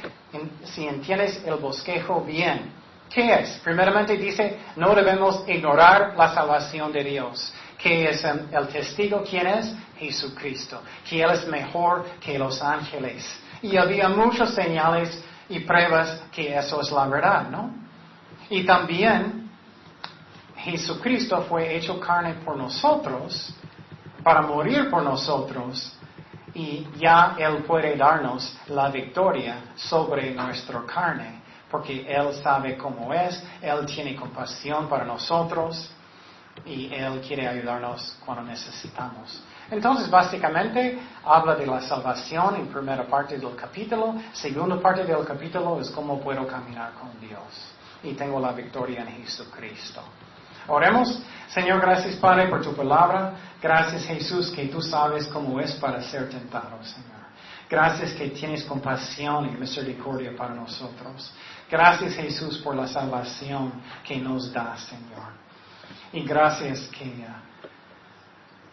si 0.64 0.88
entiendes 0.88 1.42
el 1.46 1.56
bosquejo 1.56 2.22
bien. 2.22 2.72
¿Qué 3.10 3.34
es? 3.34 3.60
Primeramente 3.64 4.18
dice, 4.18 4.58
no 4.76 4.96
debemos 4.96 5.44
ignorar 5.48 6.16
la 6.18 6.34
salvación 6.34 6.92
de 6.92 7.04
Dios. 7.04 7.54
¿Qué 7.78 8.10
es 8.10 8.24
el 8.24 8.68
testigo? 8.70 9.24
¿Quién 9.30 9.46
es? 9.46 9.76
Jesucristo. 10.00 10.82
Que 11.08 11.22
Él 11.22 11.30
es 11.32 11.48
mejor 11.48 12.06
que 12.20 12.40
los 12.40 12.62
ángeles. 12.62 13.24
Y 13.62 13.78
había 13.78 14.10
muchas 14.10 14.56
señales 14.56 15.24
y 15.50 15.60
pruebas 15.62 16.24
que 16.32 16.58
eso 16.58 16.82
es 16.82 16.92
la 16.92 17.08
verdad, 17.08 17.50
¿no? 17.50 17.72
Y 18.50 18.66
también 18.66 19.50
Jesucristo 20.58 21.46
fue 21.50 21.76
hecho 21.76 22.00
carne 22.00 22.36
por 22.46 22.56
nosotros, 22.56 23.54
para 24.24 24.42
morir 24.42 24.90
por 24.90 25.04
nosotros, 25.04 25.98
y 26.54 26.88
ya 26.98 27.36
Él 27.38 27.64
puede 27.64 27.96
darnos 27.96 28.56
la 28.68 28.90
victoria 28.90 29.74
sobre 29.76 30.34
nuestra 30.34 30.84
carne, 30.86 31.42
porque 31.70 32.06
Él 32.08 32.34
sabe 32.42 32.78
cómo 32.78 33.14
es, 33.14 33.44
Él 33.62 33.86
tiene 33.86 34.16
compasión 34.16 34.88
para 34.88 35.04
nosotros 35.04 35.92
y 36.66 36.94
Él 36.94 37.22
quiere 37.22 37.48
ayudarnos 37.48 38.18
cuando 38.26 38.44
necesitamos. 38.44 39.42
Entonces, 39.70 40.10
básicamente, 40.10 41.00
habla 41.26 41.56
de 41.56 41.66
la 41.66 41.82
salvación 41.82 42.56
en 42.56 42.68
primera 42.68 43.06
parte 43.06 43.38
del 43.38 43.56
capítulo. 43.56 44.16
Segunda 44.34 44.80
parte 44.80 45.04
del 45.04 45.26
capítulo 45.26 45.80
es 45.80 45.90
cómo 45.90 46.20
puedo 46.20 46.46
caminar 46.48 46.94
con 46.94 47.20
Dios. 47.20 47.42
Y 48.04 48.14
tengo 48.14 48.40
la 48.40 48.52
victoria 48.52 49.02
en 49.02 49.24
Jesucristo. 49.24 50.02
Oremos. 50.68 51.22
Señor, 51.48 51.82
gracias 51.82 52.16
Padre 52.16 52.48
por 52.48 52.62
tu 52.62 52.74
palabra. 52.74 53.34
Gracias 53.62 54.06
Jesús 54.06 54.50
que 54.52 54.68
tú 54.68 54.82
sabes 54.82 55.28
cómo 55.28 55.60
es 55.60 55.74
para 55.74 56.02
ser 56.02 56.30
tentado, 56.30 56.84
Señor. 56.84 57.24
Gracias 57.70 58.12
que 58.14 58.30
tienes 58.30 58.64
compasión 58.64 59.46
y 59.46 59.58
misericordia 59.58 60.36
para 60.36 60.54
nosotros. 60.54 61.34
Gracias 61.70 62.14
Jesús 62.14 62.60
por 62.60 62.76
la 62.76 62.88
salvación 62.88 63.74
que 64.04 64.18
nos 64.18 64.52
da, 64.54 64.78
Señor. 64.78 65.43
Y 66.14 66.22
gracias 66.22 66.90
que, 66.90 67.26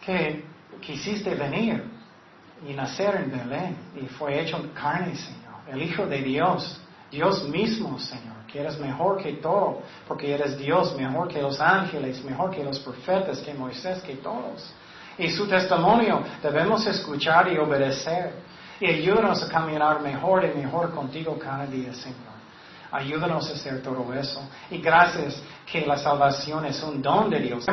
que 0.05 0.45
quisiste 0.79 1.33
venir 1.35 1.83
y 2.67 2.73
nacer 2.73 3.15
en 3.15 3.31
Belén 3.31 3.77
y 3.99 4.05
fue 4.07 4.39
hecho 4.39 4.63
carne, 4.73 5.15
Señor. 5.15 5.41
El 5.67 5.81
Hijo 5.81 6.05
de 6.05 6.21
Dios, 6.21 6.79
Dios 7.09 7.43
mismo, 7.49 7.99
Señor, 7.99 8.45
que 8.51 8.59
eres 8.59 8.79
mejor 8.79 9.21
que 9.21 9.33
todo, 9.33 9.81
porque 10.07 10.33
eres 10.33 10.57
Dios, 10.57 10.95
mejor 10.95 11.27
que 11.27 11.41
los 11.41 11.59
ángeles, 11.59 12.23
mejor 12.23 12.51
que 12.51 12.63
los 12.63 12.79
profetas, 12.79 13.39
que 13.39 13.53
Moisés, 13.53 14.01
que 14.03 14.15
todos. 14.15 14.71
Y 15.17 15.29
su 15.29 15.47
testimonio 15.47 16.23
debemos 16.41 16.85
escuchar 16.85 17.51
y 17.51 17.57
obedecer. 17.57 18.33
Y 18.79 18.85
ayúdanos 18.85 19.43
a 19.43 19.49
caminar 19.49 20.01
mejor 20.01 20.43
y 20.43 20.57
mejor 20.57 20.91
contigo 20.91 21.37
cada 21.37 21.65
día, 21.65 21.93
Señor. 21.93 22.30
Ayúdanos 22.91 23.49
a 23.49 23.53
hacer 23.53 23.81
todo 23.81 24.13
eso. 24.13 24.41
Y 24.69 24.79
gracias 24.79 25.41
que 25.65 25.85
la 25.85 25.97
salvación 25.97 26.65
es 26.65 26.81
un 26.83 27.01
don 27.01 27.29
de 27.29 27.39
Dios. 27.39 27.65